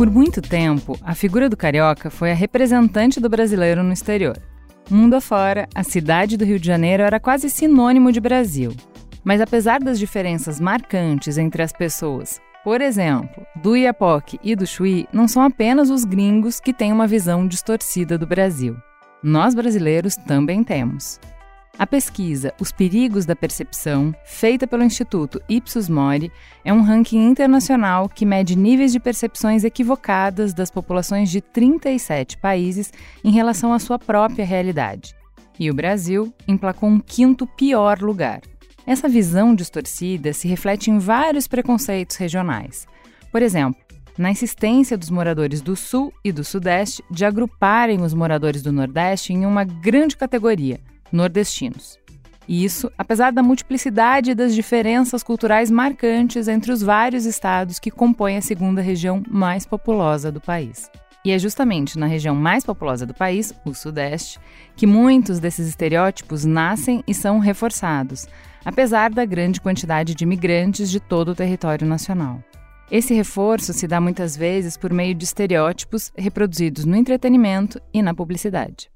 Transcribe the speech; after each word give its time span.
Por 0.00 0.10
muito 0.10 0.40
tempo, 0.40 0.98
a 1.02 1.14
figura 1.14 1.46
do 1.46 1.58
carioca 1.58 2.08
foi 2.08 2.30
a 2.30 2.34
representante 2.34 3.20
do 3.20 3.28
brasileiro 3.28 3.82
no 3.82 3.92
exterior. 3.92 4.38
Mundo 4.88 5.12
afora, 5.12 5.68
a 5.74 5.82
cidade 5.82 6.38
do 6.38 6.44
Rio 6.46 6.58
de 6.58 6.66
Janeiro 6.66 7.02
era 7.02 7.20
quase 7.20 7.50
sinônimo 7.50 8.10
de 8.10 8.18
Brasil. 8.18 8.74
Mas 9.22 9.42
apesar 9.42 9.78
das 9.78 9.98
diferenças 9.98 10.58
marcantes 10.58 11.36
entre 11.36 11.62
as 11.62 11.70
pessoas, 11.70 12.40
por 12.64 12.80
exemplo, 12.80 13.44
do 13.62 13.76
Iapoque 13.76 14.40
e 14.42 14.56
do 14.56 14.66
Chuí, 14.66 15.06
não 15.12 15.28
são 15.28 15.42
apenas 15.42 15.90
os 15.90 16.02
gringos 16.02 16.60
que 16.60 16.72
têm 16.72 16.94
uma 16.94 17.06
visão 17.06 17.46
distorcida 17.46 18.16
do 18.16 18.26
Brasil. 18.26 18.74
Nós 19.22 19.54
brasileiros 19.54 20.16
também 20.16 20.64
temos. 20.64 21.20
A 21.80 21.86
pesquisa 21.86 22.52
Os 22.60 22.70
Perigos 22.70 23.24
da 23.24 23.34
Percepção, 23.34 24.14
feita 24.22 24.66
pelo 24.66 24.84
Instituto 24.84 25.40
Ipsos 25.48 25.88
Mori, 25.88 26.30
é 26.62 26.70
um 26.70 26.82
ranking 26.82 27.26
internacional 27.26 28.06
que 28.06 28.26
mede 28.26 28.54
níveis 28.54 28.92
de 28.92 29.00
percepções 29.00 29.64
equivocadas 29.64 30.52
das 30.52 30.70
populações 30.70 31.30
de 31.30 31.40
37 31.40 32.36
países 32.36 32.92
em 33.24 33.30
relação 33.30 33.72
à 33.72 33.78
sua 33.78 33.98
própria 33.98 34.44
realidade. 34.44 35.14
E 35.58 35.70
o 35.70 35.74
Brasil 35.74 36.34
emplacou 36.46 36.86
um 36.86 37.00
quinto 37.00 37.46
pior 37.46 37.98
lugar. 38.00 38.42
Essa 38.86 39.08
visão 39.08 39.54
distorcida 39.54 40.34
se 40.34 40.46
reflete 40.46 40.90
em 40.90 40.98
vários 40.98 41.48
preconceitos 41.48 42.16
regionais. 42.16 42.86
Por 43.32 43.40
exemplo, 43.40 43.80
na 44.18 44.30
insistência 44.30 44.98
dos 44.98 45.08
moradores 45.08 45.62
do 45.62 45.74
Sul 45.74 46.12
e 46.22 46.30
do 46.30 46.44
Sudeste 46.44 47.02
de 47.10 47.24
agruparem 47.24 48.02
os 48.02 48.12
moradores 48.12 48.62
do 48.62 48.70
Nordeste 48.70 49.32
em 49.32 49.46
uma 49.46 49.64
grande 49.64 50.14
categoria, 50.14 50.78
nordestinos. 51.12 51.98
E 52.48 52.64
isso, 52.64 52.90
apesar 52.98 53.30
da 53.30 53.42
multiplicidade 53.42 54.34
das 54.34 54.54
diferenças 54.54 55.22
culturais 55.22 55.70
marcantes 55.70 56.48
entre 56.48 56.72
os 56.72 56.82
vários 56.82 57.24
estados 57.24 57.78
que 57.78 57.90
compõem 57.90 58.38
a 58.38 58.42
segunda 58.42 58.82
região 58.82 59.22
mais 59.28 59.64
populosa 59.64 60.32
do 60.32 60.40
país. 60.40 60.90
E 61.24 61.30
é 61.30 61.38
justamente 61.38 61.98
na 61.98 62.06
região 62.06 62.34
mais 62.34 62.64
populosa 62.64 63.04
do 63.04 63.14
país, 63.14 63.52
o 63.64 63.74
Sudeste, 63.74 64.40
que 64.74 64.86
muitos 64.86 65.38
desses 65.38 65.68
estereótipos 65.68 66.44
nascem 66.44 67.04
e 67.06 67.12
são 67.12 67.38
reforçados, 67.38 68.26
apesar 68.64 69.10
da 69.10 69.24
grande 69.24 69.60
quantidade 69.60 70.14
de 70.14 70.24
imigrantes 70.24 70.90
de 70.90 70.98
todo 70.98 71.32
o 71.32 71.34
território 71.34 71.86
nacional. 71.86 72.42
Esse 72.90 73.14
reforço 73.14 73.72
se 73.72 73.86
dá 73.86 74.00
muitas 74.00 74.36
vezes 74.36 74.76
por 74.76 74.92
meio 74.92 75.14
de 75.14 75.24
estereótipos 75.24 76.10
reproduzidos 76.16 76.84
no 76.84 76.96
entretenimento 76.96 77.80
e 77.92 78.02
na 78.02 78.14
publicidade. 78.14 78.90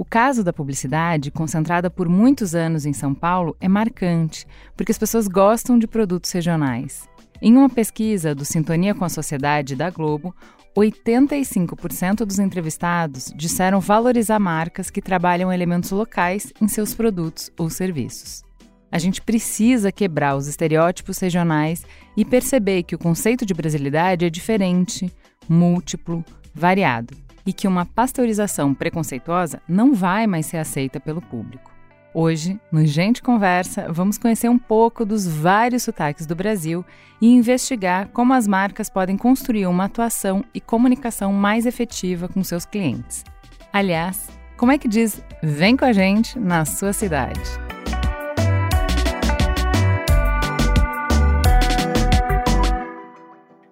O 0.00 0.04
caso 0.06 0.42
da 0.42 0.50
publicidade, 0.50 1.30
concentrada 1.30 1.90
por 1.90 2.08
muitos 2.08 2.54
anos 2.54 2.86
em 2.86 2.92
São 2.94 3.14
Paulo, 3.14 3.54
é 3.60 3.68
marcante, 3.68 4.46
porque 4.74 4.90
as 4.90 4.96
pessoas 4.96 5.28
gostam 5.28 5.78
de 5.78 5.86
produtos 5.86 6.32
regionais. 6.32 7.06
Em 7.42 7.54
uma 7.54 7.68
pesquisa 7.68 8.34
do 8.34 8.42
Sintonia 8.42 8.94
com 8.94 9.04
a 9.04 9.10
Sociedade 9.10 9.76
da 9.76 9.90
Globo, 9.90 10.34
85% 10.74 12.24
dos 12.24 12.38
entrevistados 12.38 13.30
disseram 13.36 13.78
valorizar 13.78 14.38
marcas 14.38 14.88
que 14.88 15.02
trabalham 15.02 15.52
elementos 15.52 15.90
locais 15.90 16.50
em 16.62 16.66
seus 16.66 16.94
produtos 16.94 17.52
ou 17.58 17.68
serviços. 17.68 18.42
A 18.90 18.98
gente 18.98 19.20
precisa 19.20 19.92
quebrar 19.92 20.34
os 20.34 20.46
estereótipos 20.46 21.18
regionais 21.18 21.84
e 22.16 22.24
perceber 22.24 22.84
que 22.84 22.94
o 22.94 22.98
conceito 22.98 23.44
de 23.44 23.52
brasilidade 23.52 24.24
é 24.24 24.30
diferente, 24.30 25.12
múltiplo, 25.46 26.24
variado 26.54 27.14
e 27.50 27.52
que 27.52 27.66
uma 27.66 27.84
pasteurização 27.84 28.72
preconceituosa 28.72 29.60
não 29.68 29.92
vai 29.92 30.24
mais 30.24 30.46
ser 30.46 30.58
aceita 30.58 31.00
pelo 31.00 31.20
público. 31.20 31.72
Hoje, 32.14 32.60
no 32.70 32.86
Gente 32.86 33.20
Conversa, 33.20 33.92
vamos 33.92 34.16
conhecer 34.16 34.48
um 34.48 34.58
pouco 34.58 35.04
dos 35.04 35.26
vários 35.26 35.82
sotaques 35.82 36.26
do 36.26 36.36
Brasil 36.36 36.84
e 37.20 37.26
investigar 37.26 38.08
como 38.12 38.34
as 38.34 38.46
marcas 38.46 38.88
podem 38.88 39.16
construir 39.16 39.66
uma 39.66 39.86
atuação 39.86 40.44
e 40.54 40.60
comunicação 40.60 41.32
mais 41.32 41.66
efetiva 41.66 42.28
com 42.28 42.44
seus 42.44 42.64
clientes. 42.64 43.24
Aliás, 43.72 44.28
como 44.56 44.70
é 44.70 44.78
que 44.78 44.86
diz 44.86 45.20
vem 45.42 45.76
com 45.76 45.84
a 45.84 45.92
gente 45.92 46.38
na 46.38 46.64
sua 46.64 46.92
cidade? 46.92 47.69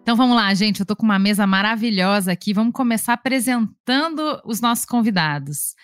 Então 0.09 0.17
vamos 0.17 0.37
lá, 0.37 0.55
gente. 0.55 0.81
Eu 0.81 0.87
tô 0.87 0.97
com 0.97 1.03
uma 1.03 1.19
mesa 1.19 1.47
maravilhosa 1.47 2.33
aqui. 2.33 2.55
Vamos 2.55 2.73
começar 2.73 3.13
apresentando 3.13 4.41
os 4.43 4.59
nossos 4.59 4.87
convidados. 4.87 5.75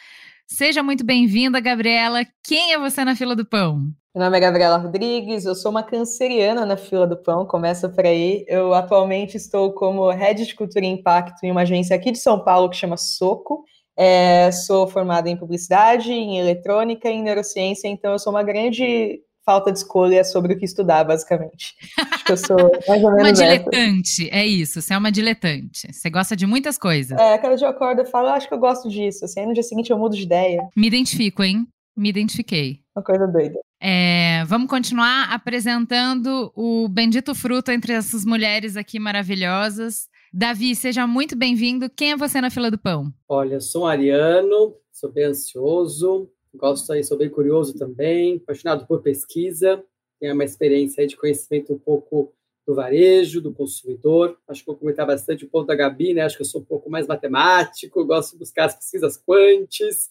Seja 0.46 0.82
muito 0.82 1.04
bem-vinda, 1.04 1.60
Gabriela. 1.60 2.24
Quem 2.42 2.72
é 2.72 2.78
você 2.78 3.04
na 3.04 3.14
fila 3.14 3.36
do 3.36 3.44
pão? 3.44 3.82
Meu 4.14 4.24
nome 4.24 4.34
é 4.34 4.40
Gabriela 4.40 4.78
Rodrigues, 4.78 5.44
eu 5.44 5.54
sou 5.54 5.70
uma 5.70 5.82
canceriana 5.82 6.64
na 6.64 6.74
fila 6.74 7.06
do 7.06 7.18
pão, 7.18 7.44
começa 7.44 7.86
por 7.86 8.06
aí. 8.06 8.46
Eu 8.48 8.72
atualmente 8.72 9.36
estou 9.36 9.74
como 9.74 10.10
Head 10.10 10.46
de 10.46 10.54
Cultura 10.54 10.86
e 10.86 10.88
Impacto 10.88 11.44
em 11.44 11.50
uma 11.50 11.60
agência 11.60 11.94
aqui 11.94 12.10
de 12.10 12.18
São 12.18 12.42
Paulo 12.42 12.70
que 12.70 12.78
chama 12.78 12.96
Soco. 12.96 13.62
É, 13.94 14.50
sou 14.52 14.88
formada 14.88 15.28
em 15.28 15.36
publicidade, 15.36 16.10
em 16.10 16.38
eletrônica 16.38 17.10
e 17.10 17.12
em 17.12 17.22
neurociência, 17.22 17.88
então 17.88 18.12
eu 18.12 18.18
sou 18.18 18.32
uma 18.32 18.42
grande 18.42 19.20
falta 19.44 19.70
de 19.70 19.78
escolha 19.78 20.24
sobre 20.24 20.54
o 20.54 20.58
que 20.58 20.64
estudar, 20.64 21.04
basicamente. 21.04 21.74
Acho 22.12 22.24
que 22.24 22.32
eu 22.32 22.36
sou 22.36 22.56
mais 22.88 23.02
ou 23.02 23.10
menos. 23.10 23.28
uma 23.28 23.32
diletante, 23.32 24.26
essa. 24.28 24.36
é 24.36 24.46
isso. 24.46 24.80
Você 24.80 24.94
é 24.94 24.98
uma 24.98 25.12
diletante. 25.12 25.92
Você 25.92 26.10
gosta 26.10 26.34
de 26.34 26.46
muitas 26.46 26.78
coisas. 26.78 27.18
É, 27.18 27.38
cada 27.38 27.54
dia 27.54 27.66
eu 27.66 27.70
acordo 27.70 28.02
e 28.02 28.06
falo, 28.06 28.28
ah, 28.28 28.34
acho 28.34 28.48
que 28.48 28.54
eu 28.54 28.58
gosto 28.58 28.88
disso. 28.88 29.24
Assim, 29.24 29.40
aí 29.40 29.46
no 29.46 29.54
dia 29.54 29.62
seguinte 29.62 29.90
eu 29.90 29.98
mudo 29.98 30.16
de 30.16 30.22
ideia. 30.22 30.68
Me 30.76 30.86
identifico, 30.86 31.42
hein? 31.42 31.66
Me 31.96 32.08
identifiquei. 32.08 32.80
Uma 32.96 33.04
coisa 33.04 33.26
doida. 33.26 33.58
É, 33.80 34.44
vamos 34.46 34.68
continuar 34.68 35.32
apresentando 35.32 36.50
o 36.56 36.88
bendito 36.88 37.34
fruto 37.34 37.70
entre 37.70 37.92
essas 37.92 38.24
mulheres 38.24 38.76
aqui 38.76 38.98
maravilhosas. 38.98 40.08
Davi, 40.32 40.74
seja 40.74 41.06
muito 41.06 41.36
bem-vindo. 41.36 41.88
Quem 41.88 42.12
é 42.12 42.16
você 42.16 42.40
na 42.40 42.50
fila 42.50 42.70
do 42.70 42.78
pão? 42.78 43.12
Olha, 43.28 43.60
sou 43.60 43.86
ariano, 43.86 44.74
sou 44.90 45.12
bem 45.12 45.26
ansioso, 45.26 46.28
gosto 46.56 46.92
aí, 46.92 47.02
sou 47.02 47.18
bem 47.18 47.28
curioso 47.28 47.74
também, 47.74 48.36
apaixonado 48.36 48.86
por 48.86 49.02
pesquisa, 49.02 49.84
tenho 50.20 50.34
uma 50.34 50.44
experiência 50.44 51.06
de 51.06 51.16
conhecimento 51.16 51.72
um 51.72 51.78
pouco 51.78 52.32
do 52.66 52.74
varejo, 52.74 53.40
do 53.40 53.52
consumidor. 53.52 54.38
Acho 54.48 54.60
que 54.60 54.66
vou 54.66 54.76
comentar 54.76 55.06
bastante 55.06 55.44
o 55.44 55.48
ponto 55.48 55.66
da 55.66 55.74
Gabi, 55.74 56.14
né? 56.14 56.22
Acho 56.22 56.36
que 56.36 56.42
eu 56.42 56.46
sou 56.46 56.62
um 56.62 56.64
pouco 56.64 56.88
mais 56.88 57.06
matemático, 57.06 58.04
gosto 58.06 58.32
de 58.32 58.38
buscar 58.38 58.66
as 58.66 58.74
pesquisas 58.74 59.16
quantes. 59.18 60.10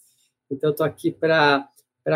Então, 0.50 0.70
estou 0.70 0.86
aqui 0.86 1.10
para 1.10 1.68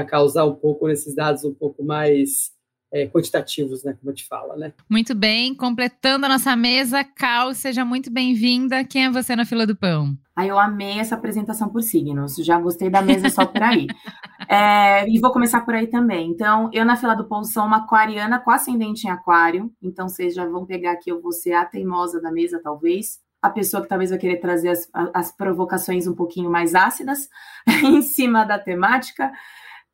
causar 0.06 0.44
um 0.44 0.54
pouco 0.54 0.86
nesses 0.86 1.14
dados 1.14 1.44
um 1.44 1.54
pouco 1.54 1.82
mais 1.82 2.52
é, 2.92 3.06
quantitativos, 3.06 3.84
né? 3.84 3.94
Como 3.98 4.10
a 4.10 4.14
gente 4.14 4.26
fala, 4.26 4.56
né? 4.56 4.72
Muito 4.88 5.14
bem. 5.14 5.54
Completando 5.54 6.26
a 6.26 6.28
nossa 6.28 6.56
mesa, 6.56 7.04
Cal, 7.04 7.54
seja 7.54 7.84
muito 7.84 8.10
bem-vinda. 8.10 8.84
Quem 8.84 9.04
é 9.04 9.10
você 9.10 9.36
na 9.36 9.44
fila 9.44 9.66
do 9.66 9.76
pão? 9.76 10.16
Aí 10.34 10.48
eu 10.48 10.58
amei 10.58 10.98
essa 10.98 11.14
apresentação 11.14 11.68
por 11.68 11.82
signos. 11.82 12.36
Já 12.36 12.58
gostei 12.58 12.88
da 12.88 13.02
mesa 13.02 13.28
só 13.28 13.44
por 13.44 13.62
aí. 13.62 13.86
é, 14.48 15.08
e 15.08 15.18
vou 15.18 15.32
começar 15.32 15.60
por 15.62 15.74
aí 15.74 15.86
também. 15.86 16.30
Então, 16.30 16.70
eu 16.72 16.84
na 16.84 16.96
fila 16.96 17.14
do 17.14 17.28
pão 17.28 17.44
sou 17.44 17.64
uma 17.64 17.78
aquariana 17.78 18.38
com 18.38 18.50
ascendente 18.50 19.06
em 19.06 19.10
aquário. 19.10 19.70
Então, 19.82 20.08
vocês 20.08 20.34
já 20.34 20.46
vão 20.46 20.64
pegar 20.64 20.92
aqui, 20.92 21.10
eu 21.10 21.20
vou 21.20 21.32
ser 21.32 21.52
a 21.52 21.64
teimosa 21.64 22.20
da 22.20 22.30
mesa, 22.30 22.60
talvez. 22.62 23.18
A 23.42 23.50
pessoa 23.50 23.82
que 23.82 23.88
talvez 23.88 24.10
vai 24.10 24.18
querer 24.18 24.38
trazer 24.38 24.70
as, 24.70 24.88
as 25.14 25.30
provocações 25.30 26.06
um 26.06 26.14
pouquinho 26.14 26.50
mais 26.50 26.74
ácidas 26.74 27.28
em 27.84 28.00
cima 28.02 28.44
da 28.44 28.58
temática. 28.58 29.30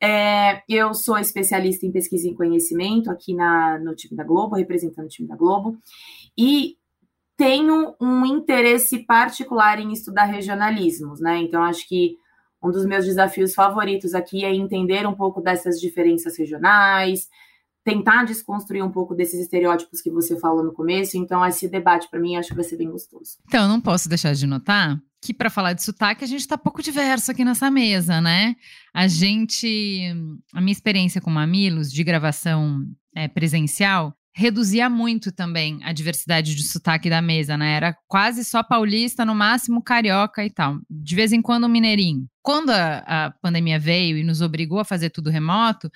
É, 0.01 0.61
eu 0.67 0.93
sou 0.93 1.17
especialista 1.17 1.85
em 1.85 1.91
pesquisa 1.91 2.27
e 2.27 2.35
conhecimento 2.35 3.09
aqui 3.09 3.33
na, 3.33 3.79
no 3.79 3.95
time 3.95 4.15
da 4.15 4.23
Globo, 4.23 4.55
representando 4.55 5.05
o 5.05 5.09
time 5.09 5.27
da 5.27 5.35
Globo, 5.35 5.77
e 6.37 6.77
tenho 7.37 7.95
um 7.99 8.25
interesse 8.25 8.99
particular 8.99 9.79
em 9.79 9.91
estudar 9.91 10.25
regionalismos, 10.25 11.19
né? 11.19 11.37
Então, 11.37 11.63
acho 11.63 11.87
que 11.87 12.17
um 12.63 12.71
dos 12.71 12.85
meus 12.85 13.05
desafios 13.05 13.53
favoritos 13.53 14.15
aqui 14.15 14.43
é 14.43 14.53
entender 14.53 15.05
um 15.07 15.13
pouco 15.13 15.41
dessas 15.41 15.79
diferenças 15.79 16.37
regionais, 16.37 17.29
tentar 17.85 18.25
desconstruir 18.25 18.83
um 18.83 18.91
pouco 18.91 19.13
desses 19.13 19.39
estereótipos 19.39 20.01
que 20.01 20.09
você 20.09 20.37
falou 20.39 20.63
no 20.63 20.73
começo. 20.73 21.15
Então, 21.17 21.45
esse 21.45 21.69
debate, 21.69 22.09
para 22.09 22.19
mim, 22.19 22.35
acho 22.35 22.49
que 22.49 22.55
vai 22.55 22.63
ser 22.63 22.77
bem 22.77 22.89
gostoso. 22.89 23.37
Então, 23.47 23.63
eu 23.63 23.69
não 23.69 23.79
posso 23.79 24.09
deixar 24.09 24.33
de 24.33 24.47
notar 24.47 24.99
que, 25.21 25.33
para 25.33 25.51
falar 25.51 25.73
de 25.73 25.83
sotaque, 25.83 26.23
a 26.23 26.27
gente 26.27 26.41
está 26.41 26.57
pouco 26.57 26.81
diverso 26.81 27.29
aqui 27.29 27.45
nessa 27.45 27.69
mesa, 27.69 28.19
né? 28.19 28.55
A 28.91 29.07
gente. 29.07 30.11
A 30.51 30.59
minha 30.59 30.71
experiência 30.71 31.21
com 31.21 31.29
mamilos 31.29 31.91
de 31.91 32.03
gravação 32.03 32.83
é, 33.15 33.27
presencial 33.27 34.13
reduzia 34.37 34.89
muito 34.89 35.31
também 35.31 35.79
a 35.83 35.93
diversidade 35.93 36.55
de 36.55 36.63
sotaque 36.63 37.09
da 37.09 37.21
mesa, 37.21 37.55
né? 37.55 37.75
Era 37.75 37.95
quase 38.07 38.43
só 38.43 38.63
paulista, 38.63 39.23
no 39.23 39.35
máximo 39.35 39.81
carioca 39.81 40.43
e 40.43 40.49
tal. 40.49 40.79
De 40.89 41.15
vez 41.15 41.31
em 41.31 41.41
quando 41.41 41.69
mineirinho. 41.69 42.27
Quando 42.41 42.71
a, 42.71 42.97
a 43.27 43.31
pandemia 43.41 43.79
veio 43.79 44.17
e 44.17 44.23
nos 44.23 44.41
obrigou 44.41 44.79
a 44.79 44.85
fazer 44.85 45.11
tudo 45.11 45.29
remoto, 45.29 45.89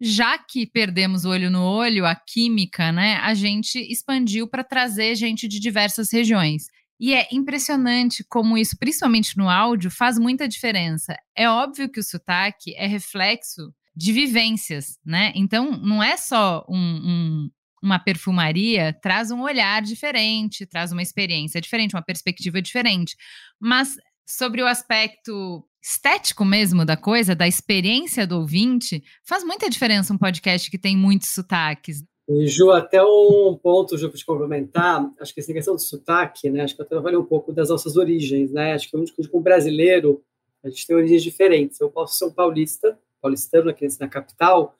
já 0.00 0.38
que 0.38 0.66
perdemos 0.66 1.24
o 1.24 1.30
olho 1.30 1.50
no 1.50 1.62
olho, 1.62 2.06
a 2.06 2.14
química, 2.14 2.90
né, 2.90 3.16
a 3.16 3.34
gente 3.34 3.78
expandiu 3.78 4.48
para 4.48 4.64
trazer 4.64 5.14
gente 5.14 5.46
de 5.46 5.60
diversas 5.60 6.10
regiões. 6.12 6.64
E 6.98 7.14
é 7.14 7.26
impressionante 7.32 8.24
como 8.28 8.58
isso, 8.58 8.76
principalmente 8.78 9.36
no 9.36 9.48
áudio, 9.48 9.90
faz 9.90 10.18
muita 10.18 10.46
diferença. 10.46 11.16
É 11.34 11.48
óbvio 11.48 11.88
que 11.88 11.98
o 11.98 12.02
sotaque 12.02 12.74
é 12.76 12.86
reflexo 12.86 13.72
de 13.96 14.12
vivências, 14.12 14.98
né? 15.04 15.32
Então, 15.34 15.72
não 15.78 16.02
é 16.02 16.16
só 16.16 16.64
um, 16.68 16.76
um, 16.76 17.50
uma 17.82 17.98
perfumaria, 17.98 18.92
traz 19.02 19.30
um 19.30 19.40
olhar 19.40 19.80
diferente, 19.80 20.66
traz 20.66 20.92
uma 20.92 21.02
experiência 21.02 21.60
diferente, 21.60 21.94
uma 21.94 22.04
perspectiva 22.04 22.60
diferente. 22.60 23.16
Mas 23.58 23.96
sobre 24.28 24.62
o 24.62 24.66
aspecto 24.66 25.64
estético 25.82 26.44
mesmo 26.44 26.84
da 26.84 26.96
coisa, 26.96 27.34
da 27.34 27.48
experiência 27.48 28.26
do 28.26 28.38
ouvinte, 28.38 29.02
faz 29.24 29.42
muita 29.44 29.68
diferença 29.68 30.12
um 30.12 30.18
podcast 30.18 30.70
que 30.70 30.78
tem 30.78 30.96
muitos 30.96 31.30
sotaques. 31.30 32.04
E, 32.28 32.46
Ju, 32.46 32.70
até 32.70 33.02
um 33.02 33.58
ponto, 33.60 33.98
Ju, 33.98 34.08
para 34.08 34.18
te 34.18 34.24
complementar, 34.24 35.10
acho 35.20 35.34
que 35.34 35.40
essa 35.40 35.52
questão 35.52 35.74
do 35.74 35.80
sotaque, 35.80 36.48
né, 36.48 36.62
acho 36.62 36.76
que 36.76 36.82
eu 36.82 36.86
trabalhei 36.86 37.18
um 37.18 37.24
pouco 37.24 37.52
das 37.52 37.70
nossas 37.70 37.96
origens, 37.96 38.52
né, 38.52 38.74
acho 38.74 38.88
que 38.90 39.28
como 39.28 39.42
brasileiro, 39.42 40.22
a 40.62 40.68
gente 40.68 40.86
tem 40.86 40.94
origens 40.94 41.22
diferentes. 41.22 41.80
Eu 41.80 41.90
posso 41.90 42.16
ser 42.16 42.26
um 42.26 42.32
paulista, 42.32 42.98
paulistano 43.20 43.70
aqui 43.70 43.86
na 43.98 44.08
capital, 44.08 44.76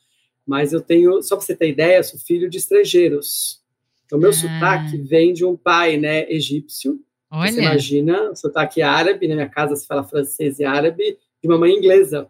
mas 0.47 0.73
eu 0.73 0.81
tenho, 0.81 1.23
só 1.23 1.37
para 1.37 1.45
você 1.45 1.57
ter 1.57 1.71
ideia, 1.71 2.03
sou 2.03 2.21
filho 2.21 2.49
de 2.49 2.59
estrangeiros. 2.59 3.61
Então, 4.05 4.19
meu 4.19 4.31
ah. 4.31 4.35
sotaque 4.35 4.99
vem 4.99 5.33
de 5.33 5.45
um 5.45 5.57
pai, 5.57 5.97
né, 5.97 6.31
egípcio, 6.31 7.01
Olha. 7.31 7.53
Você 7.53 7.61
imagina, 7.61 8.35
sotaque 8.35 8.83
árabe, 8.83 9.29
na 9.29 9.35
minha 9.35 9.49
casa 9.49 9.77
se 9.77 9.87
fala 9.87 10.03
francês 10.03 10.59
e 10.59 10.65
árabe, 10.65 11.19
de 11.41 11.49
uma 11.49 11.59
mãe 11.59 11.73
inglesa, 11.73 12.29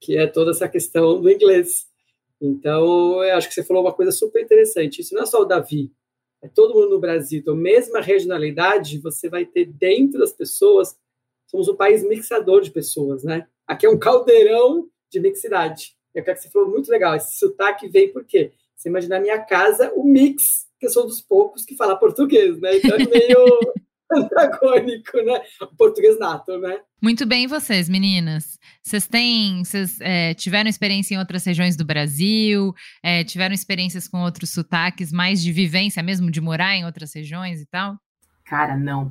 que 0.00 0.16
é 0.16 0.26
toda 0.26 0.50
essa 0.50 0.68
questão 0.68 1.20
do 1.20 1.30
inglês. 1.30 1.86
Então, 2.40 3.22
eu 3.22 3.36
acho 3.36 3.48
que 3.48 3.54
você 3.54 3.62
falou 3.62 3.82
uma 3.84 3.92
coisa 3.92 4.10
super 4.10 4.42
interessante. 4.42 5.00
Isso 5.00 5.14
não 5.14 5.22
é 5.22 5.26
só 5.26 5.40
o 5.40 5.44
Davi, 5.44 5.92
é 6.42 6.48
todo 6.48 6.74
mundo 6.74 6.90
no 6.90 7.00
Brasil. 7.00 7.40
Então, 7.40 7.54
mesma 7.54 8.00
regionalidade, 8.00 8.98
você 8.98 9.28
vai 9.28 9.46
ter 9.46 9.66
dentro 9.66 10.18
das 10.18 10.32
pessoas. 10.32 10.96
Somos 11.46 11.68
um 11.68 11.76
país 11.76 12.02
mixador 12.02 12.60
de 12.60 12.70
pessoas, 12.70 13.22
né? 13.22 13.46
Aqui 13.66 13.86
é 13.86 13.90
um 13.90 13.98
caldeirão 13.98 14.88
de 15.10 15.20
mixidade. 15.20 15.96
Eu 16.14 16.22
quero 16.22 16.36
que 16.36 16.42
você 16.42 16.50
falou 16.50 16.68
muito 16.68 16.90
legal. 16.90 17.14
Esse 17.14 17.38
sotaque 17.38 17.88
vem 17.88 18.12
por 18.12 18.24
quê? 18.24 18.52
Você 18.76 18.88
imagina 18.88 19.16
na 19.16 19.22
minha 19.22 19.38
casa 19.38 19.92
o 19.94 20.04
mix, 20.04 20.66
que 20.78 20.86
eu 20.86 20.90
sou 20.90 21.06
dos 21.06 21.22
poucos 21.22 21.64
que 21.64 21.76
fala 21.76 21.96
português, 21.96 22.60
né? 22.60 22.76
Então 22.76 22.96
é 22.96 23.06
meio 23.06 23.74
antagônico, 24.14 25.16
né? 25.18 25.40
O 25.60 25.76
português 25.76 26.18
nato, 26.18 26.58
né? 26.58 26.78
Muito 27.02 27.26
bem, 27.26 27.46
vocês, 27.46 27.88
meninas. 27.88 28.58
Vocês 28.82 29.06
têm, 29.06 29.64
vocês 29.64 30.00
é, 30.00 30.34
tiveram 30.34 30.68
experiência 30.68 31.14
em 31.14 31.18
outras 31.18 31.44
regiões 31.44 31.76
do 31.76 31.84
Brasil? 31.84 32.72
É, 33.02 33.24
tiveram 33.24 33.54
experiências 33.54 34.08
com 34.08 34.22
outros 34.22 34.50
sotaques, 34.50 35.12
mais 35.12 35.42
de 35.42 35.52
vivência 35.52 36.02
mesmo, 36.02 36.30
de 36.30 36.40
morar 36.40 36.74
em 36.76 36.84
outras 36.84 37.14
regiões 37.14 37.60
e 37.60 37.66
tal? 37.66 37.96
Cara, 38.44 38.76
não. 38.76 39.10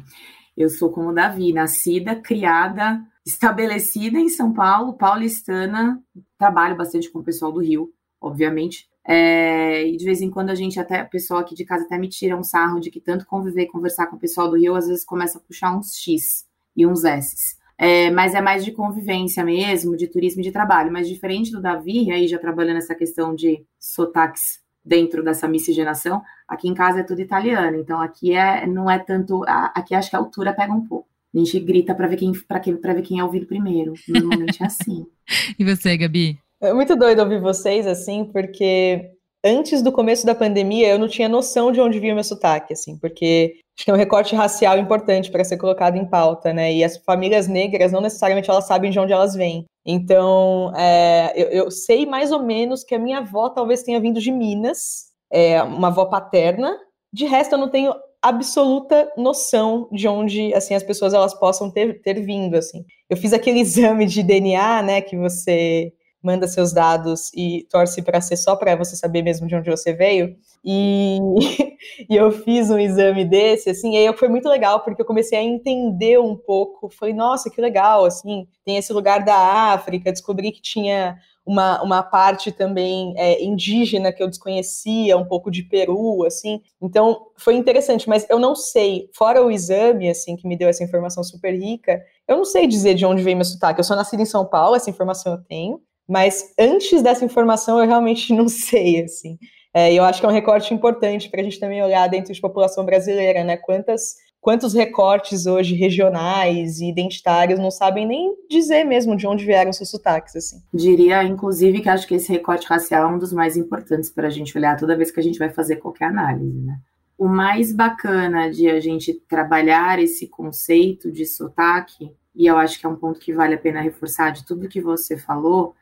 Eu 0.56 0.70
sou 0.70 0.92
como 0.92 1.10
o 1.10 1.14
Davi, 1.14 1.52
nascida, 1.52 2.16
criada, 2.16 3.02
estabelecida 3.26 4.20
em 4.20 4.30
São 4.30 4.54
Paulo, 4.54 4.94
paulistana. 4.94 6.00
Trabalho 6.38 6.76
bastante 6.76 7.12
com 7.12 7.20
o 7.20 7.24
pessoal 7.24 7.52
do 7.52 7.62
Rio, 7.62 7.90
obviamente. 8.22 8.88
É, 9.06 9.86
e 9.86 9.98
de 9.98 10.06
vez 10.06 10.22
em 10.22 10.30
quando 10.30 10.50
a 10.50 10.56
gente 10.56 10.80
até, 10.80 11.04
o 11.04 11.10
pessoal 11.10 11.42
aqui 11.42 11.54
de 11.54 11.66
casa 11.66 11.84
até 11.84 11.98
me 11.98 12.08
tira 12.08 12.38
um 12.38 12.44
sarro 12.44 12.80
de 12.80 12.90
que 12.90 13.02
tanto 13.02 13.26
conviver 13.26 13.64
e 13.64 13.68
conversar 13.68 14.08
com 14.08 14.16
o 14.16 14.20
pessoal 14.20 14.50
do 14.50 14.58
Rio, 14.58 14.76
às 14.76 14.88
vezes 14.88 15.04
começa 15.04 15.38
a 15.38 15.42
puxar 15.42 15.76
uns 15.76 15.98
X 15.98 16.46
e 16.76 16.88
uns 16.88 17.04
S. 17.04 17.58
É, 17.78 18.10
mas 18.12 18.34
é 18.34 18.42
mais 18.42 18.64
de 18.64 18.72
convivência 18.72 19.44
mesmo, 19.44 19.98
de 19.98 20.08
turismo 20.08 20.42
e 20.42 20.44
de 20.44 20.52
trabalho. 20.52 20.92
Mas 20.92 21.08
diferente 21.08 21.52
do 21.52 21.62
Davi, 21.62 22.12
aí 22.12 22.28
já 22.28 22.40
trabalhando 22.40 22.78
essa 22.78 22.96
questão 22.96 23.36
de 23.36 23.66
sotaques 23.80 24.62
dentro 24.86 25.24
dessa 25.24 25.48
miscigenação, 25.48 26.22
aqui 26.48 26.68
em 26.68 26.74
casa 26.74 27.00
é 27.00 27.04
tudo 27.04 27.22
italiano. 27.22 27.78
Então 27.78 28.00
aqui 28.00 28.34
é, 28.34 28.66
não 28.68 28.90
é 28.90 29.00
tanto. 29.00 29.44
Aqui 29.48 29.96
acho 29.96 30.10
que 30.10 30.16
a 30.16 30.20
altura 30.20 30.54
pega 30.54 30.74
um 30.74 30.86
pouco. 30.86 31.08
A 31.34 31.38
gente 31.40 31.60
grita 31.60 31.96
para 31.96 32.08
ver 32.08 32.18
quem 32.18 32.32
para 32.32 32.94
ver 32.94 33.02
quem 33.02 33.20
é 33.20 33.24
ouvido 33.24 33.48
primeiro. 33.48 33.94
Normalmente 34.08 34.62
é 34.62 34.68
assim. 34.68 35.08
e 35.58 35.66
você, 35.66 35.98
Gabi? 35.98 36.43
É 36.64 36.72
muito 36.72 36.96
doido 36.96 37.20
ouvir 37.20 37.42
vocês, 37.42 37.86
assim, 37.86 38.24
porque 38.24 39.12
antes 39.44 39.82
do 39.82 39.92
começo 39.92 40.26
da 40.26 40.34
pandemia 40.34 40.88
eu 40.88 40.98
não 40.98 41.10
tinha 41.10 41.28
noção 41.28 41.74
de 41.74 41.82
onde 41.82 42.00
vinha 42.00 42.14
o 42.14 42.16
meu 42.16 42.24
sotaque, 42.24 42.72
assim, 42.72 42.98
porque 42.98 43.56
acho 43.76 43.84
que 43.84 43.92
é 43.92 43.94
um 43.94 43.98
recorte 43.98 44.34
racial 44.34 44.78
importante 44.78 45.30
para 45.30 45.44
ser 45.44 45.58
colocado 45.58 45.98
em 45.98 46.06
pauta, 46.06 46.54
né? 46.54 46.74
E 46.74 46.82
as 46.82 46.96
famílias 47.00 47.50
negras 47.50 47.92
não 47.92 48.00
necessariamente 48.00 48.50
elas 48.50 48.66
sabem 48.66 48.92
de 48.92 48.98
onde 48.98 49.12
elas 49.12 49.36
vêm. 49.36 49.66
Então, 49.86 50.72
é, 50.78 51.34
eu, 51.36 51.50
eu, 51.50 51.72
sei 51.72 52.06
mais 52.06 52.32
ou 52.32 52.42
menos 52.42 52.86
que 52.86 52.96
a 52.96 53.00
minha 53.00 53.18
avó 53.18 53.50
talvez 53.50 53.84
tenha 53.84 54.00
vindo 54.00 54.22
de 54.22 54.32
Minas, 54.32 55.08
é, 55.30 55.62
uma 55.62 55.90
avó 55.90 56.06
paterna. 56.06 56.78
De 57.12 57.26
resto, 57.26 57.56
eu 57.56 57.60
não 57.60 57.70
tenho 57.70 57.94
absoluta 58.22 59.12
noção 59.18 59.90
de 59.92 60.08
onde 60.08 60.54
assim 60.54 60.74
as 60.74 60.84
pessoas 60.84 61.14
elas 61.14 61.34
possam 61.34 61.70
ter, 61.70 62.02
ter 62.02 62.22
vindo 62.22 62.56
assim. 62.56 62.86
Eu 63.10 63.18
fiz 63.18 63.34
aquele 63.34 63.60
exame 63.62 64.06
de 64.06 64.24
DNA, 64.24 64.82
né, 64.82 65.02
que 65.02 65.18
você 65.18 65.92
manda 66.24 66.48
seus 66.48 66.72
dados 66.72 67.30
e 67.36 67.68
torce 67.70 68.02
para 68.02 68.22
ser 68.22 68.38
só 68.38 68.56
para 68.56 68.76
você 68.76 68.96
saber 68.96 69.22
mesmo 69.22 69.46
de 69.46 69.56
onde 69.56 69.70
você 69.70 69.92
veio. 69.92 70.36
E, 70.64 71.20
e, 72.10 72.16
eu 72.16 72.32
fiz 72.32 72.70
um 72.70 72.80
exame 72.80 73.26
desse, 73.26 73.70
assim, 73.70 73.96
e 73.96 73.98
aí 73.98 74.18
foi 74.18 74.30
muito 74.30 74.48
legal, 74.48 74.80
porque 74.80 75.02
eu 75.02 75.06
comecei 75.06 75.38
a 75.38 75.44
entender 75.44 76.18
um 76.20 76.38
pouco. 76.38 76.90
Falei, 76.90 77.14
nossa, 77.14 77.50
que 77.50 77.60
legal, 77.60 78.06
assim, 78.06 78.48
tem 78.64 78.78
esse 78.78 78.94
lugar 78.94 79.26
da 79.26 79.36
África, 79.74 80.12
descobri 80.12 80.52
que 80.54 80.62
tinha 80.62 81.18
uma, 81.46 81.84
uma 81.84 82.02
parte 82.02 82.52
também 82.52 83.14
é, 83.18 83.44
indígena 83.44 84.14
que 84.14 84.24
eu 84.24 84.30
desconhecia, 84.30 85.18
um 85.18 85.26
pouco 85.26 85.52
de 85.52 85.64
Peru, 85.64 86.24
assim. 86.24 86.62
Então, 86.82 87.28
foi 87.36 87.56
interessante, 87.56 88.08
mas 88.08 88.26
eu 88.30 88.40
não 88.40 88.56
sei, 88.56 89.10
fora 89.14 89.44
o 89.44 89.52
exame, 89.52 90.10
assim, 90.10 90.38
que 90.38 90.48
me 90.48 90.56
deu 90.56 90.70
essa 90.70 90.84
informação 90.84 91.22
super 91.24 91.54
rica, 91.54 92.02
eu 92.28 92.38
não 92.38 92.46
sei 92.46 92.66
dizer 92.66 92.94
de 92.96 93.06
onde 93.06 93.22
veio 93.22 93.36
meu 93.36 93.46
sotaque. 93.46 93.82
Eu 93.82 93.84
sou 93.84 93.98
nascida 93.98 94.22
em 94.22 94.26
São 94.26 94.46
Paulo, 94.46 94.78
essa 94.78 94.90
informação 94.90 95.34
eu 95.34 95.44
tenho, 95.44 95.82
mas 96.08 96.54
antes 96.60 97.02
dessa 97.02 97.26
informação, 97.26 97.80
eu 97.80 97.88
realmente 97.88 98.34
não 98.36 98.48
sei, 98.48 99.04
assim. 99.04 99.38
É, 99.74 99.92
eu 99.92 100.04
acho 100.04 100.20
que 100.20 100.26
é 100.26 100.30
um 100.30 100.34
recorte 100.34 100.74
importante 100.74 101.30
para 101.30 101.42
a 101.42 101.44
gente 101.44 101.60
também 101.60 101.82
olhar 101.82 102.08
dentro 102.08 102.32
de 102.32 102.40
população 102.40 102.86
brasileira, 102.86 103.44
né? 103.44 103.58
Quantas, 103.58 104.14
quantos 104.40 104.72
recortes 104.74 105.48
hoje 105.48 105.74
regionais 105.74 106.80
e 106.80 106.88
identitários 106.88 107.60
não 107.60 107.72
sabem 107.72 108.06
nem 108.06 108.36
dizer 108.48 108.84
mesmo 108.84 109.18
de 109.18 109.26
onde 109.26 109.46
vieram 109.46 109.74
seus 109.74 109.90
sotaques, 109.90 110.36
assim. 110.36 110.62
Diria, 110.72 111.24
inclusive, 111.24 111.82
que 111.82 111.90
acho 111.90 112.08
que 112.08 112.14
esse 112.16 112.32
recorte 112.32 112.68
racial 112.68 113.10
é 113.10 113.16
um 113.16 113.18
dos 113.18 113.34
mais 113.34 113.58
importantes 113.58 114.12
para 114.12 114.28
a 114.28 114.32
gente 114.32 114.56
olhar 114.56 114.78
toda 114.78 114.96
vez 114.96 115.10
que 115.10 115.20
a 115.20 115.24
gente 115.24 115.40
vai 115.40 115.50
fazer 115.50 115.78
qualquer 115.78 116.06
análise, 116.06 116.60
né? 116.60 116.78
O 117.18 117.28
mais 117.28 117.74
bacana 117.74 118.52
de 118.52 118.70
a 118.70 118.80
gente 118.80 119.14
trabalhar 119.28 119.98
esse 119.98 120.28
conceito 120.28 121.12
de 121.12 121.26
sotaque 121.26 122.12
e 122.36 122.48
eu 122.48 122.58
acho 122.58 122.80
que 122.80 122.86
é 122.86 122.90
um 122.90 122.96
ponto 122.96 123.20
que 123.20 123.34
vale 123.34 123.56
a 123.56 123.60
pena 123.60 123.82
reforçar 123.82 124.32
de 124.32 124.46
tudo 124.46 124.68
que 124.68 124.82
você 124.82 125.18
falou, 125.18 125.76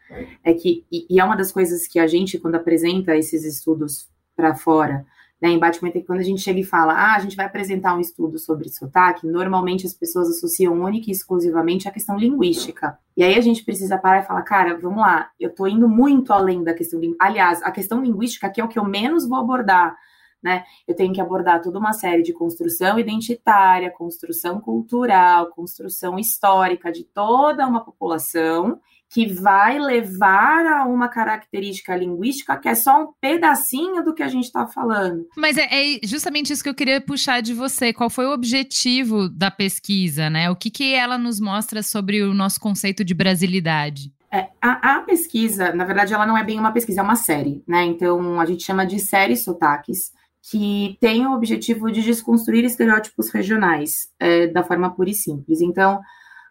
é 0.44 0.54
que, 0.54 0.86
e, 0.92 1.06
e 1.10 1.20
é 1.20 1.24
uma 1.24 1.36
das 1.36 1.52
coisas 1.52 1.88
que 1.88 2.00
a 2.00 2.08
gente, 2.08 2.38
quando 2.38 2.56
apresenta 2.56 3.16
esses 3.16 3.46
estudos 3.46 4.10
para 4.36 4.56
fora, 4.56 5.06
né, 5.42 5.50
em 5.50 5.60
que 5.92 6.04
quando 6.04 6.20
a 6.20 6.24
gente 6.24 6.42
chega 6.42 6.60
e 6.60 6.64
fala, 6.64 6.94
ah, 6.94 7.16
a 7.16 7.20
gente 7.20 7.36
vai 7.36 7.48
apresentar 7.48 7.96
um 7.96 8.00
estudo 8.00 8.38
sobre 8.38 8.70
sotaque, 8.70 9.26
normalmente 9.26 9.88
as 9.88 9.94
pessoas 9.94 10.30
associam 10.30 10.80
única 10.80 11.10
e 11.10 11.12
exclusivamente 11.12 11.88
a 11.88 11.92
questão 11.92 12.16
linguística. 12.16 12.96
E 13.18 13.24
aí 13.24 13.36
a 13.36 13.42
gente 13.42 13.64
precisa 13.64 13.98
parar 13.98 14.20
e 14.20 14.28
falar, 14.28 14.44
cara, 14.44 14.78
vamos 14.78 15.00
lá, 15.00 15.32
eu 15.40 15.50
tô 15.50 15.66
indo 15.66 15.90
muito 15.90 16.32
além 16.32 16.64
da 16.64 16.76
questão, 16.76 17.00
aliás, 17.20 17.62
a 17.64 17.72
questão 17.72 18.04
linguística 18.04 18.46
aqui 18.46 18.62
é 18.62 18.64
o 18.64 18.68
que 18.68 18.78
eu 18.78 18.86
menos 18.86 19.28
vou 19.28 19.40
abordar, 19.40 19.98
né? 20.44 20.64
Eu 20.88 20.96
tenho 20.96 21.14
que 21.14 21.22
abordar 21.22 21.62
toda 21.62 21.80
uma 21.80 21.94
série 21.94 22.24
de 22.24 22.34
construção 22.34 22.98
identitária, 22.98 23.92
construção 23.92 24.60
cultural, 24.60 25.48
construção 25.48 26.18
histórica 26.18 26.92
de 26.92 27.04
toda 27.04 27.68
uma 27.68 27.84
população 27.84 28.80
que 29.12 29.28
vai 29.28 29.78
levar 29.78 30.66
a 30.66 30.86
uma 30.86 31.10
característica 31.10 31.94
linguística 31.96 32.58
que 32.58 32.70
é 32.70 32.74
só 32.74 33.04
um 33.04 33.08
pedacinho 33.20 34.04
do 34.04 34.16
que 34.16 34.24
a 34.24 34.28
gente 34.30 34.46
está 34.46 34.66
falando. 34.66 35.28
Mas 35.36 35.58
é, 35.58 35.68
é, 35.70 36.00
justamente 36.04 36.54
isso 36.54 36.64
que 36.64 36.70
eu 36.70 36.74
queria 36.74 37.02
puxar 37.02 37.42
de 37.42 37.54
você. 37.54 37.92
Qual 37.92 38.10
foi 38.10 38.26
o 38.26 38.32
objetivo 38.32 39.28
da 39.28 39.52
pesquisa, 39.52 40.30
né? 40.30 40.50
O 40.50 40.56
que, 40.56 40.70
que 40.70 40.94
ela 40.94 41.18
nos 41.18 41.42
mostra 41.42 41.84
sobre 41.84 42.24
o 42.24 42.34
nosso 42.34 42.60
conceito 42.62 43.04
de 43.04 43.14
brasilidade? 43.14 44.14
É, 44.34 44.48
a, 44.62 44.96
a, 44.96 45.02
pesquisa, 45.02 45.74
na 45.74 45.84
verdade, 45.84 46.14
ela 46.14 46.26
não 46.26 46.38
é 46.38 46.44
bem 46.44 46.58
uma 46.58 46.72
pesquisa, 46.72 47.02
é 47.02 47.04
uma 47.04 47.18
série, 47.18 47.62
né? 47.68 47.84
Então, 47.84 48.40
a 48.40 48.46
gente 48.46 48.64
chama 48.64 48.86
de 48.86 48.98
série 48.98 49.36
sotaques, 49.36 50.14
que 50.42 50.98
tem 51.00 51.26
o 51.26 51.34
objetivo 51.34 51.92
de 51.92 52.02
desconstruir 52.02 52.64
estereótipos 52.64 53.30
regionais 53.30 54.10
é, 54.20 54.48
da 54.48 54.64
forma 54.64 54.90
pura 54.90 55.10
e 55.10 55.14
simples. 55.14 55.62
Então, 55.62 56.00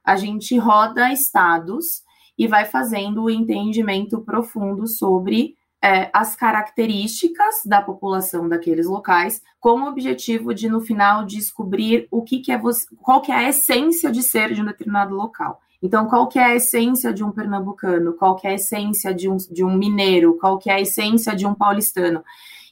a 0.05 0.17
gente 0.17 0.57
roda 0.59 1.13
estados 1.13 2.03
e 2.39 2.47
vai 2.47 2.65
fazendo 2.65 3.25
o 3.25 3.31
entendimento 3.31 4.21
profundo 4.21 4.87
sobre 4.87 5.57
é, 5.83 6.11
as 6.13 6.37
características 6.37 7.63
da 7.65 7.81
população 7.81 8.49
daqueles 8.49 8.87
locais, 8.87 9.43
com 9.59 9.81
o 9.81 9.89
objetivo 9.89 10.55
de, 10.55 10.69
no 10.69 10.81
final, 10.81 11.25
descobrir 11.25 12.07
o 12.11 12.23
que, 12.23 12.41
que 12.41 12.53
é 12.53 12.59
você, 12.59 12.87
qual 13.01 13.21
que 13.21 13.33
é 13.33 13.35
a 13.35 13.49
essência 13.49 14.11
de 14.11 14.23
ser 14.23 14.53
de 14.53 14.61
um 14.61 14.67
determinado 14.67 15.15
local. 15.15 15.61
Então, 15.83 16.07
qual 16.07 16.29
que 16.29 16.39
é 16.39 16.45
a 16.45 16.55
essência 16.55 17.13
de 17.13 17.25
um 17.25 17.33
pernambucano? 17.33 18.13
Qual 18.13 18.37
que 18.37 18.47
é 18.47 18.51
a 18.51 18.55
essência 18.55 19.15
de 19.15 19.29
um, 19.29 19.37
de 19.37 19.65
um 19.65 19.75
mineiro? 19.75 20.37
Qual 20.39 20.59
que 20.59 20.69
é 20.69 20.75
a 20.75 20.81
essência 20.81 21.35
de 21.35 21.47
um 21.47 21.55
paulistano? 21.55 22.23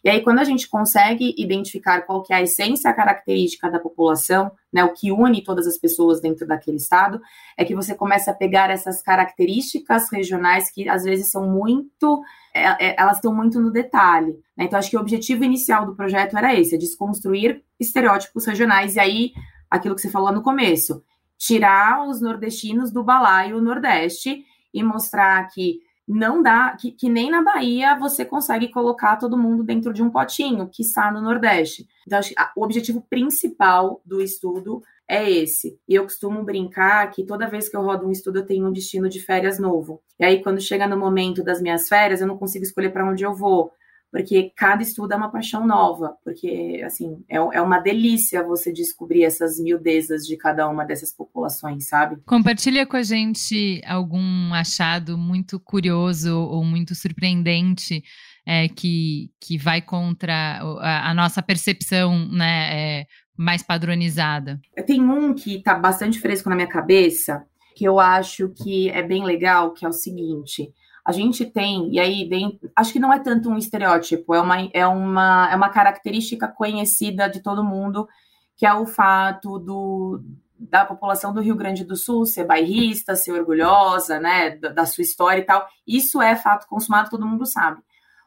E 0.09 0.11
aí, 0.11 0.23
quando 0.23 0.39
a 0.39 0.45
gente 0.45 0.67
consegue 0.67 1.35
identificar 1.37 2.01
qual 2.01 2.23
que 2.23 2.33
é 2.33 2.37
a 2.37 2.41
essência 2.41 2.91
característica 2.95 3.71
da 3.71 3.79
população, 3.79 4.51
né, 4.73 4.83
o 4.83 4.95
que 4.95 5.13
une 5.13 5.45
todas 5.45 5.67
as 5.67 5.77
pessoas 5.77 6.19
dentro 6.19 6.47
daquele 6.47 6.79
estado, 6.79 7.21
é 7.59 7.63
que 7.63 7.75
você 7.75 7.95
começa 7.95 8.31
a 8.31 8.35
pegar 8.35 8.71
essas 8.71 9.03
características 9.03 10.11
regionais 10.11 10.71
que 10.71 10.89
às 10.89 11.05
vezes 11.05 11.31
são 11.31 11.47
muito, 11.47 12.23
é, 12.55 12.87
é, 12.87 12.97
elas 12.99 13.19
estão 13.19 13.35
muito 13.35 13.61
no 13.61 13.71
detalhe. 13.71 14.33
Né? 14.57 14.65
Então, 14.65 14.79
acho 14.79 14.89
que 14.89 14.97
o 14.97 15.01
objetivo 15.01 15.45
inicial 15.45 15.85
do 15.85 15.95
projeto 15.95 16.39
era 16.39 16.59
esse, 16.59 16.75
é 16.75 16.79
desconstruir 16.79 17.63
estereótipos 17.79 18.47
regionais. 18.47 18.97
E 18.97 19.01
aí, 19.01 19.33
aquilo 19.71 19.95
que 19.95 20.01
você 20.01 20.11
falou 20.11 20.33
no 20.33 20.41
começo, 20.41 21.05
tirar 21.37 22.09
os 22.09 22.23
nordestinos 22.23 22.91
do 22.91 23.05
balaio 23.05 23.61
nordeste 23.61 24.43
e 24.73 24.83
mostrar 24.83 25.47
que 25.49 25.81
não 26.15 26.43
dá, 26.43 26.75
que, 26.79 26.91
que, 26.91 27.09
nem 27.09 27.31
na 27.31 27.43
Bahia 27.43 27.95
você 27.99 28.25
consegue 28.25 28.69
colocar 28.69 29.17
todo 29.17 29.37
mundo 29.37 29.63
dentro 29.63 29.93
de 29.93 30.03
um 30.03 30.11
potinho, 30.11 30.69
que 30.69 30.83
está 30.83 31.13
no 31.13 31.21
Nordeste. 31.21 31.87
Então, 32.07 32.19
acho 32.19 32.35
que 32.35 32.43
o 32.57 32.65
objetivo 32.65 33.05
principal 33.11 34.01
do 34.05 34.21
estudo 34.21 34.83
é 35.07 35.31
esse. 35.31 35.79
E 35.89 35.95
eu 35.95 36.05
costumo 36.05 36.43
brincar 36.43 37.11
que 37.11 37.25
toda 37.25 37.49
vez 37.49 37.69
que 37.69 37.77
eu 37.77 37.83
rodo 37.83 38.07
um 38.07 38.11
estudo, 38.11 38.39
eu 38.39 38.47
tenho 38.47 38.67
um 38.67 38.73
destino 38.73 39.09
de 39.09 39.21
férias 39.21 39.59
novo. 39.59 40.01
E 40.19 40.25
aí, 40.25 40.43
quando 40.43 40.61
chega 40.61 40.87
no 40.87 40.97
momento 40.97 41.43
das 41.45 41.61
minhas 41.61 41.89
férias, 41.89 42.21
eu 42.21 42.27
não 42.27 42.39
consigo 42.39 42.65
escolher 42.65 42.91
para 42.91 43.09
onde 43.09 43.25
eu 43.25 43.35
vou 43.35 43.71
porque 44.11 44.53
cada 44.57 44.83
estudo 44.83 45.13
é 45.13 45.17
uma 45.17 45.31
paixão 45.31 45.67
nova, 45.67 46.17
porque 46.25 46.83
assim 46.85 47.23
é, 47.29 47.37
é 47.37 47.61
uma 47.61 47.79
delícia 47.79 48.43
você 48.43 48.73
descobrir 48.73 49.25
essas 49.25 49.59
miudezas 49.59 50.23
de 50.23 50.37
cada 50.37 50.69
uma 50.69 50.85
dessas 50.85 51.15
populações, 51.15 51.89
sabe? 51.89 52.17
Compartilha 52.27 52.87
com 52.87 52.97
a 52.97 53.03
gente 53.03 53.83
algum 53.87 54.53
achado 54.55 55.19
muito 55.19 55.61
curioso 55.61 56.35
ou 56.37 56.65
muito 56.65 56.95
surpreendente 56.95 58.03
é, 58.47 58.67
que, 58.67 59.31
que 59.41 59.59
vai 59.59 59.83
contra 59.83 60.61
a, 60.81 61.11
a 61.11 61.15
nossa 61.15 61.43
percepção, 61.43 62.27
né, 62.31 63.01
é, 63.01 63.07
mais 63.37 63.63
padronizada. 63.63 64.59
Tem 64.87 65.03
um 65.03 65.35
que 65.35 65.57
está 65.57 65.75
bastante 65.75 66.19
fresco 66.19 66.49
na 66.49 66.57
minha 66.57 66.67
cabeça, 66.67 67.45
que 67.77 67.85
eu 67.85 68.01
acho 68.01 68.49
que 68.49 68.89
é 68.89 69.03
bem 69.03 69.25
legal, 69.25 69.73
que 69.75 69.85
é 69.85 69.89
o 69.89 69.93
seguinte 69.93 70.73
a 71.09 71.13
gente 71.13 71.47
tem, 71.47 71.91
e 71.91 71.99
aí 71.99 72.29
acho 72.77 72.93
que 72.93 72.99
não 72.99 73.11
é 73.11 73.19
tanto 73.19 73.49
um 73.49 73.57
estereótipo, 73.57 74.35
é 74.35 74.41
uma, 74.43 74.57
é 74.75 74.87
uma, 74.87 75.49
é 75.51 75.57
uma 75.57 75.71
característica 75.71 76.47
conhecida 76.47 77.31
de 77.31 77.41
todo 77.41 77.65
mundo, 77.65 78.07
que 78.55 78.67
é 78.67 78.75
o 78.75 78.85
fato 78.85 79.59
do, 79.59 80.23
da 80.59 80.85
população 80.85 81.33
do 81.33 81.41
Rio 81.41 81.57
Grande 81.57 81.83
do 81.83 81.97
Sul 81.97 82.27
ser 82.27 82.45
bairrista, 82.45 83.17
ser 83.17 83.33
orgulhosa, 83.33 84.21
né, 84.21 84.51
da, 84.59 84.69
da 84.69 84.85
sua 84.85 85.01
história 85.01 85.41
e 85.41 85.45
tal. 85.45 85.67
Isso 85.87 86.21
é 86.21 86.37
fato 86.37 86.69
consumado, 86.69 87.09
todo 87.09 87.25
mundo 87.25 87.47
sabe. 87.47 87.81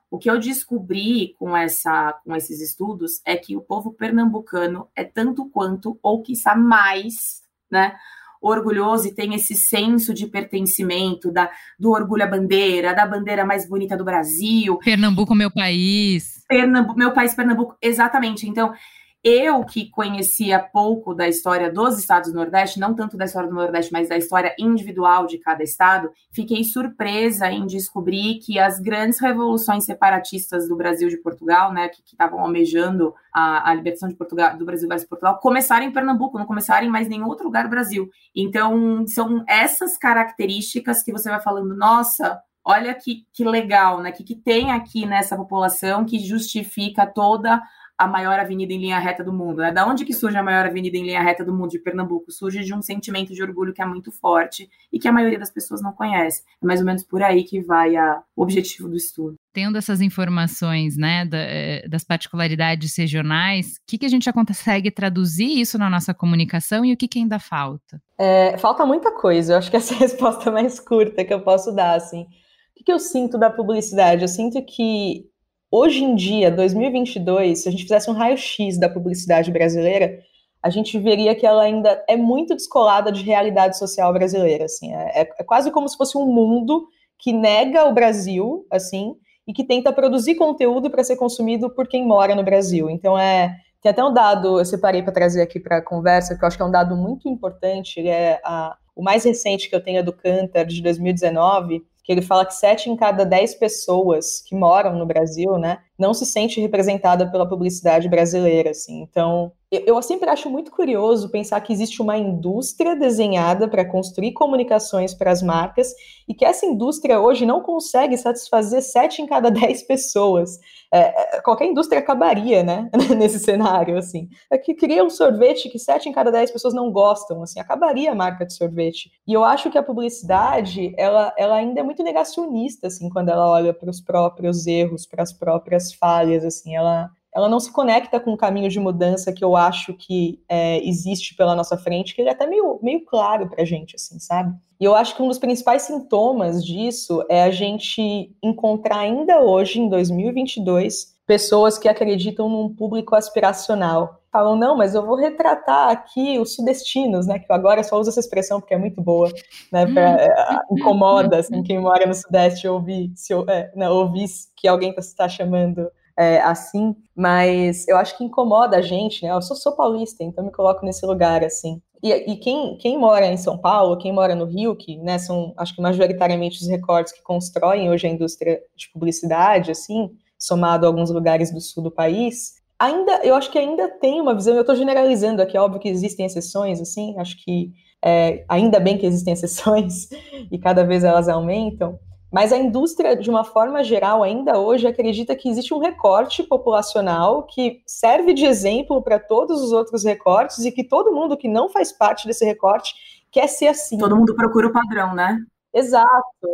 O 0.10 0.18
que 0.18 0.28
eu 0.28 0.40
descobri 0.40 1.36
com, 1.38 1.56
essa, 1.56 2.20
com 2.26 2.36
esses 2.36 2.60
estudos 2.62 3.22
é 3.24 3.38
que 3.38 3.56
o 3.56 3.62
povo 3.62 3.94
pernambucano 3.94 4.88
é 4.96 5.04
tanto 5.04 5.48
quanto, 5.52 6.00
ou 6.02 6.24
quiçá 6.24 6.56
mais, 6.56 7.44
né, 7.70 7.96
orgulhoso 8.42 9.08
e 9.08 9.14
tem 9.14 9.36
esse 9.36 9.56
senso 9.56 10.14
de 10.14 10.26
pertencimento, 10.28 11.32
da, 11.32 11.50
do 11.80 11.92
orgulho 11.92 12.24
à 12.24 12.28
bandeira, 12.28 12.94
da 12.94 13.06
bandeira 13.06 13.46
mais 13.46 13.68
bonita 13.70 13.96
do 13.96 14.04
Brasil. 14.04 14.80
Pernambuco, 14.80 15.36
meu 15.36 15.52
país. 15.52 16.44
Pernambuco, 16.48 16.98
meu 16.98 17.12
país, 17.12 17.36
Pernambuco, 17.36 17.78
exatamente. 17.82 18.50
Então, 18.50 18.74
eu 19.24 19.63
que 19.63 19.90
conhecia 19.90 20.60
pouco 20.60 21.13
da 21.13 21.28
história 21.28 21.72
dos 21.72 22.00
estados 22.00 22.32
do 22.32 22.36
Nordeste, 22.36 22.80
não 22.80 22.96
tanto 22.96 23.16
da 23.16 23.25
história 23.25 23.48
do 23.48 23.54
Nordeste, 23.54 23.94
mas 23.94 24.10
da 24.10 24.18
história 24.18 24.56
individual 24.58 25.28
de 25.28 25.38
cada 25.38 25.63
estado, 25.63 26.12
fiquei 26.32 26.63
surpresa 26.63 27.51
em 27.51 27.68
descobrir 27.68 28.40
que 28.40 28.58
as 28.58 28.80
grandes 28.80 29.20
revoluções 29.20 29.86
separatistas 29.86 30.68
do 30.68 30.75
Brasil 30.75 31.08
de 31.08 31.18
Portugal, 31.18 31.72
né, 31.72 31.90
que 31.90 32.01
estavam 32.04 32.40
almejando 32.40 33.13
a, 33.34 33.70
a, 33.70 33.74
libertação 33.75 34.10
de 34.10 34.16
Portugal, 34.16 34.58
do 34.58 34.66
Brasil 34.66 34.90
versus 34.90 35.08
Portugal, 35.08 35.40
começaram 35.40 35.86
em 35.86 35.92
Pernambuco, 35.92 36.40
não 36.40 36.46
começaram 36.46 36.88
em 36.88 36.90
mais 36.90 37.08
nenhum 37.08 37.28
outro 37.28 37.46
lugar 37.46 37.66
do 37.66 37.70
Brasil. 37.70 38.10
Então, 38.36 39.06
são 39.08 39.44
essas 39.48 39.98
características 39.98 41.04
que 41.04 41.12
você 41.12 41.30
vai 41.30 41.40
falando, 41.40 41.75
nossa, 41.75 42.42
olha 42.63 42.94
que, 42.94 43.25
que 43.34 43.44
legal, 43.44 44.01
né? 44.01 44.12
Que, 44.12 44.24
que 44.24 44.36
tem 44.36 44.72
aqui 44.72 45.06
nessa 45.06 45.36
população 45.36 46.06
que 46.06 46.20
justifica 46.20 47.06
toda 47.06 47.62
a 47.98 48.08
maior 48.08 48.40
avenida 48.40 48.74
em 48.74 48.80
linha 48.80 49.00
reta 49.00 49.24
do 49.24 49.32
mundo. 49.32 49.58
Né? 49.58 49.72
Da 49.72 49.86
onde 49.86 50.06
que 50.06 50.14
surge 50.14 50.38
a 50.38 50.44
maior 50.44 50.66
avenida 50.66 50.98
em 50.98 51.04
linha 51.04 51.22
reta 51.22 51.46
do 51.46 51.54
mundo 51.54 51.72
de 51.72 51.80
Pernambuco? 51.80 52.32
Surge 52.32 52.64
de 52.64 52.74
um 52.74 52.82
sentimento 52.82 53.34
de 53.34 53.44
orgulho 53.44 53.74
que 53.74 53.82
é 53.82 53.86
muito 53.86 54.12
forte 54.12 54.70
e 54.92 55.00
que 55.00 55.08
a 55.08 55.12
maioria 55.12 55.38
das 55.38 55.52
pessoas 55.52 55.82
não 55.82 55.92
conhece. 55.92 56.44
É 56.62 56.66
mais 56.66 56.80
ou 56.80 56.86
menos 56.86 57.04
por 57.04 57.22
aí 57.22 57.44
que 57.44 57.62
vai 57.62 57.96
a, 57.96 58.22
o 58.36 58.44
objetivo 58.44 58.90
do 58.90 58.96
estudo. 58.96 59.36
Tendo 59.54 59.78
essas 59.78 60.02
informações 60.02 60.98
né, 60.98 61.26
da, 61.26 61.38
eh, 61.38 61.88
das 61.88 62.04
particularidades 62.04 62.96
regionais, 62.98 63.76
o 63.76 63.80
que, 63.86 63.98
que 63.98 64.06
a 64.06 64.10
gente 64.10 64.26
já 64.26 64.34
consegue 64.34 64.90
traduzir 64.90 65.60
isso 65.60 65.78
na 65.78 65.90
nossa 65.90 66.14
comunicação 66.14 66.86
e 66.86 66.94
o 66.94 66.98
que, 66.98 67.08
que 67.08 67.20
ainda 67.20 67.38
falta? 67.38 68.02
É, 68.18 68.58
falta 68.58 68.86
muita 68.86 69.12
coisa. 69.12 69.54
Eu 69.54 69.58
acho 69.58 69.70
que 69.70 69.78
essa 69.78 69.94
é 69.94 69.98
a 69.98 70.00
resposta 70.00 70.52
mais 70.52 70.80
curta 70.80 71.26
que 71.26 71.34
eu 71.34 71.42
posso 71.42 71.72
dar. 71.72 71.96
Assim. 71.96 72.22
O 72.22 72.28
que, 72.76 72.84
que 72.86 72.92
eu 72.92 73.00
sinto 73.00 73.38
da 73.38 73.50
publicidade? 73.50 74.22
Eu 74.22 74.28
sinto 74.28 74.64
que 74.66 75.26
hoje 75.72 76.04
em 76.04 76.13
dia, 76.13 76.51
2022, 76.51 77.63
se 77.63 77.70
a 77.70 77.72
gente 77.72 77.84
fizesse 77.84 78.10
um 78.10 78.13
raio-x 78.13 78.78
da 78.78 78.90
publicidade 78.90 79.50
brasileira, 79.50 80.20
a 80.62 80.70
gente 80.70 81.00
veria 81.00 81.34
que 81.34 81.46
ela 81.46 81.63
ainda 81.63 82.04
é 82.08 82.16
muito 82.16 82.54
descolada 82.54 83.12
de 83.12 83.24
realidade 83.24 83.78
social 83.78 84.13
brasileira, 84.13 84.66
assim, 84.66 84.94
é, 84.94 85.22
é 85.40 85.44
quase 85.44 85.72
como 85.72 85.88
se 85.88 85.98
fosse 85.98 86.18
um 86.18 86.25
mundo 86.25 86.88
que 87.18 87.34
nega 87.34 87.86
o 87.86 87.94
Brasil, 87.94 88.66
assim, 88.70 89.16
e 89.48 89.54
que 89.54 89.63
tenta 89.63 89.92
produzir 89.92 90.36
conteúdo 90.36 90.90
para 90.90 91.04
ser 91.04 91.16
consumido 91.16 91.70
por 91.70 91.88
quem 91.88 92.06
mora 92.06 92.36
no 92.36 92.44
Brasil. 92.44 92.90
Então 92.90 93.18
é 93.18 93.56
tem 93.82 93.90
até 93.90 94.04
um 94.04 94.13
dado, 94.13 94.60
eu 94.60 94.66
separei 94.66 95.01
para 95.01 95.12
trazer 95.12 95.42
aqui 95.42 95.60
para 95.60 95.78
a 95.78 95.82
conversa, 95.82 96.38
que 96.38 96.44
eu 96.44 96.48
acho 96.48 96.56
que 96.56 96.62
é 96.62 96.66
um 96.66 96.72
dado 96.72 96.96
muito 96.96 97.28
importante, 97.28 98.08
é 98.08 98.40
a, 98.46 98.78
o 98.96 99.01
mais 99.01 99.24
recente 99.24 99.68
que 99.68 99.75
eu 99.75 99.84
tenho 99.84 99.98
é 99.98 100.04
do 100.04 100.13
Cantar, 100.13 100.66
de 100.66 100.84
2019, 100.84 101.84
que 102.03 102.12
ele 102.12 102.22
fala 102.22 102.46
que 102.46 102.53
sete 102.53 102.89
em 102.89 102.96
cada 102.96 103.25
dez 103.25 103.53
pessoas 103.53 104.41
que 104.41 104.55
moram 104.55 104.98
no 104.98 105.05
Brasil, 105.05 105.58
né, 105.58 105.79
não 106.01 106.13
se 106.13 106.25
sente 106.25 106.60
representada 106.60 107.31
pela 107.31 107.48
publicidade 107.48 108.10
brasileira, 108.10 108.72
assim. 108.72 109.01
Então, 109.03 109.53
eu 109.72 110.01
sempre 110.01 110.29
acho 110.29 110.50
muito 110.50 110.70
curioso 110.70 111.29
pensar 111.29 111.62
que 111.62 111.72
existe 111.72 112.01
uma 112.01 112.17
indústria 112.17 112.93
desenhada 112.93 113.70
para 113.70 113.86
construir 113.86 114.34
comunicações 114.34 115.13
para 115.13 115.31
as 115.31 115.41
marcas 115.41 115.93
e 116.27 116.34
que 116.34 116.43
essa 116.43 116.65
indústria 116.65 117.22
hoje 117.22 117.46
não 117.46 117.62
consegue 117.62 118.17
satisfazer 118.17 118.81
sete 118.81 119.22
em 119.22 119.25
cada 119.25 119.50
dez 119.50 119.81
pessoas. 119.81 120.60
É, 120.93 121.38
é 121.38 121.41
qualquer 121.41 121.67
indústria 121.67 122.00
acabaria, 122.00 122.63
né, 122.63 122.89
nesse 123.17 123.39
cenário, 123.39 123.98
assim. 123.98 124.27
É 124.51 124.58
que 124.58 124.74
cria 124.74 125.05
um 125.05 125.10
sorvete 125.10 125.70
que 125.70 125.79
sete 125.79 126.10
em 126.10 126.12
cada 126.12 126.31
dez 126.31 126.51
pessoas 126.51 126.74
não 126.74 126.91
gostam, 126.91 127.41
assim, 127.41 127.58
acabaria 127.58 128.12
a 128.12 128.15
marca 128.15 128.46
de 128.46 128.53
sorvete. 128.53 129.10
E 129.25 129.31
eu 129.31 129.46
acho 129.46 129.72
que 129.72 129.77
a 129.77 129.84
publicidade, 129.84 130.93
ela, 130.98 131.34
ela 131.38 131.55
ainda 131.55 131.79
é 131.79 131.84
muito 131.84 132.03
negacionista, 132.03 132.88
assim, 132.88 133.10
quando 133.10 133.29
ela 133.29 133.50
olha 133.50 133.74
para 133.74 133.89
os 133.89 134.01
próprios 134.01 134.67
erros, 134.67 135.05
para 135.05 135.24
as 135.24 135.31
próprias 135.31 135.91
falhas, 135.94 136.44
assim, 136.44 136.76
ela, 136.76 137.10
ela 137.34 137.48
não 137.48 137.60
se 137.60 137.72
conecta 137.72 138.20
com 138.20 138.34
o 138.34 138.38
caminho 138.38 138.70
de 138.70 138.80
mudança 138.80 139.32
que 139.32 139.44
eu 139.44 139.56
acho 139.56 139.94
que 139.94 140.44
é, 140.50 140.86
existe 140.86 141.36
pela 141.36 141.56
nossa 141.56 141.78
frente, 141.78 142.14
que 142.14 142.22
ele 142.22 142.30
é 142.30 142.34
até 142.34 142.46
meio, 142.46 142.80
meio 142.82 143.06
claro 143.06 143.50
pra 143.50 143.64
gente, 143.64 143.96
assim, 143.96 144.20
sabe? 144.20 144.56
E 144.80 144.86
eu 144.86 144.96
acho 144.96 145.16
que 145.16 145.22
um 145.22 145.28
dos 145.28 145.40
principais 145.40 145.84
sintomas 145.84 146.66
disso 146.66 147.24
é 147.30 147.44
a 147.44 147.52
gente 147.52 148.36
encontrar 148.44 149.00
ainda 149.00 149.40
hoje, 149.42 149.80
em 149.80 149.88
2022, 149.88 151.16
pessoas 151.26 151.78
que 151.78 151.88
acreditam 151.88 152.50
num 152.50 152.74
público 152.74 153.16
aspiracional. 153.16 154.21
Falam, 154.32 154.56
não, 154.56 154.78
mas 154.78 154.96
eu 154.96 155.06
vou 155.06 155.18
retratar 155.18 155.90
aqui 155.90 156.40
os 156.40 156.56
sudestinos, 156.56 157.28
né? 157.28 157.38
Que 157.38 157.52
eu 157.52 157.56
agora 157.56 157.84
só 157.84 158.00
uso 158.00 158.10
essa 158.10 158.20
expressão 158.20 158.62
porque 158.62 158.74
é 158.74 158.78
muito 158.78 159.02
boa, 159.02 159.30
né? 159.72 159.86
Pra, 159.86 160.22
é, 160.22 160.30
incomoda, 160.72 161.40
assim, 161.40 161.62
quem 161.64 161.80
mora 161.80 162.06
no 162.06 162.14
Sudeste 162.14 162.68
ouvir, 162.68 163.12
se, 163.16 163.34
é, 163.34 163.72
não, 163.76 163.92
ouvir 163.94 164.28
que 164.56 164.68
alguém 164.68 164.94
está 164.98 165.26
tá 165.26 165.30
chamando 165.30 165.92
é, 166.18 166.40
assim, 166.42 166.96
mas 167.16 167.88
eu 167.88 167.98
acho 167.98 168.18
que 168.18 168.24
incomoda 168.24 168.78
a 168.78 168.82
gente, 168.82 169.24
né? 169.24 169.32
Eu 169.32 169.42
sou, 169.42 169.56
sou 169.56 169.76
paulista, 169.76 170.24
então 170.24 170.46
me 170.46 170.52
coloco 170.52 170.86
nesse 170.86 171.06
lugar, 171.06 171.44
assim. 171.44 171.82
E, 172.04 172.12
e, 172.32 172.38
quem, 172.38 172.78
quem 172.78 172.98
mora 172.98 173.28
em 173.28 173.38
São 173.38 173.58
Paulo, 173.58 173.98
quem 173.98 174.12
mora 174.12 174.34
no 174.34 174.46
Rio, 174.46 174.76
que 174.76 174.98
né, 174.98 175.20
são, 175.20 175.54
acho 175.58 175.76
que 175.76 175.82
majoritariamente 175.82 176.62
os 176.62 176.68
recortes 176.68 177.14
que 177.14 177.22
constroem 177.22 177.90
hoje 177.90 178.08
a 178.08 178.10
indústria 178.10 178.60
de 178.76 178.90
publicidade, 178.92 179.72
assim, 179.72 180.10
somado 180.38 180.86
a 180.86 180.90
alguns 180.90 181.12
lugares 181.12 181.54
do 181.54 181.62
sul 181.62 181.84
do 181.84 181.92
país, 181.92 182.61
ainda, 182.82 183.22
eu 183.24 183.36
acho 183.36 183.52
que 183.52 183.60
ainda 183.60 183.88
tem 183.88 184.20
uma 184.20 184.34
visão, 184.34 184.56
eu 184.56 184.62
estou 184.62 184.76
generalizando 184.76 185.42
aqui, 185.42 185.56
é 185.56 185.62
óbvio 185.62 185.80
que 185.80 185.88
existem 185.88 186.26
exceções, 186.26 186.82
assim, 186.82 187.18
acho 187.20 187.38
que 187.44 187.72
é, 188.04 188.44
ainda 188.50 188.80
bem 188.80 188.98
que 188.98 189.06
existem 189.06 189.34
exceções 189.34 190.10
e 190.52 190.58
cada 190.58 190.84
vez 190.84 191.04
elas 191.04 191.30
aumentam, 191.30 192.00
mas 192.32 192.52
a 192.52 192.58
indústria, 192.58 193.16
de 193.16 193.30
uma 193.30 193.44
forma 193.44 193.84
geral, 193.84 194.24
ainda 194.24 194.58
hoje 194.58 194.88
acredita 194.88 195.36
que 195.36 195.50
existe 195.50 195.74
um 195.74 195.80
recorte 195.80 196.42
populacional 196.42 197.44
que 197.44 197.82
serve 197.86 198.34
de 198.34 198.46
exemplo 198.46 199.02
para 199.02 199.20
todos 199.20 199.62
os 199.62 199.74
outros 199.74 200.04
recortes 200.04 200.60
e 200.60 200.72
que 200.72 200.84
todo 200.84 201.12
mundo 201.12 201.38
que 201.38 201.50
não 201.50 201.70
faz 201.70 201.92
parte 201.92 202.26
desse 202.26 202.46
recorte 202.46 202.94
quer 203.30 203.48
ser 203.48 203.68
assim. 203.68 203.98
Todo 203.98 204.16
mundo 204.16 204.34
procura 204.34 204.68
o 204.68 204.72
padrão, 204.72 205.14
né? 205.14 205.38
Exato. 205.74 206.48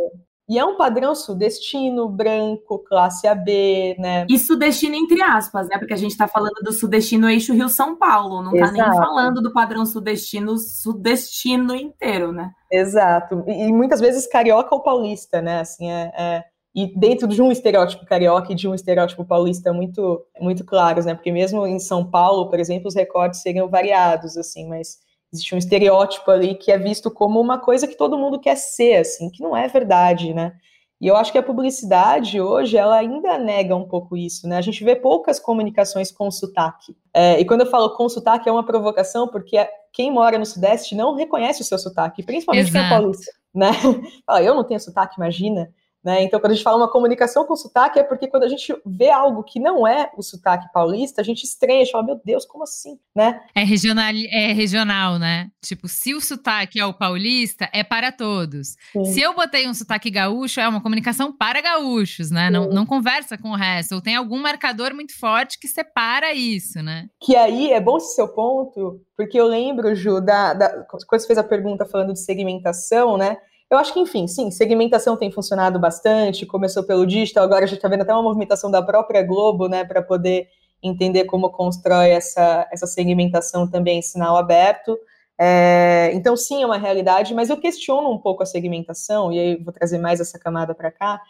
E 0.48 0.58
é 0.58 0.64
um 0.64 0.76
padrão 0.76 1.14
sudestino, 1.14 2.08
branco, 2.08 2.78
classe 2.78 3.26
AB, 3.26 3.96
né? 3.98 4.26
E 4.30 4.38
sudestino 4.38 4.94
entre 4.94 5.20
aspas, 5.22 5.68
né? 5.68 5.76
Porque 5.78 5.92
a 5.92 5.96
gente 5.96 6.12
está 6.12 6.26
falando 6.26 6.54
do 6.62 6.72
sudestino 6.72 7.28
eixo 7.28 7.52
Rio-São 7.52 7.96
Paulo, 7.96 8.42
não 8.42 8.54
está 8.54 8.72
nem 8.72 8.82
falando 8.82 9.42
do 9.42 9.52
padrão 9.52 9.84
sudestino 9.84 10.56
sudestino 10.56 11.74
inteiro, 11.74 12.32
né? 12.32 12.50
Exato. 12.72 13.44
E, 13.46 13.68
e 13.68 13.72
muitas 13.72 14.00
vezes 14.00 14.26
carioca 14.26 14.74
ou 14.74 14.82
paulista, 14.82 15.42
né? 15.42 15.60
Assim, 15.60 15.90
é, 15.90 16.12
é, 16.16 16.44
E 16.74 16.98
dentro 16.98 17.28
de 17.28 17.42
um 17.42 17.52
estereótipo 17.52 18.06
carioca 18.06 18.52
e 18.52 18.56
de 18.56 18.66
um 18.66 18.74
estereótipo 18.74 19.26
paulista 19.26 19.70
muito, 19.72 20.24
muito 20.40 20.64
claros, 20.64 21.04
né? 21.04 21.14
Porque 21.14 21.30
mesmo 21.30 21.66
em 21.66 21.78
São 21.78 22.08
Paulo, 22.10 22.48
por 22.48 22.58
exemplo, 22.58 22.88
os 22.88 22.94
recortes 22.94 23.42
seriam 23.42 23.68
variados, 23.68 24.36
assim, 24.38 24.66
mas 24.66 24.96
existe 25.32 25.54
um 25.54 25.58
estereótipo 25.58 26.30
ali 26.30 26.54
que 26.54 26.72
é 26.72 26.78
visto 26.78 27.10
como 27.10 27.40
uma 27.40 27.58
coisa 27.58 27.86
que 27.86 27.96
todo 27.96 28.18
mundo 28.18 28.40
quer 28.40 28.56
ser, 28.56 28.96
assim, 28.96 29.30
que 29.30 29.42
não 29.42 29.56
é 29.56 29.68
verdade, 29.68 30.32
né? 30.32 30.52
E 31.00 31.06
eu 31.06 31.16
acho 31.16 31.30
que 31.30 31.38
a 31.38 31.42
publicidade 31.42 32.40
hoje 32.40 32.76
ela 32.76 32.96
ainda 32.96 33.38
nega 33.38 33.76
um 33.76 33.86
pouco 33.86 34.16
isso, 34.16 34.48
né? 34.48 34.56
A 34.56 34.60
gente 34.60 34.82
vê 34.82 34.96
poucas 34.96 35.38
comunicações 35.38 36.10
com 36.10 36.28
sotaque. 36.28 36.96
É, 37.14 37.38
e 37.40 37.44
quando 37.44 37.60
eu 37.60 37.70
falo 37.70 37.94
com 37.94 38.08
sotaque 38.08 38.48
é 38.48 38.52
uma 38.52 38.66
provocação, 38.66 39.28
porque 39.28 39.56
quem 39.92 40.10
mora 40.10 40.38
no 40.38 40.46
Sudeste 40.46 40.96
não 40.96 41.14
reconhece 41.14 41.62
o 41.62 41.64
seu 41.64 41.78
sotaque, 41.78 42.22
principalmente 42.24 42.72
quem 42.72 42.80
é 42.80 42.88
paulista, 42.88 43.30
né? 43.54 43.70
Fala, 44.26 44.42
eu 44.42 44.54
não 44.56 44.64
tenho 44.64 44.80
sotaque, 44.80 45.14
imagina. 45.18 45.72
Né? 46.08 46.22
Então, 46.22 46.40
quando 46.40 46.52
a 46.52 46.54
gente 46.54 46.64
fala 46.64 46.78
uma 46.78 46.90
comunicação 46.90 47.44
com 47.44 47.54
sotaque, 47.54 47.98
é 47.98 48.02
porque 48.02 48.28
quando 48.28 48.44
a 48.44 48.48
gente 48.48 48.74
vê 48.86 49.10
algo 49.10 49.42
que 49.42 49.60
não 49.60 49.86
é 49.86 50.10
o 50.16 50.22
sotaque 50.22 50.72
paulista, 50.72 51.20
a 51.20 51.24
gente 51.24 51.44
estranha, 51.44 51.82
a 51.82 51.84
gente 51.84 51.92
fala, 51.92 52.06
meu 52.06 52.18
Deus, 52.24 52.46
como 52.46 52.64
assim? 52.64 52.98
Né? 53.14 53.38
É, 53.54 53.62
regional, 53.62 54.10
é 54.30 54.54
regional, 54.54 55.18
né? 55.18 55.50
Tipo, 55.62 55.86
se 55.86 56.14
o 56.14 56.20
sotaque 56.22 56.80
é 56.80 56.86
o 56.86 56.94
paulista, 56.94 57.68
é 57.74 57.84
para 57.84 58.10
todos. 58.10 58.68
Sim. 58.90 59.04
Se 59.04 59.20
eu 59.20 59.34
botei 59.34 59.68
um 59.68 59.74
sotaque 59.74 60.08
gaúcho, 60.10 60.60
é 60.60 60.66
uma 60.66 60.80
comunicação 60.80 61.30
para 61.30 61.60
gaúchos, 61.60 62.30
né? 62.30 62.48
Não, 62.48 62.70
não 62.70 62.86
conversa 62.86 63.36
com 63.36 63.50
o 63.50 63.54
resto. 63.54 63.96
Ou 63.96 64.00
tem 64.00 64.16
algum 64.16 64.38
marcador 64.38 64.94
muito 64.94 65.14
forte 65.14 65.58
que 65.60 65.68
separa 65.68 66.32
isso, 66.32 66.82
né? 66.82 67.10
Que 67.20 67.36
aí 67.36 67.70
é 67.70 67.82
bom 67.82 67.98
esse 67.98 68.14
seu 68.14 68.28
ponto, 68.28 68.98
porque 69.14 69.38
eu 69.38 69.46
lembro, 69.46 69.94
Ju, 69.94 70.22
da, 70.22 70.54
da, 70.54 70.84
quando 70.84 71.04
você 71.06 71.26
fez 71.26 71.38
a 71.38 71.44
pergunta 71.44 71.84
falando 71.84 72.14
de 72.14 72.24
segmentação, 72.24 73.18
né? 73.18 73.36
Eu 73.70 73.76
acho 73.76 73.92
que, 73.92 74.00
enfim, 74.00 74.26
sim, 74.26 74.50
segmentação 74.50 75.16
tem 75.16 75.30
funcionado 75.30 75.78
bastante, 75.78 76.46
começou 76.46 76.82
pelo 76.84 77.06
digital, 77.06 77.44
agora 77.44 77.64
a 77.64 77.68
gente 77.68 77.76
está 77.78 77.88
vendo 77.88 78.00
até 78.00 78.12
uma 78.14 78.22
movimentação 78.22 78.70
da 78.70 78.80
própria 78.80 79.22
Globo, 79.22 79.68
né, 79.68 79.84
para 79.84 80.00
poder 80.02 80.48
entender 80.82 81.24
como 81.24 81.50
constrói 81.50 82.10
essa, 82.10 82.66
essa 82.72 82.86
segmentação 82.86 83.68
também 83.68 83.98
em 83.98 84.02
sinal 84.02 84.36
aberto. 84.36 84.98
É, 85.38 86.10
então, 86.14 86.34
sim, 86.36 86.62
é 86.62 86.66
uma 86.66 86.78
realidade, 86.78 87.34
mas 87.34 87.50
eu 87.50 87.58
questiono 87.58 88.10
um 88.10 88.18
pouco 88.18 88.42
a 88.42 88.46
segmentação, 88.46 89.32
e 89.32 89.38
aí 89.38 89.56
vou 89.62 89.72
trazer 89.72 89.98
mais 89.98 90.18
essa 90.18 90.38
camada 90.38 90.74
para 90.74 90.90
cá, 90.90 91.20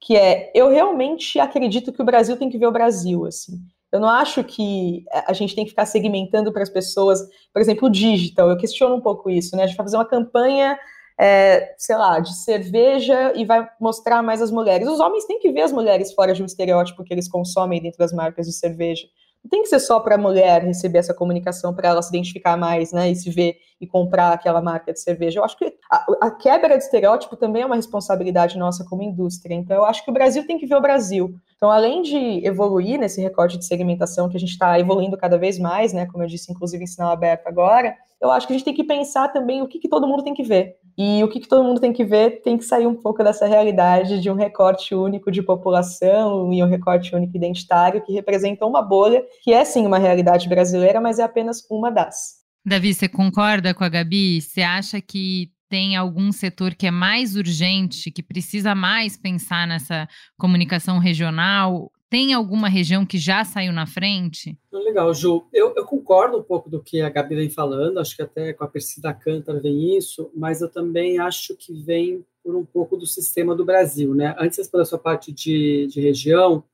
que 0.00 0.16
é, 0.16 0.52
eu 0.54 0.68
realmente 0.68 1.40
acredito 1.40 1.92
que 1.92 2.00
o 2.00 2.04
Brasil 2.04 2.36
tem 2.36 2.48
que 2.48 2.58
ver 2.58 2.66
o 2.66 2.72
Brasil, 2.72 3.26
assim. 3.26 3.58
Eu 3.90 3.98
não 3.98 4.08
acho 4.08 4.44
que 4.44 5.04
a 5.26 5.32
gente 5.32 5.54
tem 5.54 5.64
que 5.64 5.70
ficar 5.70 5.86
segmentando 5.86 6.52
para 6.52 6.62
as 6.62 6.68
pessoas, 6.68 7.20
por 7.52 7.60
exemplo, 7.60 7.88
o 7.88 7.90
digital, 7.90 8.48
eu 8.50 8.56
questiono 8.56 8.94
um 8.94 9.00
pouco 9.00 9.28
isso, 9.28 9.56
né? 9.56 9.64
A 9.64 9.66
gente 9.66 9.76
vai 9.76 9.86
fazer 9.86 9.96
uma 9.96 10.04
campanha 10.04 10.78
é, 11.18 11.74
sei 11.76 11.96
lá, 11.96 12.20
de 12.20 12.34
cerveja 12.36 13.32
e 13.34 13.44
vai 13.44 13.68
mostrar 13.80 14.22
mais 14.22 14.40
as 14.40 14.50
mulheres. 14.50 14.88
Os 14.88 15.00
homens 15.00 15.24
têm 15.24 15.40
que 15.40 15.50
ver 15.50 15.62
as 15.62 15.72
mulheres 15.72 16.12
fora 16.12 16.32
de 16.32 16.42
um 16.42 16.46
estereótipo 16.46 17.02
que 17.02 17.12
eles 17.12 17.28
consomem 17.28 17.82
dentro 17.82 17.98
das 17.98 18.12
marcas 18.12 18.46
de 18.46 18.52
cerveja. 18.52 19.06
Não 19.42 19.48
tem 19.48 19.62
que 19.62 19.68
ser 19.68 19.80
só 19.80 20.00
para 20.00 20.16
a 20.16 20.18
mulher 20.18 20.62
receber 20.62 20.98
essa 20.98 21.14
comunicação, 21.14 21.74
para 21.74 21.88
ela 21.88 22.02
se 22.02 22.10
identificar 22.10 22.56
mais, 22.56 22.92
né, 22.92 23.10
e 23.10 23.16
se 23.16 23.30
ver 23.30 23.56
e 23.80 23.86
comprar 23.86 24.32
aquela 24.32 24.60
marca 24.60 24.92
de 24.92 25.00
cerveja. 25.00 25.38
Eu 25.38 25.44
acho 25.44 25.56
que 25.56 25.72
a, 25.90 26.06
a, 26.22 26.30
quebra 26.32 26.76
de 26.76 26.82
estereótipo 26.82 27.36
também 27.36 27.62
é 27.62 27.66
uma 27.66 27.76
responsabilidade 27.76 28.58
nossa 28.58 28.84
como 28.84 29.02
indústria. 29.02 29.54
Então, 29.54 29.76
eu 29.76 29.84
acho 29.84 30.04
que 30.04 30.10
o 30.10 30.14
Brasil 30.14 30.44
tem 30.44 30.58
que 30.58 30.66
ver 30.66 30.74
o 30.74 30.80
Brasil. 30.80 31.34
Então, 31.56 31.70
além 31.70 32.02
de 32.02 32.44
evoluir 32.44 32.98
nesse 32.98 33.20
recorte 33.20 33.56
de 33.56 33.64
segmentação 33.64 34.28
que 34.28 34.36
a 34.36 34.40
gente 34.40 34.50
está 34.50 34.78
evoluindo 34.78 35.16
cada 35.16 35.38
vez 35.38 35.58
mais, 35.58 35.92
né, 35.92 36.06
como 36.06 36.24
eu 36.24 36.28
disse, 36.28 36.50
inclusive 36.50 36.82
em 36.82 36.86
sinal 36.86 37.12
aberto 37.12 37.46
agora, 37.46 37.94
eu 38.20 38.32
acho 38.32 38.46
que 38.46 38.52
a 38.52 38.56
gente 38.56 38.64
tem 38.64 38.74
que 38.74 38.84
pensar 38.84 39.28
também 39.28 39.62
o 39.62 39.68
que, 39.68 39.78
que 39.78 39.88
todo 39.88 40.06
mundo 40.06 40.24
tem 40.24 40.34
que 40.34 40.42
ver. 40.42 40.76
E 40.98 41.22
o 41.22 41.28
que, 41.28 41.38
que 41.38 41.46
todo 41.46 41.62
mundo 41.62 41.80
tem 41.80 41.92
que 41.92 42.04
ver 42.04 42.42
tem 42.42 42.58
que 42.58 42.64
sair 42.64 42.88
um 42.88 42.94
pouco 42.96 43.22
dessa 43.22 43.46
realidade 43.46 44.20
de 44.20 44.28
um 44.28 44.34
recorte 44.34 44.96
único 44.96 45.30
de 45.30 45.40
população 45.40 46.52
e 46.52 46.60
um 46.60 46.66
recorte 46.66 47.14
único 47.14 47.36
identitário 47.36 48.04
que 48.04 48.12
representa 48.12 48.66
uma 48.66 48.82
bolha, 48.82 49.24
que 49.44 49.52
é 49.52 49.64
sim 49.64 49.86
uma 49.86 49.98
realidade 49.98 50.48
brasileira, 50.48 51.00
mas 51.00 51.20
é 51.20 51.22
apenas 51.22 51.64
uma 51.70 51.88
das. 51.88 52.38
Davi, 52.66 52.92
você 52.92 53.08
concorda 53.08 53.72
com 53.72 53.84
a 53.84 53.88
Gabi? 53.88 54.42
Você 54.42 54.60
acha 54.60 55.00
que 55.00 55.52
tem 55.68 55.94
algum 55.94 56.32
setor 56.32 56.74
que 56.74 56.88
é 56.88 56.90
mais 56.90 57.36
urgente, 57.36 58.10
que 58.10 58.22
precisa 58.22 58.74
mais 58.74 59.16
pensar 59.16 59.68
nessa 59.68 60.08
comunicação 60.36 60.98
regional? 60.98 61.92
Tem 62.10 62.32
alguma 62.32 62.68
região 62.68 63.04
que 63.04 63.18
já 63.18 63.44
saiu 63.44 63.70
na 63.70 63.86
frente? 63.86 64.58
Legal, 64.72 65.12
Ju. 65.12 65.46
Eu, 65.52 65.74
eu, 65.76 65.84
concordo 65.84 66.38
um 66.38 66.42
pouco 66.42 66.70
do 66.70 66.82
que 66.82 67.02
a 67.02 67.10
Gabi 67.10 67.34
vem 67.34 67.50
falando, 67.50 68.00
acho 68.00 68.16
que 68.16 68.22
até 68.22 68.54
com 68.54 68.64
a 68.64 68.68
Persida 68.68 69.12
Cantar 69.12 69.60
vem 69.60 69.96
isso, 69.96 70.30
mas 70.34 70.62
eu 70.62 70.70
também 70.70 71.18
acho 71.18 71.54
que 71.54 71.74
vem 71.74 72.24
por 72.42 72.56
um 72.56 72.64
pouco 72.64 72.96
do 72.96 73.06
sistema 73.06 73.54
do 73.54 73.64
Brasil. 73.64 74.14
Né? 74.14 74.34
Antes 74.38 74.66
pela 74.68 74.86
sua 74.86 74.98
parte 74.98 75.30
de, 75.30 75.86
de 75.88 76.00
região, 76.00 76.64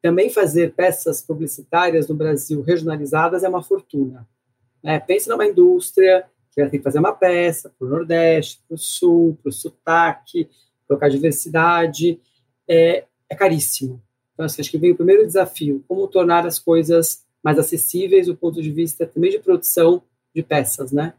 também 0.00 0.30
fazer 0.30 0.72
peças 0.74 1.20
publicitárias 1.20 2.06
no 2.06 2.14
Brasil 2.14 2.62
regionalizadas 2.62 3.42
é 3.42 3.48
uma 3.48 3.64
fortuna. 3.64 4.24
Né? 4.80 5.00
Pense 5.00 5.28
numa 5.28 5.44
indústria 5.44 6.24
que 6.52 6.60
vai 6.60 6.70
ter 6.70 6.78
que 6.78 6.84
fazer 6.84 7.00
uma 7.00 7.12
peça 7.12 7.72
para 7.76 7.86
o 7.88 7.90
Nordeste, 7.90 8.62
para 8.68 8.76
o 8.76 8.78
Sul, 8.78 9.36
para 9.42 9.50
o 9.50 9.52
sotaque, 9.52 10.48
colocar 10.86 11.08
diversidade, 11.08 12.20
é, 12.68 13.04
é 13.28 13.34
caríssimo. 13.34 14.00
Então, 14.36 14.44
assim, 14.44 14.60
acho 14.60 14.70
que 14.70 14.76
vem 14.76 14.92
o 14.92 14.96
primeiro 14.96 15.26
desafio, 15.26 15.82
como 15.88 16.06
tornar 16.06 16.46
as 16.46 16.58
coisas 16.58 17.24
mais 17.42 17.58
acessíveis 17.58 18.26
do 18.26 18.36
ponto 18.36 18.60
de 18.60 18.70
vista 18.70 19.06
também 19.06 19.30
de 19.30 19.38
produção 19.38 20.02
de 20.34 20.42
peças, 20.42 20.92
né? 20.92 21.14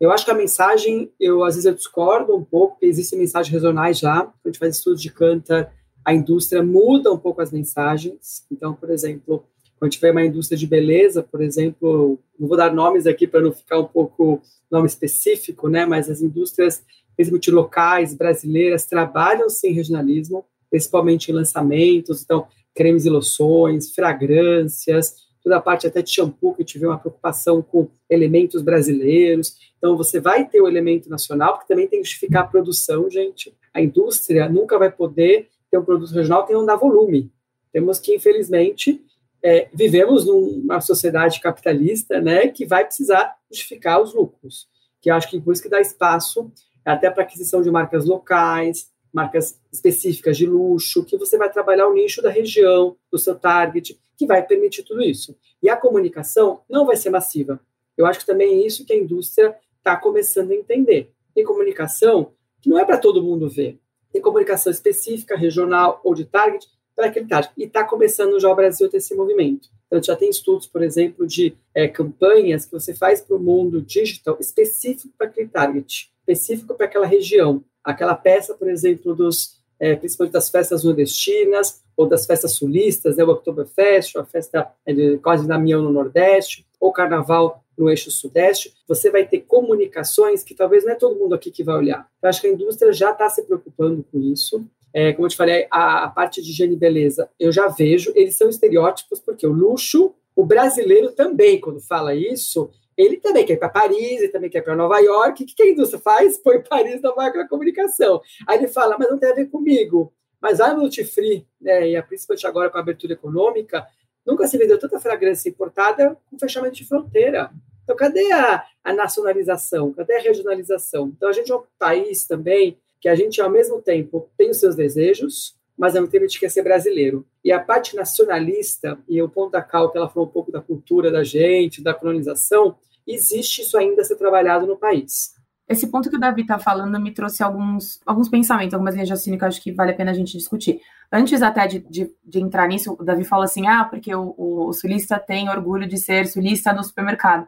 Eu 0.00 0.10
acho 0.10 0.24
que 0.24 0.30
a 0.30 0.34
mensagem, 0.34 1.12
eu 1.20 1.44
às 1.44 1.54
vezes 1.54 1.66
eu 1.66 1.74
discordo 1.74 2.34
um 2.34 2.42
pouco, 2.42 2.74
porque 2.74 2.86
existem 2.86 3.18
mensagens 3.18 3.52
regionais 3.52 3.98
já, 3.98 4.22
quando 4.22 4.46
a 4.46 4.48
gente 4.48 4.58
faz 4.58 4.76
estudos 4.76 5.02
de 5.02 5.10
canta, 5.10 5.70
a 6.02 6.14
indústria 6.14 6.62
muda 6.62 7.12
um 7.12 7.18
pouco 7.18 7.42
as 7.42 7.52
mensagens. 7.52 8.46
Então, 8.50 8.72
por 8.72 8.90
exemplo, 8.90 9.44
quando 9.78 9.98
vê 10.00 10.10
uma 10.10 10.24
indústria 10.24 10.56
de 10.56 10.66
beleza, 10.66 11.22
por 11.22 11.42
exemplo, 11.42 12.18
não 12.38 12.48
vou 12.48 12.56
dar 12.56 12.72
nomes 12.72 13.06
aqui 13.06 13.26
para 13.26 13.42
não 13.42 13.52
ficar 13.52 13.78
um 13.78 13.86
pouco 13.86 14.40
nome 14.70 14.86
específico, 14.86 15.68
né? 15.68 15.84
Mas 15.84 16.08
as 16.08 16.22
indústrias, 16.22 16.82
principalmente 17.14 17.50
locais, 17.50 18.14
brasileiras, 18.14 18.86
trabalham 18.86 19.50
sem 19.50 19.72
regionalismo, 19.72 20.44
principalmente 20.70 21.30
em 21.30 21.34
lançamentos, 21.34 22.22
então, 22.22 22.46
cremes 22.74 23.04
e 23.04 23.10
loções, 23.10 23.94
fragrâncias, 23.94 25.26
toda 25.42 25.56
a 25.56 25.60
parte 25.60 25.86
até 25.86 26.02
de 26.02 26.10
shampoo, 26.10 26.54
que 26.54 26.64
tiver 26.64 26.88
uma 26.88 26.98
preocupação 26.98 27.62
com 27.62 27.88
elementos 28.10 28.62
brasileiros. 28.62 29.56
Então, 29.78 29.96
você 29.96 30.18
vai 30.18 30.44
ter 30.44 30.60
o 30.60 30.68
elemento 30.68 31.08
nacional, 31.08 31.54
porque 31.54 31.68
também 31.68 31.86
tem 31.86 32.00
que 32.00 32.06
justificar 32.06 32.42
a 32.42 32.46
produção, 32.46 33.08
gente. 33.08 33.54
A 33.72 33.80
indústria 33.80 34.48
nunca 34.48 34.78
vai 34.78 34.90
poder 34.90 35.48
ter 35.70 35.78
um 35.78 35.84
produto 35.84 36.12
regional 36.12 36.44
que 36.44 36.52
não 36.52 36.66
dá 36.66 36.74
volume. 36.74 37.30
Temos 37.72 37.98
que, 37.98 38.14
infelizmente, 38.14 39.04
é, 39.42 39.68
vivemos 39.72 40.26
numa 40.26 40.80
sociedade 40.80 41.40
capitalista, 41.40 42.20
né, 42.20 42.48
que 42.48 42.66
vai 42.66 42.84
precisar 42.84 43.36
justificar 43.48 44.02
os 44.02 44.12
lucros. 44.12 44.66
Que 45.00 45.10
acho 45.10 45.30
que 45.30 45.40
por 45.40 45.52
isso 45.52 45.62
que 45.62 45.68
dá 45.68 45.80
espaço 45.80 46.50
até 46.84 47.10
para 47.10 47.22
aquisição 47.22 47.62
de 47.62 47.70
marcas 47.70 48.04
locais, 48.04 48.90
marcas 49.16 49.58
específicas 49.72 50.36
de 50.36 50.46
luxo, 50.46 51.02
que 51.02 51.16
você 51.16 51.38
vai 51.38 51.50
trabalhar 51.50 51.88
o 51.88 51.94
nicho 51.94 52.20
da 52.20 52.28
região, 52.28 52.94
do 53.10 53.18
seu 53.18 53.34
target, 53.34 53.98
que 54.14 54.26
vai 54.26 54.46
permitir 54.46 54.82
tudo 54.82 55.02
isso. 55.02 55.34
E 55.62 55.70
a 55.70 55.76
comunicação 55.76 56.60
não 56.68 56.84
vai 56.84 56.96
ser 56.96 57.08
massiva. 57.08 57.58
Eu 57.96 58.04
acho 58.04 58.20
que 58.20 58.26
também 58.26 58.62
é 58.62 58.66
isso 58.66 58.84
que 58.84 58.92
a 58.92 58.96
indústria 58.96 59.56
está 59.78 59.96
começando 59.96 60.50
a 60.50 60.54
entender. 60.54 61.12
Tem 61.34 61.42
comunicação 61.44 62.32
que 62.60 62.68
não 62.68 62.78
é 62.78 62.84
para 62.84 62.98
todo 62.98 63.22
mundo 63.22 63.48
ver. 63.48 63.78
Tem 64.12 64.20
comunicação 64.20 64.70
específica, 64.70 65.34
regional 65.34 65.98
ou 66.04 66.14
de 66.14 66.26
target 66.26 66.68
para 66.94 67.06
aquele 67.06 67.26
target. 67.26 67.54
E 67.56 67.64
está 67.64 67.84
começando 67.84 68.38
já 68.38 68.50
o 68.50 68.54
Brasil 68.54 68.86
a 68.86 68.90
ter 68.90 68.98
esse 68.98 69.14
movimento. 69.14 69.70
Então, 69.86 70.02
já 70.02 70.14
tem 70.14 70.28
estudos, 70.28 70.66
por 70.66 70.82
exemplo, 70.82 71.26
de 71.26 71.56
é, 71.74 71.88
campanhas 71.88 72.66
que 72.66 72.72
você 72.72 72.92
faz 72.92 73.22
para 73.22 73.36
o 73.36 73.40
mundo 73.40 73.80
digital 73.80 74.36
específico 74.38 75.14
para 75.16 75.28
aquele 75.28 75.48
target, 75.48 76.12
específico 76.20 76.74
para 76.74 76.84
aquela 76.84 77.06
região. 77.06 77.64
Aquela 77.86 78.14
peça, 78.14 78.54
por 78.54 78.68
exemplo, 78.68 79.14
dos 79.14 79.56
é, 79.78 79.94
principalmente 79.94 80.32
das 80.32 80.48
festas 80.48 80.84
nordestinas 80.84 81.82
ou 81.96 82.06
das 82.06 82.26
festas 82.26 82.52
sulistas, 82.52 83.16
né, 83.16 83.24
o 83.24 83.30
Oktoberfest, 83.30 84.16
a 84.16 84.24
festa 84.24 84.70
é, 84.84 84.92
de, 84.92 85.18
quase 85.18 85.46
da 85.46 85.58
Mião 85.58 85.82
no 85.82 85.92
Nordeste, 85.92 86.66
ou 86.80 86.92
Carnaval 86.92 87.62
no 87.76 87.90
eixo 87.90 88.10
Sudeste, 88.10 88.72
você 88.88 89.10
vai 89.10 89.26
ter 89.26 89.40
comunicações 89.40 90.42
que 90.42 90.54
talvez 90.54 90.84
não 90.84 90.92
é 90.92 90.94
todo 90.94 91.18
mundo 91.18 91.34
aqui 91.34 91.50
que 91.50 91.62
vai 91.62 91.76
olhar. 91.76 92.08
Eu 92.22 92.28
acho 92.28 92.40
que 92.40 92.46
a 92.46 92.52
indústria 92.52 92.92
já 92.92 93.12
está 93.12 93.28
se 93.28 93.42
preocupando 93.42 94.04
com 94.10 94.18
isso. 94.18 94.64
É, 94.92 95.12
como 95.12 95.26
eu 95.26 95.30
te 95.30 95.36
falei, 95.36 95.66
a, 95.70 96.04
a 96.04 96.08
parte 96.08 96.40
de 96.40 96.50
higiene 96.50 96.74
e 96.74 96.78
beleza, 96.78 97.28
eu 97.38 97.52
já 97.52 97.68
vejo, 97.68 98.12
eles 98.14 98.36
são 98.36 98.48
estereótipos, 98.48 99.20
porque 99.20 99.46
o 99.46 99.52
luxo, 99.52 100.14
o 100.34 100.44
brasileiro 100.44 101.12
também, 101.12 101.60
quando 101.60 101.80
fala 101.80 102.14
isso, 102.14 102.70
ele 102.96 103.18
também 103.18 103.44
quer 103.44 103.54
ir 103.54 103.58
para 103.58 103.68
Paris, 103.68 104.20
ele 104.20 104.28
também 104.28 104.48
quer 104.48 104.58
ir 104.58 104.62
para 104.62 104.76
Nova 104.76 104.98
York. 104.98 105.42
O 105.42 105.46
que, 105.46 105.62
a 105.62 105.70
indústria 105.70 106.00
faz? 106.00 106.38
Põe 106.42 106.62
Paris 106.62 107.00
na 107.02 107.14
marca 107.14 107.38
da 107.38 107.48
comunicação. 107.48 108.20
Aí 108.46 108.58
ele 108.58 108.68
fala, 108.68 108.96
mas 108.98 109.10
não 109.10 109.18
tem 109.18 109.30
a 109.30 109.34
ver 109.34 109.46
comigo. 109.46 110.12
Mas 110.40 110.60
a 110.60 110.74
Multi 110.74 111.04
Free, 111.04 111.46
né, 111.60 111.88
e 111.88 112.02
principalmente 112.02 112.46
agora 112.46 112.70
com 112.70 112.78
a 112.78 112.80
abertura 112.80 113.14
econômica, 113.14 113.86
nunca 114.24 114.46
se 114.46 114.58
vendeu 114.58 114.78
tanta 114.78 115.00
fragrância 115.00 115.48
importada 115.48 116.16
com 116.30 116.38
fechamento 116.38 116.74
de 116.74 116.86
fronteira. 116.86 117.50
Então, 117.84 117.94
cadê 117.94 118.32
a, 118.32 118.64
a 118.82 118.92
nacionalização? 118.92 119.92
Cadê 119.92 120.16
a 120.16 120.20
regionalização? 120.20 121.12
Então, 121.16 121.28
a 121.28 121.32
gente 121.32 121.52
é 121.52 121.56
um 121.56 121.62
país 121.78 122.26
também 122.26 122.78
que 123.00 123.08
a 123.08 123.14
gente, 123.14 123.40
ao 123.40 123.50
mesmo 123.50 123.80
tempo, 123.80 124.28
tem 124.36 124.50
os 124.50 124.58
seus 124.58 124.74
desejos, 124.74 125.56
mas 125.76 125.94
ao 125.94 126.02
mesmo 126.02 126.16
a 126.16 126.20
gente 126.20 126.40
quer 126.40 126.50
ser 126.50 126.62
brasileiro. 126.62 127.26
E 127.44 127.52
a 127.52 127.60
parte 127.60 127.94
nacionalista, 127.94 128.98
e 129.08 129.20
o 129.20 129.28
ponto 129.28 129.52
da 129.52 129.62
Cal, 129.62 129.90
que 129.90 129.98
ela 129.98 130.08
falou 130.08 130.28
um 130.28 130.32
pouco 130.32 130.50
da 130.50 130.60
cultura 130.60 131.10
da 131.10 131.22
gente, 131.22 131.82
da 131.82 131.92
colonização, 131.92 132.76
existe 133.06 133.62
isso 133.62 133.76
ainda 133.76 134.02
a 134.02 134.04
ser 134.04 134.16
trabalhado 134.16 134.66
no 134.66 134.76
país. 134.76 135.36
Esse 135.68 135.88
ponto 135.88 136.08
que 136.08 136.16
o 136.16 136.20
Davi 136.20 136.42
está 136.42 136.58
falando 136.58 136.98
me 137.00 137.12
trouxe 137.12 137.42
alguns, 137.42 138.00
alguns 138.06 138.28
pensamentos, 138.28 138.72
algumas 138.72 138.94
linhas 138.94 139.08
de 139.08 139.12
raciocínio 139.12 139.38
que 139.38 139.44
eu 139.44 139.48
acho 139.48 139.62
que 139.62 139.72
vale 139.72 139.90
a 139.90 139.94
pena 139.96 140.12
a 140.12 140.14
gente 140.14 140.36
discutir. 140.36 140.80
Antes 141.12 141.42
até 141.42 141.66
de, 141.66 141.80
de, 141.80 142.10
de 142.24 142.40
entrar 142.40 142.68
nisso, 142.68 142.96
o 142.98 143.04
Davi 143.04 143.24
falou 143.24 143.44
assim, 143.44 143.66
ah, 143.66 143.84
porque 143.84 144.14
o, 144.14 144.32
o, 144.36 144.68
o 144.68 144.72
sulista 144.72 145.18
tem 145.18 145.48
orgulho 145.48 145.86
de 145.86 145.98
ser 145.98 146.26
sulista 146.26 146.72
no 146.72 146.84
supermercado. 146.84 147.46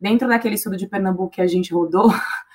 Dentro 0.00 0.26
daquele 0.26 0.56
estudo 0.56 0.76
de 0.76 0.88
Pernambuco 0.88 1.30
que 1.30 1.40
a 1.40 1.46
gente 1.46 1.72
rodou, 1.72 2.10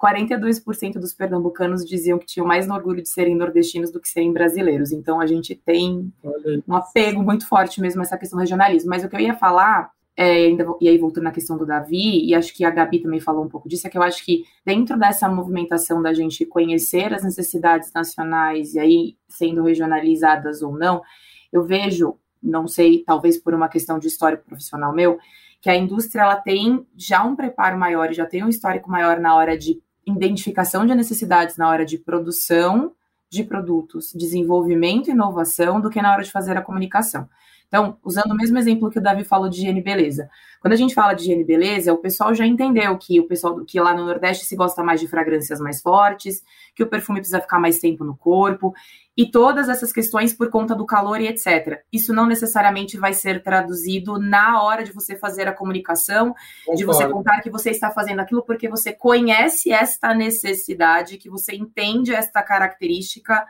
42% 0.00 0.94
dos 0.94 1.12
pernambucanos 1.12 1.84
diziam 1.84 2.18
que 2.18 2.26
tinham 2.26 2.46
mais 2.46 2.68
orgulho 2.68 3.02
de 3.02 3.08
serem 3.08 3.34
nordestinos 3.34 3.90
do 3.90 4.00
que 4.00 4.08
serem 4.08 4.32
brasileiros. 4.32 4.92
Então 4.92 5.20
a 5.20 5.26
gente 5.26 5.54
tem 5.54 6.12
um 6.66 6.74
apego 6.74 7.22
muito 7.22 7.48
forte 7.48 7.80
mesmo 7.80 8.00
a 8.00 8.04
essa 8.04 8.16
questão 8.16 8.38
do 8.38 8.40
regionalismo. 8.40 8.88
Mas 8.88 9.02
o 9.02 9.08
que 9.08 9.16
eu 9.16 9.20
ia 9.20 9.34
falar 9.34 9.90
é, 10.16 10.46
ainda, 10.46 10.66
e 10.80 10.88
aí 10.88 10.98
voltando 10.98 11.24
na 11.24 11.32
questão 11.32 11.56
do 11.56 11.64
Davi, 11.64 12.24
e 12.24 12.34
acho 12.34 12.52
que 12.52 12.64
a 12.64 12.70
Gabi 12.70 13.00
também 13.00 13.20
falou 13.20 13.44
um 13.44 13.48
pouco 13.48 13.68
disso, 13.68 13.86
é 13.86 13.90
que 13.90 13.98
eu 13.98 14.02
acho 14.02 14.24
que 14.24 14.44
dentro 14.64 14.98
dessa 14.98 15.28
movimentação 15.28 16.02
da 16.02 16.12
gente 16.12 16.44
conhecer 16.44 17.14
as 17.14 17.22
necessidades 17.22 17.92
nacionais 17.92 18.74
e 18.74 18.80
aí 18.80 19.16
sendo 19.28 19.62
regionalizadas 19.62 20.60
ou 20.60 20.76
não, 20.76 21.02
eu 21.52 21.64
vejo, 21.64 22.16
não 22.42 22.66
sei, 22.66 23.04
talvez 23.04 23.38
por 23.38 23.54
uma 23.54 23.68
questão 23.68 23.98
de 23.98 24.08
histórico 24.08 24.44
profissional 24.44 24.92
meu, 24.92 25.18
que 25.60 25.70
a 25.70 25.76
indústria 25.76 26.22
ela 26.22 26.36
tem 26.36 26.84
já 26.96 27.24
um 27.24 27.36
preparo 27.36 27.78
maior, 27.78 28.12
já 28.12 28.26
tem 28.26 28.44
um 28.44 28.48
histórico 28.48 28.90
maior 28.90 29.20
na 29.20 29.36
hora 29.36 29.56
de 29.56 29.80
identificação 30.16 30.86
de 30.86 30.94
necessidades, 30.94 31.56
na 31.56 31.68
hora 31.68 31.84
de 31.84 31.98
produção 31.98 32.92
de 33.30 33.44
produtos, 33.44 34.12
desenvolvimento 34.14 35.08
e 35.08 35.12
inovação, 35.12 35.80
do 35.80 35.90
que 35.90 36.00
na 36.00 36.12
hora 36.12 36.22
de 36.22 36.30
fazer 36.30 36.56
a 36.56 36.62
comunicação. 36.62 37.28
Então, 37.68 37.98
usando 38.02 38.32
o 38.32 38.36
mesmo 38.36 38.56
exemplo 38.56 38.90
que 38.90 38.98
o 38.98 39.02
Davi 39.02 39.24
falou 39.24 39.48
de 39.48 39.58
higiene 39.58 39.80
e 39.80 39.82
beleza. 39.82 40.28
Quando 40.58 40.72
a 40.72 40.76
gente 40.76 40.94
fala 40.94 41.12
de 41.12 41.22
higiene 41.22 41.42
e 41.42 41.46
beleza, 41.46 41.92
o 41.92 41.98
pessoal 41.98 42.34
já 42.34 42.46
entendeu 42.46 42.96
que 42.96 43.20
o 43.20 43.28
pessoal 43.28 43.62
que 43.64 43.78
lá 43.78 43.94
no 43.94 44.06
Nordeste 44.06 44.46
se 44.46 44.56
gosta 44.56 44.82
mais 44.82 45.00
de 45.00 45.06
fragrâncias 45.06 45.60
mais 45.60 45.82
fortes, 45.82 46.42
que 46.74 46.82
o 46.82 46.86
perfume 46.86 47.20
precisa 47.20 47.40
ficar 47.40 47.58
mais 47.58 47.78
tempo 47.78 48.04
no 48.04 48.16
corpo, 48.16 48.72
e 49.14 49.30
todas 49.30 49.68
essas 49.68 49.92
questões 49.92 50.32
por 50.32 50.48
conta 50.48 50.74
do 50.74 50.86
calor 50.86 51.20
e 51.20 51.26
etc. 51.26 51.82
Isso 51.92 52.14
não 52.14 52.24
necessariamente 52.24 52.96
vai 52.96 53.12
ser 53.12 53.42
traduzido 53.42 54.18
na 54.18 54.62
hora 54.62 54.82
de 54.82 54.92
você 54.92 55.14
fazer 55.16 55.46
a 55.46 55.52
comunicação, 55.52 56.34
de 56.74 56.84
você 56.84 57.06
contar 57.08 57.40
que 57.42 57.50
você 57.50 57.70
está 57.70 57.90
fazendo 57.90 58.20
aquilo 58.20 58.42
porque 58.42 58.68
você 58.68 58.92
conhece 58.92 59.70
esta 59.70 60.14
necessidade, 60.14 61.18
que 61.18 61.28
você 61.28 61.54
entende 61.54 62.14
esta 62.14 62.42
característica 62.42 63.44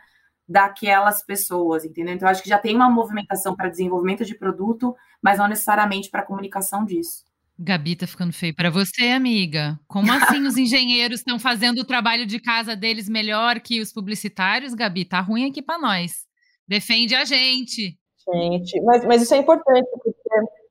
daquelas 0.48 1.22
pessoas, 1.22 1.84
entendeu? 1.84 2.14
Então, 2.14 2.28
acho 2.28 2.42
que 2.42 2.48
já 2.48 2.58
tem 2.58 2.74
uma 2.74 2.88
movimentação 2.88 3.54
para 3.54 3.68
desenvolvimento 3.68 4.24
de 4.24 4.34
produto, 4.34 4.96
mas 5.22 5.38
não 5.38 5.46
necessariamente 5.46 6.10
para 6.10 6.24
comunicação 6.24 6.84
disso. 6.84 7.28
Gabi 7.58 7.96
tá 7.96 8.06
ficando 8.06 8.32
feio 8.32 8.54
para 8.54 8.70
você, 8.70 9.08
amiga. 9.08 9.78
Como 9.88 10.12
assim 10.12 10.46
os 10.46 10.56
engenheiros 10.56 11.20
estão 11.20 11.38
fazendo 11.38 11.80
o 11.80 11.84
trabalho 11.84 12.24
de 12.24 12.38
casa 12.38 12.76
deles 12.76 13.08
melhor 13.08 13.58
que 13.60 13.80
os 13.80 13.92
publicitários, 13.92 14.74
Gabi? 14.74 15.04
Tá 15.04 15.20
ruim 15.20 15.50
aqui 15.50 15.60
para 15.60 15.78
nós. 15.78 16.24
Defende 16.66 17.16
a 17.16 17.24
gente. 17.24 17.98
Gente, 18.32 18.80
mas, 18.82 19.04
mas 19.04 19.22
isso 19.22 19.34
é 19.34 19.38
importante, 19.38 19.88
porque 19.90 20.12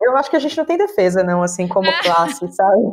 eu 0.01 0.15
acho 0.15 0.29
que 0.29 0.35
a 0.35 0.39
gente 0.39 0.57
não 0.57 0.65
tem 0.65 0.77
defesa, 0.77 1.23
não, 1.23 1.41
assim, 1.41 1.67
como 1.67 1.87
classe, 2.03 2.47
sabe? 2.51 2.83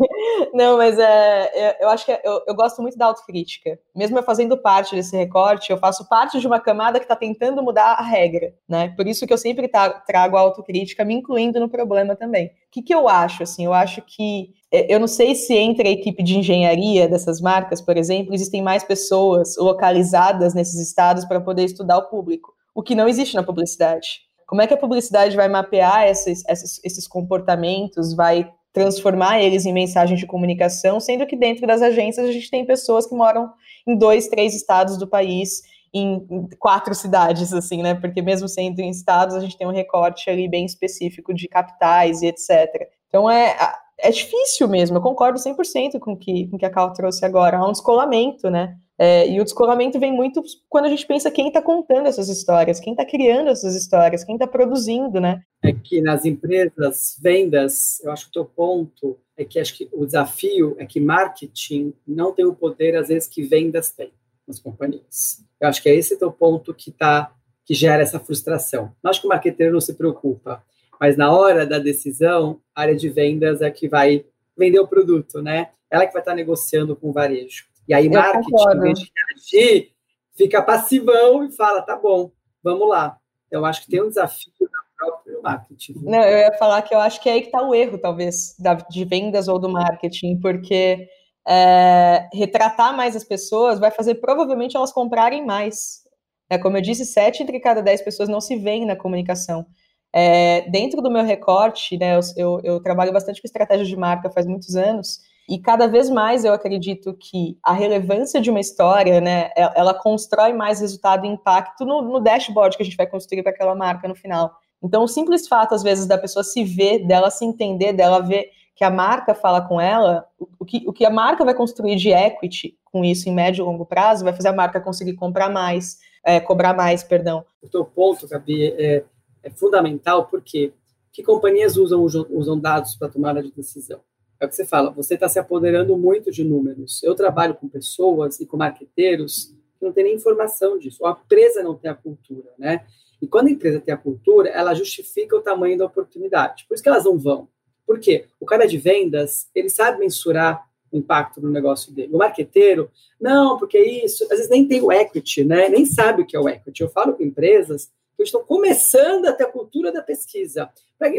Não, 0.53 0.77
mas 0.79 0.99
é, 0.99 1.77
eu 1.81 1.89
acho 1.89 2.05
que 2.05 2.13
é, 2.13 2.21
eu, 2.25 2.41
eu 2.49 2.55
gosto 2.55 2.81
muito 2.83 2.97
da 2.97 3.07
autocrítica. 3.07 3.79
Mesmo 3.95 4.19
eu 4.19 4.23
fazendo 4.23 4.57
parte 4.57 4.95
desse 4.95 5.17
recorte, 5.17 5.71
eu 5.71 5.79
faço 5.79 6.09
parte 6.09 6.41
de 6.41 6.47
uma 6.47 6.61
camada 6.61 6.99
que 6.99 7.05
está 7.05 7.17
tentando 7.17 7.63
mudar 7.63 7.93
a 7.93 8.03
regra, 8.03 8.55
né? 8.69 8.89
Por 8.97 9.07
isso 9.07 9.27
que 9.27 9.33
eu 9.33 9.39
sempre 9.39 9.69
trago 9.69 10.37
a 10.37 10.41
autocrítica, 10.41 11.05
me 11.05 11.15
incluindo 11.15 11.61
no 11.61 11.69
problema 11.69 12.17
também. 12.17 12.47
O 12.47 12.51
que, 12.71 12.83
que 12.83 12.95
eu 12.95 13.09
acho, 13.09 13.43
assim? 13.43 13.65
Eu 13.65 13.73
acho 13.73 14.03
que 14.03 14.53
é, 14.75 14.93
eu 14.93 14.99
não 14.99 15.07
sei 15.07 15.37
se 15.37 15.55
entre 15.55 15.89
a 15.89 15.93
equipe 15.93 16.21
de 16.21 16.37
engenharia 16.37 17.09
dessas 17.09 17.41
marcas, 17.41 17.81
por 17.81 17.97
exemplo, 17.97 18.35
existem 18.35 18.61
mais 18.61 18.83
pessoas 18.83 19.57
localizadas 19.57 20.53
nesses 20.53 20.81
estados 20.81 21.25
para 21.25 21.41
poder 21.41 21.65
estudar 21.65 21.99
o 21.99 22.09
público, 22.09 22.53
o 22.75 22.83
que 22.83 22.97
não 22.97 23.07
existe 23.07 23.37
na 23.37 23.45
publicidade. 23.45 24.25
Como 24.55 24.63
é 24.63 24.69
que 24.69 24.75
a 24.75 24.77
publicidade 24.77 25.35
vai 25.35 25.49
mapear 25.49 26.07
esses, 26.07 26.45
esses, 26.49 26.81
esses 26.85 27.09
comportamentos, 27.09 28.15
vai 28.15 28.49
transformar 28.73 29.43
eles 29.43 29.67
em 29.67 29.73
mensagens 29.73 30.21
de 30.21 30.27
comunicação, 30.27 31.01
sendo 31.01 31.27
que 31.27 31.35
dentro 31.35 31.67
das 31.67 31.83
agências 31.83 32.25
a 32.25 32.31
gente 32.31 32.49
tem 32.49 32.65
pessoas 32.65 33.05
que 33.05 33.17
moram 33.17 33.51
em 33.85 33.99
dois, 33.99 34.29
três 34.29 34.55
estados 34.55 34.97
do 34.97 35.09
país, 35.09 35.63
em 35.93 36.25
quatro 36.57 36.95
cidades, 36.95 37.53
assim, 37.53 37.83
né? 37.83 37.97
Porque 37.97 38.23
mesmo 38.23 38.47
sendo 38.49 38.79
em 38.79 38.91
estados, 38.91 39.35
a 39.35 39.41
gente 39.41 39.59
tem 39.59 39.67
um 39.67 39.73
recorte 39.73 40.31
ali 40.31 40.49
bem 40.49 40.65
específico 40.65 41.35
de 41.35 41.49
capitais 41.49 42.23
e 42.23 42.29
etc. 42.29 42.89
Então 43.09 43.29
é, 43.29 43.57
é 43.99 44.11
difícil 44.13 44.69
mesmo, 44.69 44.99
eu 44.99 45.03
concordo 45.03 45.37
100% 45.37 45.99
com 45.99 46.17
que, 46.17 46.47
com 46.47 46.57
que 46.57 46.65
a 46.65 46.71
Cal 46.71 46.93
trouxe 46.93 47.25
agora, 47.25 47.59
há 47.59 47.69
um 47.69 47.73
descolamento, 47.73 48.49
né? 48.49 48.77
É, 48.99 49.29
e 49.29 49.41
o 49.41 49.45
descolamento 49.45 49.99
vem 49.99 50.13
muito 50.13 50.41
quando 50.69 50.85
a 50.85 50.89
gente 50.89 51.07
pensa 51.07 51.31
quem 51.31 51.49
está 51.49 51.61
contando 51.61 52.07
essas 52.07 52.29
histórias, 52.29 52.79
quem 52.79 52.93
está 52.93 53.05
criando 53.05 53.49
essas 53.49 53.75
histórias, 53.75 54.23
quem 54.23 54.37
está 54.37 54.47
produzindo, 54.47 55.21
né? 55.21 55.43
É 55.63 55.73
que 55.73 56.01
nas 56.01 56.25
empresas, 56.25 57.19
vendas, 57.21 58.01
eu 58.05 58.13
acho 58.13 58.25
que 58.25 58.31
o 58.31 58.33
teu 58.33 58.45
ponto 58.45 59.19
é 59.37 59.45
que 59.45 59.59
acho 59.59 59.77
que 59.77 59.89
o 59.93 60.07
desafio 60.07 60.77
é 60.79 60.87
que 60.87 61.01
marketing 61.01 61.93
não 62.07 62.33
tem 62.33 62.45
o 62.45 62.55
poder, 62.55 62.97
às 62.97 63.09
vezes, 63.09 63.29
que 63.29 63.43
vendas 63.43 63.91
têm 63.91 64.13
nas 64.47 64.61
companhias. 64.61 65.43
Eu 65.61 65.69
acho 65.69 65.83
que 65.83 65.89
é 65.89 65.95
esse 65.95 66.17
teu 66.17 66.31
ponto 66.31 66.73
que 66.73 66.93
tá, 66.93 67.33
que 67.65 67.75
gera 67.75 68.03
essa 68.03 68.21
frustração. 68.21 68.93
Não 69.03 69.11
acho 69.11 69.21
que 69.21 69.27
o 69.27 69.31
marketeiro 69.31 69.73
não 69.73 69.81
se 69.81 69.95
preocupa, 69.95 70.63
mas 71.01 71.17
na 71.17 71.33
hora 71.33 71.67
da 71.67 71.79
decisão, 71.79 72.61
a 72.75 72.83
área 72.83 72.95
de 72.95 73.09
vendas 73.09 73.61
é 73.61 73.71
que 73.71 73.89
vai 73.89 74.25
vender 74.57 74.79
o 74.79 74.87
produto, 74.87 75.43
né? 75.43 75.71
Ela 75.91 76.07
que 76.07 76.13
vai 76.13 76.23
estar 76.23 76.35
negociando 76.35 76.95
com 76.95 77.11
o 77.11 77.13
varejo. 77.13 77.67
E 77.89 77.95
aí, 77.95 78.09
marketing, 78.09 78.53
em 78.55 78.81
vez 78.81 78.99
de 78.99 79.13
reagir, 79.15 79.91
fica 80.37 80.63
passivão 80.63 81.45
e 81.45 81.53
fala: 81.53 81.83
tá 81.83 81.97
bom, 81.97 82.31
vamos 82.63 82.89
lá. 82.89 83.19
Então, 83.47 83.61
eu 83.61 83.65
acho 83.67 83.83
que 83.83 83.91
tem 83.91 84.03
um 84.03 84.09
desafio 84.09 84.53
do 84.59 84.69
próprio 84.97 85.43
marketing. 85.43 85.95
Não, 86.03 86.23
eu 86.23 86.39
ia 86.39 86.53
falar 86.59 86.83
que 86.83 86.95
eu 86.95 86.99
acho 86.99 87.21
que 87.21 87.29
é 87.29 87.33
aí 87.33 87.41
que 87.41 87.49
está 87.49 87.63
o 87.63 87.75
erro, 87.75 87.99
talvez, 87.99 88.57
da, 88.59 88.75
de 88.75 89.05
vendas 89.05 89.49
ou 89.49 89.59
do 89.59 89.69
marketing, 89.69 90.39
porque 90.41 91.09
é, 91.47 92.29
retratar 92.33 92.97
mais 92.97 93.15
as 93.15 93.25
pessoas 93.25 93.79
vai 93.79 93.91
fazer 93.91 94.17
provavelmente 94.17 94.77
elas 94.77 94.93
comprarem 94.93 95.45
mais. 95.45 96.03
É, 96.49 96.59
como 96.59 96.77
eu 96.77 96.83
disse, 96.83 97.05
sete 97.05 97.43
entre 97.43 97.61
cada 97.61 97.83
dez 97.83 98.03
pessoas 98.03 98.29
não 98.29 98.41
se 98.41 98.57
veem 98.57 98.87
na 98.87 98.97
comunicação. 98.97 99.67
É, 100.13 100.63
dentro 100.71 101.03
do 101.03 101.11
meu 101.11 101.25
recorte, 101.25 101.99
né, 101.99 102.17
eu, 102.17 102.21
eu, 102.37 102.61
eu 102.63 102.81
trabalho 102.81 103.13
bastante 103.13 103.43
com 103.43 103.47
estratégia 103.47 103.85
de 103.85 103.97
marca 103.97 104.31
faz 104.31 104.47
muitos 104.47 104.77
anos, 104.77 105.19
e 105.49 105.59
cada 105.59 105.87
vez 105.87 106.09
mais 106.09 106.45
eu 106.45 106.53
acredito 106.53 107.15
que 107.15 107.59
a 107.63 107.73
relevância 107.73 108.41
de 108.41 108.51
uma 108.51 108.61
história, 108.61 109.21
né, 109.21 109.51
ela 109.57 109.93
constrói 109.93 110.53
mais 110.53 110.81
resultado 110.81 111.27
e 111.27 111.29
impacto 111.29 111.85
no, 111.85 112.03
no 112.03 112.21
dashboard 112.21 112.77
que 112.77 112.83
a 112.83 112.87
gente 112.87 112.97
vai 112.97 113.07
construir 113.07 113.43
para 113.43 113.53
aquela 113.53 113.75
marca 113.75 114.09
no 114.09 114.15
final. 114.15 114.59
Então, 114.83 115.05
o 115.05 115.09
simples 115.09 115.47
fato, 115.49 115.75
às 115.75 115.83
vezes, 115.83 116.07
da 116.07 116.19
pessoa 116.19 116.43
se 116.43 116.63
ver, 116.63 117.07
dela 117.07 117.31
se 117.31 117.45
entender, 117.45 117.93
dela 117.93 118.21
ver 118.21 118.51
que 118.75 118.85
a 118.85 118.91
marca 118.91 119.35
fala 119.35 119.61
com 119.61 119.81
ela, 119.81 120.27
o 120.59 120.65
que, 120.65 120.83
o 120.87 120.93
que 120.93 121.05
a 121.05 121.11
marca 121.11 121.45
vai 121.45 121.55
construir 121.55 121.97
de 121.97 122.11
equity 122.11 122.77
com 122.85 123.05
isso 123.05 123.29
em 123.29 123.35
médio 123.35 123.63
e 123.63 123.65
longo 123.65 123.87
prazo 123.87 124.25
vai 124.25 124.33
fazer 124.33 124.49
a 124.49 124.53
marca 124.53 124.81
conseguir 124.81 125.15
comprar 125.15 125.49
mais, 125.49 125.99
é, 126.25 126.41
cobrar 126.41 126.75
mais, 126.75 127.03
perdão. 127.03 127.45
O 127.63 127.69
teu 127.69 127.85
ponto, 127.85 128.29
Gabi, 128.29 128.67
é, 128.67 129.05
é 129.43 129.51
fundamental 129.51 130.27
porque 130.27 130.73
que 131.13 131.23
companhias 131.23 131.77
usam, 131.77 132.03
usam 132.03 132.59
dados 132.59 132.97
para 132.97 133.09
tomada 133.09 133.41
de 133.41 133.53
decisão? 133.53 134.01
É 134.41 134.47
o 134.47 134.49
que 134.49 134.57
você 134.57 134.67
fala, 134.67 134.91
você 134.91 135.15
está 135.15 135.29
se 135.29 135.39
apoderando 135.39 135.97
muito 135.97 136.31
de 136.31 136.45
números. 136.45 137.03
Eu 137.03 137.15
trabalho 137.15 137.55
com 137.55 137.69
pessoas 137.69 138.41
e 138.41 138.47
com 138.47 138.57
marqueteiros 138.57 139.55
que 139.79 139.85
não 139.85 139.93
têm 139.93 140.05
nem 140.05 140.15
informação 140.15 140.79
disso, 140.79 140.99
ou 141.01 141.09
a 141.09 141.21
empresa 141.25 141.63
não 141.63 141.75
tem 141.75 141.91
a 141.91 141.95
cultura, 141.95 142.51
né? 142.59 142.85
E 143.23 143.27
quando 143.27 143.47
a 143.47 143.51
empresa 143.51 143.81
tem 143.81 143.95
a 143.95 143.97
cultura, 143.97 144.49
ela 144.51 144.75
justifica 144.75 145.37
o 145.37 145.41
tamanho 145.41 145.79
da 145.79 145.87
oportunidade. 145.87 146.67
Por 146.69 146.75
isso 146.75 146.83
que 146.83 146.89
elas 146.89 147.05
não 147.05 147.17
vão. 147.17 147.49
Por 147.87 147.99
quê? 147.99 148.27
O 148.41 148.45
cara 148.45 148.67
de 148.67 148.77
vendas, 148.77 149.49
ele 149.55 149.69
sabe 149.69 149.99
mensurar 149.99 150.67
o 150.91 150.97
impacto 150.99 151.41
no 151.41 151.51
negócio 151.51 151.93
dele. 151.93 152.15
O 152.15 152.19
marqueteiro, 152.19 152.91
não, 153.21 153.59
porque 153.59 153.79
isso, 153.79 154.25
às 154.25 154.31
vezes 154.31 154.49
nem 154.49 154.67
tem 154.67 154.83
o 154.83 154.93
equity, 154.93 155.45
né? 155.45 155.69
Nem 155.69 155.87
sabe 155.87 156.23
o 156.23 156.27
que 156.27 156.37
é 156.37 156.41
o 156.41 156.49
equity. 156.49 156.83
Eu 156.83 156.89
falo 156.89 157.15
com 157.15 157.23
empresas 157.23 157.91
que 158.17 158.23
estão 158.23 158.45
começando 158.45 159.27
a 159.27 159.33
ter 159.33 159.45
a 159.45 159.51
cultura 159.51 159.91
da 159.91 160.03
pesquisa. 160.03 160.69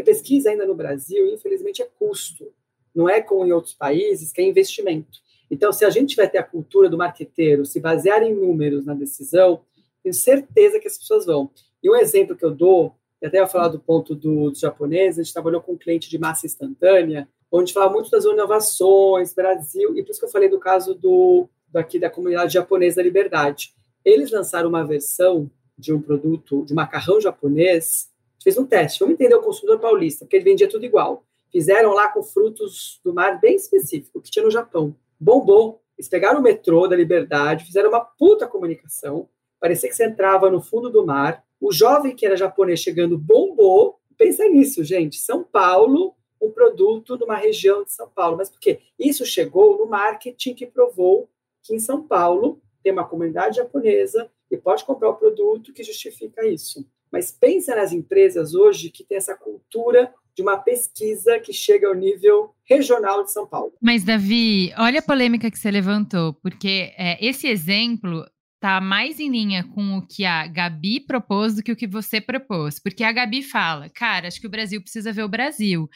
Pesquisa 0.04 0.50
ainda 0.50 0.66
no 0.66 0.74
Brasil, 0.74 1.26
infelizmente, 1.32 1.82
é 1.82 1.88
custo. 1.98 2.52
Não 2.96 3.08
é 3.08 3.20
como 3.20 3.46
em 3.46 3.52
outros 3.52 3.74
países, 3.74 4.32
que 4.32 4.40
é 4.40 4.44
investimento. 4.44 5.20
Então, 5.50 5.72
se 5.72 5.84
a 5.84 5.90
gente 5.90 6.16
vai 6.16 6.28
ter 6.28 6.38
a 6.38 6.42
cultura 6.42 6.88
do 6.88 6.96
marqueteiro, 6.96 7.64
se 7.64 7.78
basear 7.78 8.22
em 8.22 8.34
números 8.34 8.86
na 8.86 8.94
decisão, 8.94 9.60
tenho 10.02 10.14
certeza 10.14 10.80
que 10.80 10.88
as 10.88 10.98
pessoas 10.98 11.26
vão. 11.26 11.50
E 11.82 11.90
um 11.90 11.94
exemplo 11.94 12.34
que 12.34 12.44
eu 12.44 12.50
dou, 12.50 12.94
e 13.20 13.26
até 13.26 13.38
eu 13.38 13.46
falar 13.46 13.68
do 13.68 13.78
ponto 13.78 14.14
do, 14.14 14.50
dos 14.50 14.60
japoneses, 14.60 15.20
a 15.20 15.22
gente 15.22 15.32
trabalhou 15.32 15.60
com 15.60 15.72
um 15.72 15.78
cliente 15.78 16.08
de 16.08 16.18
massa 16.18 16.46
instantânea, 16.46 17.28
onde 17.50 17.72
fala 17.72 17.92
muito 17.92 18.10
das 18.10 18.24
inovações, 18.24 19.32
Brasil, 19.34 19.96
e 19.96 20.02
por 20.02 20.10
isso 20.10 20.20
que 20.20 20.26
eu 20.26 20.30
falei 20.30 20.48
do 20.48 20.58
caso 20.58 20.94
do 20.94 21.48
daqui 21.68 21.98
da 21.98 22.08
comunidade 22.08 22.54
japonesa 22.54 22.96
da 22.96 23.02
Liberdade. 23.02 23.74
Eles 24.04 24.30
lançaram 24.30 24.68
uma 24.68 24.84
versão 24.84 25.50
de 25.76 25.92
um 25.92 26.00
produto, 26.00 26.64
de 26.64 26.72
macarrão 26.72 27.20
japonês, 27.20 28.08
fez 28.42 28.56
um 28.56 28.64
teste, 28.64 29.00
vamos 29.00 29.14
entender 29.14 29.34
o 29.34 29.42
consumidor 29.42 29.78
paulista, 29.78 30.24
porque 30.24 30.36
ele 30.36 30.44
vendia 30.44 30.68
tudo 30.68 30.86
igual. 30.86 31.24
Fizeram 31.50 31.92
lá 31.92 32.08
com 32.08 32.22
frutos 32.22 33.00
do 33.04 33.14
mar 33.14 33.40
bem 33.40 33.56
específico, 33.56 34.20
que 34.20 34.30
tinha 34.30 34.44
no 34.44 34.50
Japão. 34.50 34.94
Bombou. 35.18 35.82
Eles 35.96 36.08
pegaram 36.08 36.40
o 36.40 36.42
metrô 36.42 36.86
da 36.86 36.94
Liberdade, 36.94 37.64
fizeram 37.64 37.88
uma 37.88 38.00
puta 38.00 38.46
comunicação, 38.46 39.28
parecia 39.58 39.88
que 39.88 39.96
você 39.96 40.04
entrava 40.04 40.50
no 40.50 40.60
fundo 40.60 40.90
do 40.90 41.06
mar, 41.06 41.42
o 41.60 41.72
jovem 41.72 42.14
que 42.14 42.26
era 42.26 42.36
japonês 42.36 42.80
chegando 42.80 43.16
bombou. 43.16 43.98
Pensa 44.18 44.46
nisso, 44.48 44.84
gente. 44.84 45.16
São 45.18 45.42
Paulo, 45.42 46.14
um 46.40 46.50
produto 46.50 47.16
de 47.16 47.24
uma 47.24 47.36
região 47.36 47.82
de 47.82 47.92
São 47.92 48.08
Paulo. 48.08 48.36
Mas 48.36 48.50
por 48.50 48.60
quê? 48.60 48.80
Isso 48.98 49.24
chegou 49.24 49.78
no 49.78 49.86
marketing 49.86 50.54
que 50.54 50.66
provou 50.66 51.28
que 51.62 51.74
em 51.74 51.78
São 51.78 52.02
Paulo 52.02 52.60
tem 52.82 52.92
uma 52.92 53.06
comunidade 53.06 53.56
japonesa 53.56 54.30
e 54.50 54.56
pode 54.56 54.84
comprar 54.84 55.10
o 55.10 55.16
produto 55.16 55.72
que 55.72 55.82
justifica 55.82 56.46
isso. 56.46 56.86
Mas 57.10 57.32
pensa 57.32 57.74
nas 57.74 57.92
empresas 57.92 58.54
hoje 58.54 58.90
que 58.90 59.04
tem 59.04 59.16
essa 59.16 59.34
cultura 59.34 60.12
de 60.36 60.42
uma 60.42 60.58
pesquisa 60.58 61.38
que 61.40 61.52
chega 61.52 61.88
ao 61.88 61.94
nível 61.94 62.54
regional 62.68 63.24
de 63.24 63.32
São 63.32 63.46
Paulo. 63.46 63.72
Mas, 63.80 64.04
Davi, 64.04 64.72
olha 64.76 64.98
a 64.98 65.02
polêmica 65.02 65.50
que 65.50 65.58
você 65.58 65.70
levantou, 65.70 66.34
porque 66.34 66.92
é, 66.98 67.16
esse 67.24 67.48
exemplo 67.48 68.22
tá 68.60 68.80
mais 68.80 69.18
em 69.18 69.30
linha 69.30 69.64
com 69.64 69.98
o 69.98 70.06
que 70.06 70.24
a 70.24 70.46
Gabi 70.46 71.00
propôs 71.00 71.54
do 71.54 71.62
que 71.62 71.72
o 71.72 71.76
que 71.76 71.86
você 71.86 72.20
propôs. 72.20 72.78
Porque 72.78 73.04
a 73.04 73.12
Gabi 73.12 73.42
fala, 73.42 73.88
cara, 73.88 74.28
acho 74.28 74.40
que 74.40 74.46
o 74.46 74.50
Brasil 74.50 74.80
precisa 74.82 75.12
ver 75.12 75.22
o 75.22 75.28
Brasil. 75.28 75.88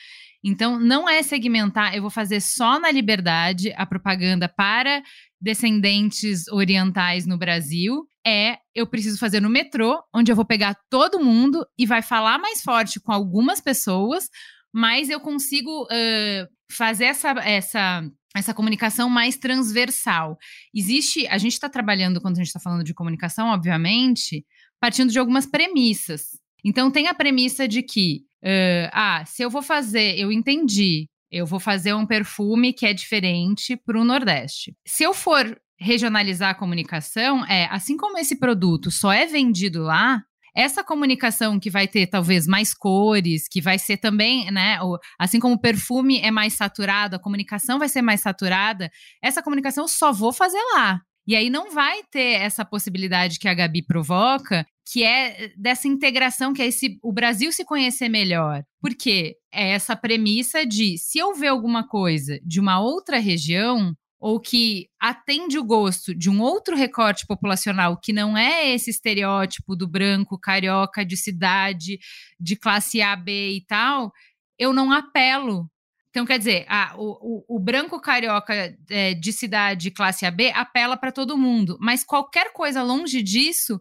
Então, 0.42 0.79
não 0.79 1.09
é 1.09 1.22
segmentar, 1.22 1.94
eu 1.94 2.00
vou 2.00 2.11
fazer 2.11 2.40
só 2.40 2.79
na 2.79 2.90
liberdade 2.90 3.72
a 3.76 3.85
propaganda 3.85 4.48
para 4.48 5.03
descendentes 5.40 6.46
orientais 6.48 7.26
no 7.26 7.38
Brasil. 7.38 8.07
É, 8.26 8.59
eu 8.74 8.87
preciso 8.87 9.18
fazer 9.18 9.40
no 9.40 9.48
metrô, 9.48 10.03
onde 10.14 10.31
eu 10.31 10.37
vou 10.37 10.44
pegar 10.44 10.76
todo 10.90 11.24
mundo 11.24 11.66
e 11.79 11.87
vai 11.87 12.03
falar 12.03 12.38
mais 12.38 12.62
forte 12.62 13.00
com 13.00 13.12
algumas 13.12 13.61
pessoas, 13.61 14.29
mas 14.72 15.09
eu 15.09 15.20
consigo 15.20 15.85
uh, 15.85 16.46
fazer 16.70 17.07
essa, 17.07 17.31
essa 17.40 18.05
essa 18.35 18.55
comunicação 18.55 19.09
mais 19.09 19.37
transversal. 19.37 20.38
Existe, 20.74 21.26
a 21.26 21.37
gente 21.37 21.55
está 21.55 21.68
trabalhando, 21.68 22.20
quando 22.20 22.37
a 22.37 22.38
gente 22.38 22.46
está 22.46 22.61
falando 22.61 22.85
de 22.85 22.94
comunicação, 22.94 23.48
obviamente, 23.48 24.44
partindo 24.81 25.11
de 25.11 25.18
algumas 25.18 25.46
premissas. 25.46 26.38
Então, 26.64 26.90
tem 26.90 27.09
a 27.09 27.14
premissa 27.14 27.66
de 27.66 27.83
que, 27.83 28.22
uh, 28.44 28.90
ah, 28.92 29.24
se 29.26 29.42
eu 29.42 29.50
vou 29.50 29.62
fazer, 29.62 30.16
eu 30.18 30.31
entendi, 30.31 31.09
eu 31.30 31.46
vou 31.46 31.60
fazer 31.60 31.94
um 31.94 32.06
perfume 32.06 32.72
que 32.72 32.86
é 32.86 32.92
diferente 32.92 33.76
para 33.76 34.00
o 34.00 34.04
Nordeste. 34.04 34.74
Se 34.86 35.04
eu 35.04 35.14
for 35.14 35.58
regionalizar 35.78 36.50
a 36.50 36.54
comunicação, 36.54 37.44
é 37.46 37.66
assim 37.70 37.96
como 37.96 38.18
esse 38.18 38.38
produto 38.38 38.90
só 38.90 39.12
é 39.12 39.26
vendido 39.26 39.82
lá, 39.82 40.22
essa 40.54 40.82
comunicação 40.82 41.58
que 41.60 41.70
vai 41.70 41.86
ter 41.86 42.06
talvez 42.06 42.46
mais 42.46 42.74
cores, 42.74 43.48
que 43.48 43.60
vai 43.60 43.78
ser 43.78 43.96
também, 43.96 44.50
né, 44.50 44.78
assim 45.18 45.38
como 45.38 45.54
o 45.54 45.60
perfume 45.60 46.20
é 46.20 46.30
mais 46.30 46.54
saturado, 46.54 47.16
a 47.16 47.20
comunicação 47.20 47.78
vai 47.78 47.88
ser 47.88 48.02
mais 48.02 48.20
saturada, 48.20 48.90
essa 49.22 49.42
comunicação 49.42 49.84
eu 49.84 49.88
só 49.88 50.12
vou 50.12 50.32
fazer 50.32 50.60
lá. 50.74 51.00
E 51.30 51.36
aí 51.36 51.48
não 51.48 51.70
vai 51.70 52.02
ter 52.10 52.40
essa 52.40 52.64
possibilidade 52.64 53.38
que 53.38 53.46
a 53.46 53.54
Gabi 53.54 53.82
provoca, 53.82 54.66
que 54.84 55.04
é 55.04 55.52
dessa 55.56 55.86
integração, 55.86 56.52
que 56.52 56.60
é 56.60 56.66
esse 56.66 56.98
o 57.04 57.12
Brasil 57.12 57.52
se 57.52 57.64
conhecer 57.64 58.08
melhor. 58.08 58.64
Por 58.80 58.96
quê? 58.96 59.36
É 59.54 59.70
essa 59.70 59.94
premissa 59.94 60.66
de 60.66 60.98
se 60.98 61.20
eu 61.20 61.32
ver 61.32 61.46
alguma 61.46 61.86
coisa 61.86 62.40
de 62.44 62.58
uma 62.58 62.80
outra 62.80 63.20
região, 63.20 63.94
ou 64.18 64.40
que 64.40 64.88
atende 65.00 65.56
o 65.56 65.62
gosto 65.62 66.12
de 66.12 66.28
um 66.28 66.40
outro 66.40 66.74
recorte 66.74 67.24
populacional 67.24 67.96
que 67.96 68.12
não 68.12 68.36
é 68.36 68.74
esse 68.74 68.90
estereótipo 68.90 69.76
do 69.76 69.86
branco 69.86 70.36
carioca 70.36 71.04
de 71.04 71.16
cidade, 71.16 72.00
de 72.40 72.56
classe 72.56 73.00
A, 73.00 73.14
B 73.14 73.52
e 73.52 73.64
tal, 73.66 74.10
eu 74.58 74.72
não 74.72 74.90
apelo. 74.90 75.70
Então, 76.11 76.27
quer 76.27 76.38
dizer, 76.38 76.66
a, 76.68 76.94
o, 76.96 77.44
o, 77.49 77.61
branco 77.61 78.01
carioca 78.01 78.53
é, 78.90 79.14
de 79.14 79.33
cidade 79.33 79.92
classe 79.92 80.27
AB 80.27 80.51
apela 80.51 80.96
para 80.96 81.12
todo 81.12 81.38
mundo, 81.38 81.79
mas 81.81 82.03
qualquer 82.03 82.53
coisa 82.53 82.83
longe 82.83 83.23
disso 83.23 83.79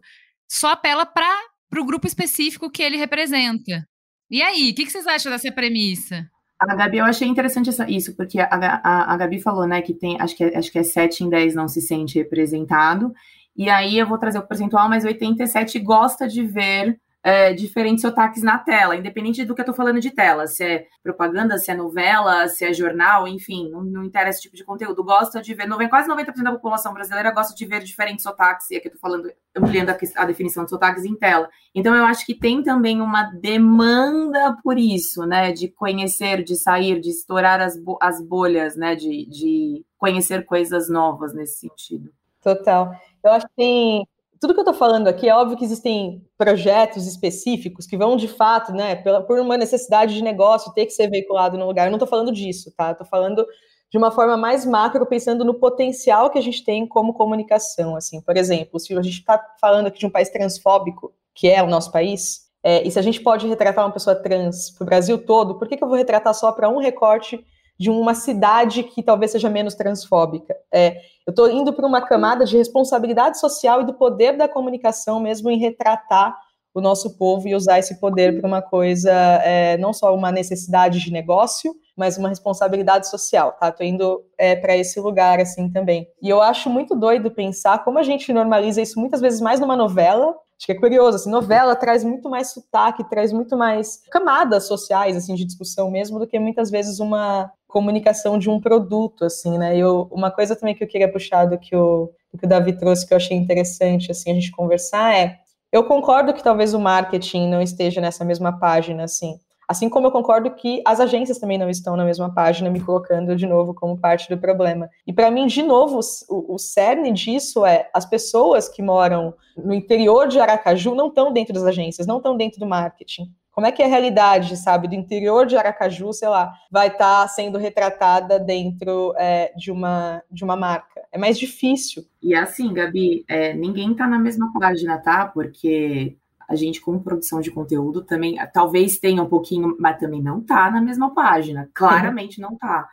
só 0.48 0.72
apela 0.72 1.04
para 1.04 1.36
o 1.76 1.84
grupo 1.84 2.06
específico 2.06 2.70
que 2.70 2.82
ele 2.82 2.96
representa. 2.96 3.84
E 4.30 4.40
aí, 4.42 4.70
o 4.70 4.74
que, 4.74 4.84
que 4.84 4.92
vocês 4.92 5.08
acham 5.08 5.32
dessa 5.32 5.50
premissa? 5.50 6.24
A 6.60 6.76
Gabi, 6.76 6.98
eu 6.98 7.04
achei 7.04 7.26
interessante 7.26 7.70
isso, 7.88 8.14
porque 8.14 8.38
a, 8.38 8.48
a, 8.48 9.14
a 9.14 9.16
Gabi 9.16 9.40
falou, 9.40 9.66
né, 9.66 9.82
que 9.82 9.94
tem, 9.94 10.20
acho 10.20 10.36
que, 10.36 10.44
é, 10.44 10.56
acho 10.56 10.70
que 10.70 10.78
é 10.78 10.84
7 10.84 11.24
em 11.24 11.30
10 11.30 11.54
não 11.54 11.66
se 11.66 11.80
sente 11.80 12.18
representado, 12.18 13.12
e 13.56 13.68
aí 13.68 13.98
eu 13.98 14.06
vou 14.06 14.18
trazer 14.18 14.38
o 14.38 14.46
percentual, 14.46 14.88
mas 14.88 15.04
87 15.04 15.80
gosta 15.80 16.28
de 16.28 16.44
ver 16.44 17.00
é, 17.22 17.52
diferentes 17.52 18.02
sotaques 18.02 18.42
na 18.42 18.58
tela, 18.58 18.96
independente 18.96 19.44
do 19.44 19.54
que 19.54 19.60
eu 19.60 19.64
estou 19.64 19.74
falando 19.74 20.00
de 20.00 20.10
tela, 20.10 20.46
se 20.46 20.64
é 20.64 20.86
propaganda, 21.02 21.58
se 21.58 21.70
é 21.70 21.74
novela, 21.74 22.48
se 22.48 22.64
é 22.64 22.72
jornal, 22.72 23.28
enfim, 23.28 23.68
não, 23.70 23.82
não 23.82 24.04
interessa 24.04 24.38
esse 24.38 24.42
tipo 24.42 24.56
de 24.56 24.64
conteúdo. 24.64 25.04
Gosta 25.04 25.42
de 25.42 25.52
ver, 25.54 25.68
quase 25.88 26.08
90% 26.08 26.42
da 26.42 26.52
população 26.52 26.94
brasileira 26.94 27.30
gosta 27.30 27.54
de 27.54 27.66
ver 27.66 27.82
diferentes 27.82 28.22
sotaques, 28.22 28.70
e 28.70 28.76
aqui 28.76 28.88
eu 28.88 28.94
estou 28.94 29.00
falando, 29.00 29.30
ampliando 29.54 29.90
a, 29.90 29.96
a, 30.16 30.24
definição 30.24 30.64
de 30.64 30.70
sotaques 30.70 31.04
em 31.04 31.14
tela. 31.14 31.48
Então 31.74 31.94
eu 31.94 32.04
acho 32.04 32.24
que 32.24 32.34
tem 32.34 32.62
também 32.62 33.00
uma 33.00 33.24
demanda 33.24 34.56
por 34.62 34.78
isso, 34.78 35.26
né, 35.26 35.52
de 35.52 35.68
conhecer, 35.68 36.42
de 36.42 36.56
sair, 36.56 37.00
de 37.00 37.10
estourar 37.10 37.60
as, 37.60 37.74
as 38.00 38.22
bolhas, 38.22 38.76
né, 38.76 38.94
de, 38.94 39.26
de 39.26 39.84
conhecer 39.98 40.46
coisas 40.46 40.88
novas 40.88 41.34
nesse 41.34 41.58
sentido. 41.58 42.10
Total. 42.42 42.94
Eu 43.22 43.32
acho 43.32 43.46
que 43.48 43.54
tem 43.54 44.08
tudo 44.40 44.54
que 44.54 44.60
eu 44.60 44.62
estou 44.62 44.74
falando 44.74 45.06
aqui 45.06 45.28
é 45.28 45.34
óbvio 45.34 45.56
que 45.56 45.64
existem 45.64 46.26
projetos 46.38 47.06
específicos 47.06 47.86
que 47.86 47.96
vão 47.96 48.16
de 48.16 48.26
fato, 48.26 48.72
né, 48.72 48.96
pela, 48.96 49.22
por 49.22 49.38
uma 49.38 49.58
necessidade 49.58 50.14
de 50.14 50.24
negócio 50.24 50.72
ter 50.72 50.86
que 50.86 50.92
ser 50.92 51.10
veiculado 51.10 51.58
no 51.58 51.66
lugar. 51.66 51.86
Eu 51.86 51.90
não 51.90 51.98
estou 51.98 52.08
falando 52.08 52.32
disso, 52.32 52.72
tá? 52.74 52.92
Estou 52.92 53.06
falando 53.06 53.46
de 53.90 53.98
uma 53.98 54.10
forma 54.10 54.38
mais 54.38 54.64
macro, 54.64 55.04
pensando 55.04 55.44
no 55.44 55.54
potencial 55.54 56.30
que 56.30 56.38
a 56.38 56.42
gente 56.42 56.64
tem 56.64 56.86
como 56.86 57.12
comunicação. 57.12 57.94
Assim, 57.94 58.22
por 58.22 58.34
exemplo, 58.34 58.80
se 58.80 58.96
a 58.96 59.02
gente 59.02 59.18
está 59.18 59.38
falando 59.60 59.88
aqui 59.88 59.98
de 59.98 60.06
um 60.06 60.10
país 60.10 60.30
transfóbico, 60.30 61.12
que 61.34 61.48
é 61.48 61.62
o 61.62 61.66
nosso 61.66 61.92
país, 61.92 62.48
é, 62.62 62.86
e 62.86 62.90
se 62.90 62.98
a 62.98 63.02
gente 63.02 63.20
pode 63.20 63.46
retratar 63.46 63.84
uma 63.84 63.92
pessoa 63.92 64.16
trans 64.16 64.70
para 64.70 64.84
o 64.84 64.86
Brasil 64.86 65.18
todo, 65.18 65.58
por 65.58 65.68
que, 65.68 65.76
que 65.76 65.84
eu 65.84 65.88
vou 65.88 65.98
retratar 65.98 66.32
só 66.32 66.50
para 66.52 66.68
um 66.68 66.78
recorte 66.78 67.44
de 67.80 67.88
uma 67.88 68.14
cidade 68.14 68.82
que 68.82 69.02
talvez 69.02 69.30
seja 69.30 69.48
menos 69.48 69.74
transfóbica. 69.74 70.54
É, 70.70 70.98
eu 71.26 71.30
estou 71.30 71.50
indo 71.50 71.72
para 71.72 71.86
uma 71.86 72.02
camada 72.02 72.44
de 72.44 72.54
responsabilidade 72.54 73.40
social 73.40 73.80
e 73.80 73.86
do 73.86 73.94
poder 73.94 74.36
da 74.36 74.46
comunicação 74.46 75.18
mesmo 75.18 75.50
em 75.50 75.58
retratar 75.58 76.36
o 76.74 76.80
nosso 76.82 77.16
povo 77.16 77.48
e 77.48 77.54
usar 77.54 77.78
esse 77.78 77.98
poder 77.98 78.38
para 78.38 78.46
uma 78.46 78.60
coisa, 78.60 79.10
é, 79.10 79.78
não 79.78 79.94
só 79.94 80.14
uma 80.14 80.30
necessidade 80.30 81.00
de 81.00 81.10
negócio, 81.10 81.74
mas 81.96 82.18
uma 82.18 82.28
responsabilidade 82.28 83.08
social, 83.08 83.52
tá? 83.58 83.72
Tô 83.72 83.82
indo 83.82 84.26
é, 84.36 84.54
para 84.54 84.76
esse 84.76 85.00
lugar, 85.00 85.40
assim, 85.40 85.70
também. 85.70 86.06
E 86.22 86.28
eu 86.28 86.42
acho 86.42 86.68
muito 86.68 86.94
doido 86.94 87.30
pensar 87.30 87.82
como 87.82 87.98
a 87.98 88.02
gente 88.02 88.30
normaliza 88.30 88.82
isso 88.82 89.00
muitas 89.00 89.22
vezes 89.22 89.40
mais 89.40 89.58
numa 89.58 89.74
novela, 89.74 90.34
Acho 90.60 90.66
que 90.66 90.72
é 90.72 90.78
curioso, 90.78 91.16
assim, 91.16 91.30
novela 91.30 91.74
traz 91.74 92.04
muito 92.04 92.28
mais 92.28 92.52
sotaque, 92.52 93.08
traz 93.08 93.32
muito 93.32 93.56
mais 93.56 94.02
camadas 94.10 94.66
sociais, 94.66 95.16
assim, 95.16 95.34
de 95.34 95.46
discussão 95.46 95.90
mesmo, 95.90 96.18
do 96.18 96.26
que 96.26 96.38
muitas 96.38 96.70
vezes 96.70 97.00
uma 97.00 97.50
comunicação 97.66 98.38
de 98.38 98.50
um 98.50 98.60
produto, 98.60 99.24
assim, 99.24 99.56
né? 99.56 99.74
Eu, 99.74 100.06
uma 100.10 100.30
coisa 100.30 100.54
também 100.54 100.74
que 100.74 100.84
eu 100.84 100.88
queria 100.88 101.10
puxar 101.10 101.46
do 101.46 101.58
que 101.58 101.74
o, 101.74 102.12
do 102.30 102.38
que 102.38 102.44
o 102.44 102.48
Davi 102.48 102.74
trouxe, 102.74 103.06
que 103.06 103.14
eu 103.14 103.16
achei 103.16 103.34
interessante, 103.34 104.10
assim, 104.10 104.32
a 104.32 104.34
gente 104.34 104.50
conversar 104.50 105.16
é, 105.16 105.38
eu 105.72 105.84
concordo 105.84 106.34
que 106.34 106.42
talvez 106.42 106.74
o 106.74 106.80
marketing 106.80 107.48
não 107.48 107.62
esteja 107.62 108.00
nessa 108.00 108.22
mesma 108.22 108.58
página, 108.58 109.04
assim, 109.04 109.38
Assim 109.70 109.88
como 109.88 110.08
eu 110.08 110.10
concordo 110.10 110.50
que 110.50 110.82
as 110.84 110.98
agências 110.98 111.38
também 111.38 111.56
não 111.56 111.70
estão 111.70 111.94
na 111.94 112.04
mesma 112.04 112.34
página, 112.34 112.68
me 112.68 112.80
colocando 112.80 113.36
de 113.36 113.46
novo 113.46 113.72
como 113.72 113.96
parte 113.96 114.28
do 114.28 114.36
problema. 114.36 114.90
E 115.06 115.12
para 115.12 115.30
mim, 115.30 115.46
de 115.46 115.62
novo, 115.62 116.00
o, 116.28 116.54
o 116.56 116.58
cerne 116.58 117.12
disso 117.12 117.64
é 117.64 117.88
as 117.94 118.04
pessoas 118.04 118.68
que 118.68 118.82
moram 118.82 119.32
no 119.56 119.72
interior 119.72 120.26
de 120.26 120.40
Aracaju 120.40 120.96
não 120.96 121.06
estão 121.06 121.32
dentro 121.32 121.54
das 121.54 121.62
agências, 121.62 122.04
não 122.04 122.16
estão 122.16 122.36
dentro 122.36 122.58
do 122.58 122.66
marketing. 122.66 123.32
Como 123.52 123.64
é 123.64 123.70
que 123.70 123.80
é 123.80 123.84
a 123.84 123.88
realidade, 123.88 124.56
sabe, 124.56 124.88
do 124.88 124.96
interior 124.96 125.46
de 125.46 125.56
Aracaju, 125.56 126.12
sei 126.12 126.28
lá, 126.28 126.52
vai 126.68 126.88
estar 126.88 127.22
tá 127.22 127.28
sendo 127.28 127.56
retratada 127.56 128.40
dentro 128.40 129.14
é, 129.16 129.52
de, 129.56 129.70
uma, 129.70 130.20
de 130.28 130.42
uma 130.42 130.56
marca? 130.56 131.00
É 131.12 131.18
mais 131.18 131.38
difícil. 131.38 132.04
E 132.20 132.34
assim, 132.34 132.74
Gabi, 132.74 133.24
é, 133.28 133.54
ninguém 133.54 133.92
está 133.92 134.08
na 134.08 134.18
mesma 134.18 134.52
página, 134.58 134.98
tá? 134.98 135.26
Porque 135.26 136.16
a 136.50 136.56
gente, 136.56 136.80
com 136.80 136.98
produção 136.98 137.40
de 137.40 137.48
conteúdo, 137.48 138.02
também 138.02 138.36
talvez 138.52 138.98
tenha 138.98 139.22
um 139.22 139.28
pouquinho, 139.28 139.76
mas 139.78 140.00
também 140.00 140.20
não 140.20 140.40
tá 140.40 140.68
na 140.68 140.80
mesma 140.80 141.14
página. 141.14 141.70
Claramente 141.72 142.40
não 142.40 142.56
tá. 142.56 142.88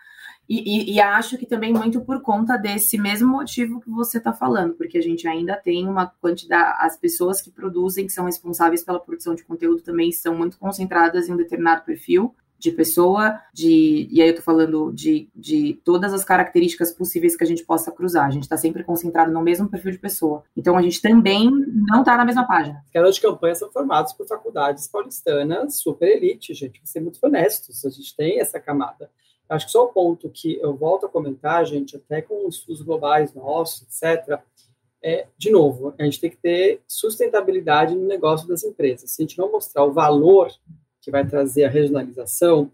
E, 0.48 0.92
e, 0.92 0.94
e, 0.94 1.02
acho 1.02 1.40
que 1.40 1.46
também 1.48 1.74
muito 1.74 2.00
por 2.02 2.22
conta 2.22 2.56
desse 2.56 3.00
mesmo 3.00 3.28
motivo 3.28 3.82
que 3.82 3.90
você 3.90 4.20
está 4.20 4.32
falando, 4.32 4.76
porque 4.76 5.00
a 5.00 5.02
gente 5.02 5.28
ainda 5.28 5.58
tem 5.58 5.90
uma 5.90 6.06
quantidade, 6.06 6.78
as 6.80 6.96
pessoas 6.96 7.42
que 7.42 7.50
produzem, 7.50 8.06
que 8.06 8.14
são 8.14 8.26
responsáveis 8.26 8.84
pela 8.84 9.00
produção 9.00 9.34
de 9.34 9.44
conteúdo, 9.44 9.82
também 9.82 10.10
estão 10.10 10.36
muito 10.36 10.60
concentradas 10.60 11.28
em 11.28 11.34
um 11.34 11.38
determinado 11.38 11.84
perfil 11.84 12.34
de 12.60 12.72
pessoa, 12.72 13.40
de 13.54 14.08
e 14.12 14.22
aí 14.22 14.30
eu 14.30 14.36
tô 14.36 14.42
falando 14.42 14.92
de, 14.92 15.30
de 15.36 15.80
todas 15.84 16.14
as 16.14 16.24
características 16.24 16.92
possíveis 16.92 17.36
que 17.36 17.44
a 17.44 17.48
gente 17.48 17.64
possa 17.64 17.92
cruzar. 17.92 18.26
A 18.26 18.32
gente 18.32 18.44
está 18.44 18.58
sempre 18.58 18.84
concentrado 18.84 19.32
no 19.32 19.42
mesmo 19.42 19.70
perfil 19.70 19.92
de 19.92 20.00
pessoa. 20.00 20.44
Então 20.56 20.78
a 20.78 20.82
gente 20.82 21.02
também 21.02 21.50
não 21.90 22.00
está 22.00 22.18
na 22.18 22.26
mesma 22.26 22.48
página. 22.48 22.82
Os 22.86 22.92
garotos 22.92 23.16
de 23.16 23.22
campanha 23.22 23.56
são 23.56 23.72
formados 23.72 24.14
por 24.14 24.28
faculdades 24.28 24.88
paulistanas, 24.88 25.76
super 25.76 26.08
elite, 26.08 26.54
gente. 26.54 26.80
Vou 26.80 26.88
ser 26.88 27.00
muito 27.00 27.20
honestos, 27.22 27.86
a 27.86 27.90
gente 27.90 28.16
tem 28.16 28.40
essa 28.40 28.60
camada. 28.60 29.10
Acho 29.50 29.66
que 29.66 29.72
só 29.72 29.86
o 29.86 29.94
ponto 29.94 30.30
que 30.30 30.60
eu 30.60 30.76
volto 30.76 31.06
a 31.06 31.10
comentar, 31.10 31.66
gente, 31.66 31.96
até 31.96 32.22
com 32.22 32.48
estudos 32.50 32.82
globais 32.82 33.34
nossos, 33.34 33.84
etc., 33.84 34.42
é, 35.02 35.28
de 35.38 35.52
novo, 35.52 35.94
a 35.98 36.04
gente 36.04 36.20
tem 36.20 36.30
que 36.30 36.38
ter 36.38 36.82
sustentabilidade 36.88 37.96
no 37.96 38.08
negócio 38.08 38.48
das 38.48 38.64
empresas. 38.64 39.12
Se 39.12 39.22
a 39.22 39.26
gente 39.26 39.38
não 39.38 39.52
mostrar 39.52 39.86
o 39.86 39.94
valor 39.94 40.52
que 41.08 41.12
vai 41.12 41.26
trazer 41.26 41.64
a 41.64 41.70
regionalização, 41.70 42.70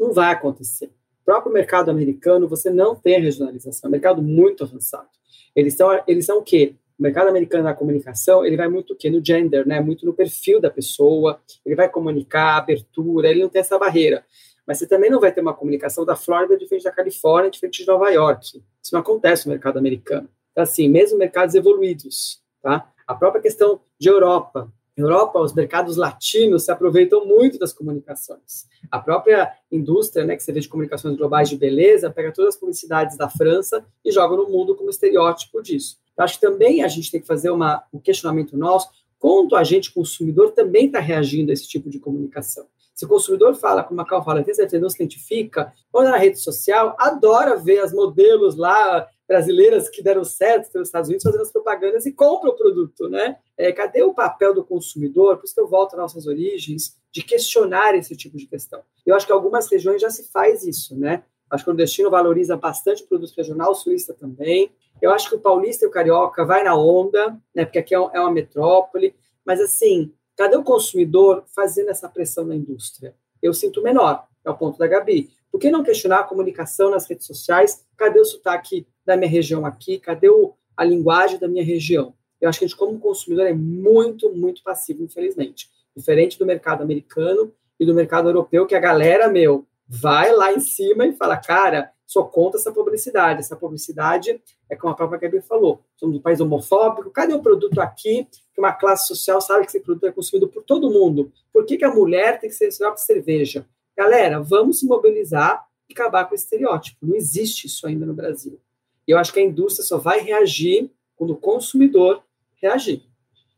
não 0.00 0.10
vai 0.10 0.32
acontecer. 0.32 0.86
O 0.86 1.24
próprio 1.26 1.52
mercado 1.52 1.90
americano, 1.90 2.48
você 2.48 2.70
não 2.70 2.94
tem 2.94 3.20
regionalização, 3.20 3.88
é 3.88 3.88
um 3.88 3.92
mercado 3.92 4.22
muito 4.22 4.64
avançado. 4.64 5.08
Eles 5.54 5.74
são, 5.74 6.02
eles 6.06 6.24
são 6.24 6.38
o 6.38 6.42
quê? 6.42 6.74
O 6.98 7.02
mercado 7.02 7.28
americano 7.28 7.64
na 7.64 7.74
comunicação, 7.74 8.42
ele 8.42 8.56
vai 8.56 8.68
muito 8.68 8.94
o 8.94 8.96
quê? 8.96 9.10
No 9.10 9.22
gender, 9.22 9.68
né? 9.68 9.82
Muito 9.82 10.06
no 10.06 10.14
perfil 10.14 10.62
da 10.62 10.70
pessoa, 10.70 11.42
ele 11.64 11.74
vai 11.74 11.90
comunicar, 11.90 12.56
abertura, 12.56 13.28
ele 13.28 13.42
não 13.42 13.50
tem 13.50 13.60
essa 13.60 13.78
barreira. 13.78 14.24
Mas 14.66 14.78
você 14.78 14.86
também 14.86 15.10
não 15.10 15.20
vai 15.20 15.30
ter 15.30 15.42
uma 15.42 15.52
comunicação 15.52 16.06
da 16.06 16.16
Flórida 16.16 16.56
diferente 16.56 16.84
da 16.84 16.90
Califórnia, 16.90 17.50
diferente 17.50 17.82
de 17.82 17.86
Nova 17.86 18.08
York. 18.08 18.62
Isso 18.82 18.94
não 18.94 19.00
acontece 19.00 19.46
no 19.46 19.52
mercado 19.52 19.78
americano. 19.78 20.26
Então, 20.52 20.62
assim, 20.62 20.88
mesmo 20.88 21.18
mercados 21.18 21.54
evoluídos, 21.54 22.40
tá? 22.62 22.90
A 23.06 23.14
própria 23.14 23.42
questão 23.42 23.78
de 23.98 24.08
Europa, 24.08 24.72
Europa, 25.02 25.38
os 25.40 25.54
mercados 25.54 25.96
latinos 25.96 26.64
se 26.64 26.70
aproveitam 26.70 27.26
muito 27.26 27.58
das 27.58 27.72
comunicações. 27.72 28.66
A 28.90 28.98
própria 28.98 29.52
indústria, 29.70 30.24
né, 30.24 30.36
que 30.36 30.52
vê 30.52 30.60
de 30.60 30.68
comunicações 30.68 31.16
globais 31.16 31.48
de 31.48 31.56
beleza, 31.56 32.10
pega 32.10 32.32
todas 32.32 32.54
as 32.54 32.60
publicidades 32.60 33.16
da 33.16 33.28
França 33.28 33.84
e 34.04 34.10
joga 34.10 34.36
no 34.36 34.48
mundo 34.48 34.74
como 34.74 34.90
estereótipo 34.90 35.62
disso. 35.62 35.98
Eu 36.16 36.24
acho 36.24 36.40
que 36.40 36.46
também 36.46 36.82
a 36.82 36.88
gente 36.88 37.10
tem 37.10 37.20
que 37.20 37.26
fazer 37.26 37.50
uma, 37.50 37.84
um 37.92 37.98
questionamento 37.98 38.56
nosso, 38.56 38.88
quanto 39.18 39.56
a 39.56 39.64
gente, 39.64 39.92
consumidor, 39.92 40.52
também 40.52 40.86
está 40.86 41.00
reagindo 41.00 41.50
a 41.50 41.54
esse 41.54 41.68
tipo 41.68 41.88
de 41.88 41.98
comunicação. 41.98 42.66
Se 42.98 43.04
o 43.04 43.08
consumidor 43.08 43.54
fala, 43.54 43.84
como 43.84 44.00
a 44.00 44.04
Cal 44.04 44.24
fala, 44.24 44.42
tem 44.42 44.52
certeza, 44.52 44.82
não 44.82 44.90
se 44.90 44.96
identifica, 44.96 45.72
é 45.94 46.02
na 46.02 46.16
rede 46.16 46.36
social, 46.40 46.96
adora 46.98 47.54
ver 47.54 47.78
as 47.78 47.92
modelos 47.92 48.56
lá 48.56 49.06
brasileiras 49.28 49.88
que 49.88 50.02
deram 50.02 50.24
certo 50.24 50.76
nos 50.76 50.88
Estados 50.88 51.08
Unidos 51.08 51.22
fazendo 51.22 51.42
as 51.42 51.52
propagandas 51.52 52.06
e 52.06 52.12
compram 52.12 52.50
o 52.50 52.56
produto, 52.56 53.08
né? 53.08 53.36
É, 53.56 53.70
cadê 53.70 54.02
o 54.02 54.12
papel 54.12 54.52
do 54.52 54.64
consumidor? 54.64 55.36
Por 55.36 55.44
isso 55.44 55.54
que 55.54 55.60
eu 55.60 55.68
volto 55.68 55.92
às 55.92 56.00
nossas 56.00 56.26
origens, 56.26 56.96
de 57.12 57.22
questionar 57.22 57.94
esse 57.94 58.16
tipo 58.16 58.36
de 58.36 58.46
questão. 58.46 58.82
Eu 59.06 59.14
acho 59.14 59.24
que 59.24 59.32
algumas 59.32 59.70
regiões 59.70 60.02
já 60.02 60.10
se 60.10 60.28
faz 60.32 60.64
isso, 60.64 60.98
né? 60.98 61.22
Acho 61.48 61.62
que 61.62 61.70
o 61.70 61.74
destino 61.74 62.10
valoriza 62.10 62.56
bastante 62.56 63.04
o 63.04 63.06
produto 63.06 63.32
regional, 63.36 63.70
o 63.70 63.76
sulista 63.76 64.12
também. 64.12 64.72
Eu 65.00 65.12
acho 65.12 65.28
que 65.28 65.36
o 65.36 65.40
paulista 65.40 65.84
e 65.84 65.88
o 65.88 65.92
carioca 65.92 66.44
vai 66.44 66.64
na 66.64 66.74
onda, 66.74 67.38
né? 67.54 67.64
Porque 67.64 67.78
aqui 67.78 67.94
é, 67.94 67.98
é 67.98 68.20
uma 68.20 68.32
metrópole. 68.32 69.14
Mas, 69.46 69.60
assim, 69.60 70.12
cadê 70.38 70.56
o 70.56 70.62
consumidor 70.62 71.44
fazendo 71.52 71.90
essa 71.90 72.08
pressão 72.08 72.44
na 72.44 72.54
indústria? 72.54 73.12
Eu 73.42 73.52
sinto 73.52 73.82
menor, 73.82 74.24
é 74.44 74.48
o 74.48 74.56
ponto 74.56 74.78
da 74.78 74.86
Gabi. 74.86 75.30
Por 75.50 75.58
que 75.58 75.68
não 75.68 75.82
questionar 75.82 76.20
a 76.20 76.24
comunicação 76.24 76.92
nas 76.92 77.08
redes 77.08 77.26
sociais? 77.26 77.84
Cadê 77.96 78.20
o 78.20 78.24
sotaque 78.24 78.86
da 79.04 79.16
minha 79.16 79.28
região 79.28 79.66
aqui? 79.66 79.98
Cadê 79.98 80.28
o, 80.28 80.54
a 80.76 80.84
linguagem 80.84 81.40
da 81.40 81.48
minha 81.48 81.64
região? 81.64 82.14
Eu 82.40 82.48
acho 82.48 82.60
que 82.60 82.64
a 82.64 82.68
gente, 82.68 82.76
como 82.76 83.00
consumidor, 83.00 83.46
é 83.46 83.52
muito, 83.52 84.30
muito 84.32 84.62
passivo, 84.62 85.02
infelizmente. 85.02 85.68
Diferente 85.96 86.38
do 86.38 86.46
mercado 86.46 86.84
americano 86.84 87.52
e 87.80 87.84
do 87.84 87.92
mercado 87.92 88.28
europeu, 88.28 88.64
que 88.64 88.76
a 88.76 88.80
galera, 88.80 89.28
meu, 89.28 89.66
vai 89.88 90.32
lá 90.32 90.52
em 90.52 90.60
cima 90.60 91.04
e 91.04 91.14
fala, 91.14 91.36
cara, 91.36 91.90
sou 92.08 92.24
contra 92.24 92.58
essa 92.58 92.72
publicidade. 92.72 93.40
Essa 93.40 93.54
publicidade 93.54 94.42
é 94.68 94.74
como 94.74 94.92
a 94.92 94.96
própria 94.96 95.20
Gabi 95.20 95.42
falou, 95.42 95.82
somos 95.94 96.16
um 96.16 96.20
país 96.20 96.40
homofóbico, 96.40 97.10
cadê 97.10 97.34
o 97.34 97.42
produto 97.42 97.78
aqui 97.80 98.26
que 98.54 98.58
uma 98.58 98.72
classe 98.72 99.06
social 99.06 99.40
sabe 99.42 99.64
que 99.64 99.68
esse 99.68 99.80
produto 99.80 100.06
é 100.06 100.10
consumido 100.10 100.48
por 100.48 100.64
todo 100.64 100.90
mundo? 100.90 101.30
Por 101.52 101.66
que, 101.66 101.76
que 101.76 101.84
a 101.84 101.94
mulher 101.94 102.40
tem 102.40 102.48
que 102.48 102.56
ser 102.56 102.72
só 102.72 102.96
cerveja? 102.96 103.68
Galera, 103.94 104.40
vamos 104.40 104.80
se 104.80 104.86
mobilizar 104.86 105.66
e 105.86 105.92
acabar 105.92 106.24
com 106.24 106.34
esse 106.34 106.44
estereótipo. 106.44 106.96
Não 107.02 107.14
existe 107.14 107.66
isso 107.66 107.86
ainda 107.86 108.06
no 108.06 108.14
Brasil. 108.14 108.58
E 109.06 109.10
eu 109.10 109.18
acho 109.18 109.32
que 109.32 109.40
a 109.40 109.44
indústria 109.44 109.84
só 109.84 109.98
vai 109.98 110.20
reagir 110.20 110.90
quando 111.14 111.32
o 111.32 111.36
consumidor 111.36 112.22
reagir. 112.56 113.02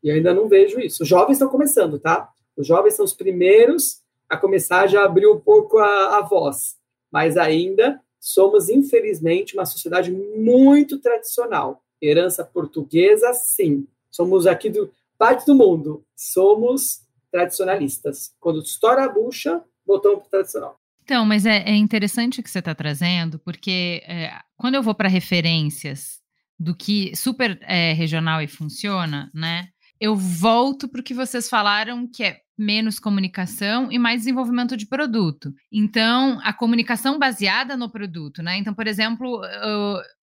E 0.02 0.08
eu 0.08 0.16
ainda 0.16 0.34
não 0.34 0.48
vejo 0.48 0.80
isso. 0.80 1.04
Os 1.04 1.08
jovens 1.08 1.34
estão 1.34 1.48
começando, 1.48 2.00
tá? 2.00 2.28
Os 2.56 2.66
jovens 2.66 2.94
são 2.94 3.04
os 3.04 3.14
primeiros 3.14 4.02
a 4.28 4.36
começar 4.36 4.88
já 4.88 5.04
abrir 5.04 5.28
um 5.28 5.38
pouco 5.38 5.78
a, 5.78 6.18
a 6.18 6.20
voz. 6.22 6.76
Mas 7.12 7.36
ainda 7.36 8.00
somos, 8.20 8.68
infelizmente, 8.68 9.54
uma 9.54 9.64
sociedade 9.64 10.12
muito 10.12 10.98
tradicional. 10.98 11.82
Herança 12.00 12.44
portuguesa, 12.44 13.32
sim. 13.32 13.86
Somos 14.10 14.46
aqui 14.46 14.68
do 14.68 14.92
parte 15.18 15.46
do 15.46 15.54
mundo. 15.54 16.04
Somos 16.14 17.00
tradicionalistas. 17.32 18.32
Quando 18.38 18.60
estoura 18.60 19.04
a 19.04 19.08
bucha, 19.08 19.62
voltamos 19.86 20.20
para 20.20 20.30
tradicional. 20.30 20.78
Então, 21.02 21.24
mas 21.24 21.44
é, 21.44 21.64
é 21.64 21.74
interessante 21.74 22.38
o 22.38 22.42
que 22.42 22.50
você 22.50 22.60
está 22.60 22.74
trazendo, 22.74 23.38
porque 23.40 24.02
é, 24.06 24.32
quando 24.56 24.76
eu 24.76 24.82
vou 24.82 24.94
para 24.94 25.08
referências 25.08 26.20
do 26.58 26.74
que 26.74 27.16
super 27.16 27.58
é, 27.62 27.92
regional 27.94 28.42
e 28.42 28.46
funciona, 28.46 29.30
né? 29.34 29.70
Eu 30.00 30.16
volto 30.16 30.88
para 30.88 31.00
o 31.00 31.04
que 31.04 31.12
vocês 31.12 31.48
falaram, 31.48 32.08
que 32.10 32.24
é 32.24 32.38
menos 32.56 32.98
comunicação 32.98 33.90
e 33.90 33.98
mais 33.98 34.20
desenvolvimento 34.20 34.76
de 34.76 34.86
produto. 34.86 35.52
Então, 35.72 36.40
a 36.42 36.52
comunicação 36.52 37.18
baseada 37.18 37.76
no 37.76 37.90
produto, 37.90 38.42
né? 38.42 38.56
Então, 38.56 38.74
por 38.74 38.86
exemplo, 38.86 39.40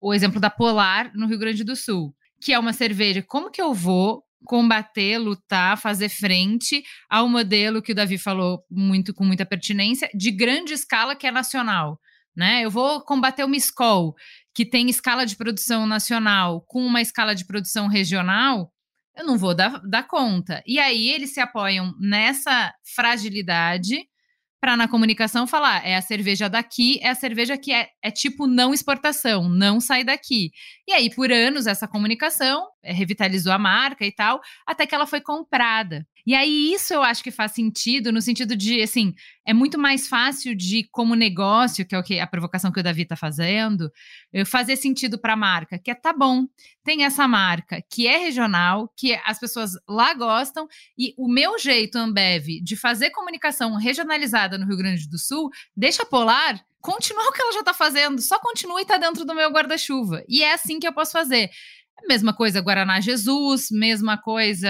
o, 0.02 0.10
o 0.10 0.14
exemplo 0.14 0.40
da 0.40 0.50
Polar 0.50 1.12
no 1.16 1.28
Rio 1.28 1.40
Grande 1.40 1.64
do 1.64 1.76
Sul, 1.76 2.14
que 2.42 2.54
é 2.54 2.60
uma 2.60 2.74
cerveja. 2.74 3.24
Como 3.28 3.52
que 3.52 3.62
eu 3.62 3.74
vou 3.74 4.24
combater, 4.46 5.18
lutar, 5.18 5.78
fazer 5.78 6.10
frente 6.10 6.84
ao 7.10 7.28
modelo 7.28 7.82
que 7.82 7.92
o 7.92 7.96
Davi 7.96 8.18
falou 8.18 8.64
muito 8.70 9.14
com 9.14 9.26
muita 9.26 9.46
pertinência, 9.46 10.10
de 10.14 10.32
grande 10.32 10.74
escala 10.74 11.16
que 11.16 11.28
é 11.28 11.32
nacional. 11.32 12.00
Né? 12.36 12.64
Eu 12.64 12.72
vou 12.72 13.02
combater 13.02 13.44
o 13.44 13.50
Miscol, 13.50 14.16
que 14.54 14.66
tem 14.66 14.90
escala 14.90 15.26
de 15.26 15.36
produção 15.36 15.86
nacional, 15.86 16.64
com 16.68 16.86
uma 16.86 17.02
escala 17.02 17.36
de 17.36 17.46
produção 17.46 17.88
regional, 17.88 18.72
eu 19.20 19.26
não 19.26 19.38
vou 19.38 19.54
dar, 19.54 19.82
dar 19.82 20.04
conta. 20.04 20.64
E 20.66 20.80
aí 20.80 21.10
eles 21.10 21.34
se 21.34 21.42
apoiam 21.42 21.94
nessa 22.00 22.74
fragilidade 22.96 24.08
para 24.62 24.76
na 24.76 24.88
comunicação 24.88 25.48
falar 25.48 25.86
é 25.86 25.96
a 25.96 26.02
cerveja 26.02 26.50
daqui, 26.50 27.00
é 27.02 27.10
a 27.10 27.16
cerveja 27.16 27.58
que 27.58 27.72
é, 27.72 27.88
é 28.04 28.12
tipo 28.12 28.46
não 28.46 28.74
exportação, 28.74 29.48
não 29.48 29.80
sai 29.80 30.04
daqui. 30.04 30.52
E 30.88 30.92
aí, 30.92 31.10
por 31.14 31.32
anos, 31.32 31.66
essa 31.66 31.88
comunicação 31.88 32.68
revitalizou 32.84 33.54
a 33.54 33.58
marca 33.58 34.06
e 34.06 34.12
tal, 34.12 34.42
até 34.68 34.86
que 34.86 34.94
ela 34.94 35.08
foi 35.08 35.22
comprada. 35.22 36.06
E 36.26 36.36
aí, 36.36 36.74
isso 36.74 36.94
eu 36.94 37.02
acho 37.02 37.24
que 37.24 37.32
faz 37.32 37.54
sentido, 37.54 38.12
no 38.12 38.22
sentido 38.22 38.56
de, 38.56 38.82
assim, 38.82 39.14
é 39.46 39.54
muito 39.54 39.78
mais 39.78 40.08
fácil 40.08 40.56
de, 40.56 40.88
como 40.92 41.16
negócio, 41.16 41.86
que 41.86 41.96
é 41.96 42.00
o 42.00 42.04
que 42.04 42.20
a 42.20 42.28
provocação 42.28 42.72
que 42.72 42.80
o 42.80 42.84
Davi 42.84 43.04
está 43.04 43.16
fazendo, 43.16 43.92
fazer 44.46 44.76
sentido 44.76 45.18
para 45.18 45.34
a 45.34 45.38
marca, 45.38 45.80
que 45.80 45.90
é 45.90 45.96
tá 45.96 46.14
bom, 46.14 46.46
tem 46.84 47.04
essa 47.04 47.28
marca 47.28 47.84
que 47.90 48.08
é 48.08 48.18
regional, 48.18 48.92
que 48.96 49.20
as 49.26 49.40
pessoas 49.40 49.72
lá 49.88 50.14
gostam, 50.14 50.68
e 50.98 51.14
o 51.18 51.28
meu 51.28 51.58
jeito, 51.58 51.98
Ambev, 51.98 52.62
de 52.64 52.76
fazer 52.76 53.10
comunicação 53.12 53.76
regionalizada 53.76 54.58
no 54.58 54.66
Rio 54.66 54.78
Grande 54.78 55.10
do 55.10 55.18
Sul, 55.18 55.50
deixa 55.76 56.06
Polar 56.06 56.64
continuar 56.82 57.28
o 57.28 57.32
que 57.32 57.42
ela 57.42 57.52
já 57.54 57.60
está 57.60 57.74
fazendo, 57.74 58.22
só 58.22 58.40
continua 58.40 58.80
e 58.80 58.84
está 58.84 58.98
dentro 58.98 59.26
do 59.26 59.36
meu 59.36 59.50
guarda-chuva. 59.50 60.24
E 60.28 60.44
é 60.44 60.54
assim 60.54 60.80
que 60.80 60.88
eu 60.88 60.94
posso 60.94 61.12
fazer. 61.12 61.50
Mesma 62.08 62.34
coisa 62.34 62.62
Guaraná 62.62 63.02
Jesus, 63.02 63.70
mesma 63.70 64.18
coisa 64.18 64.70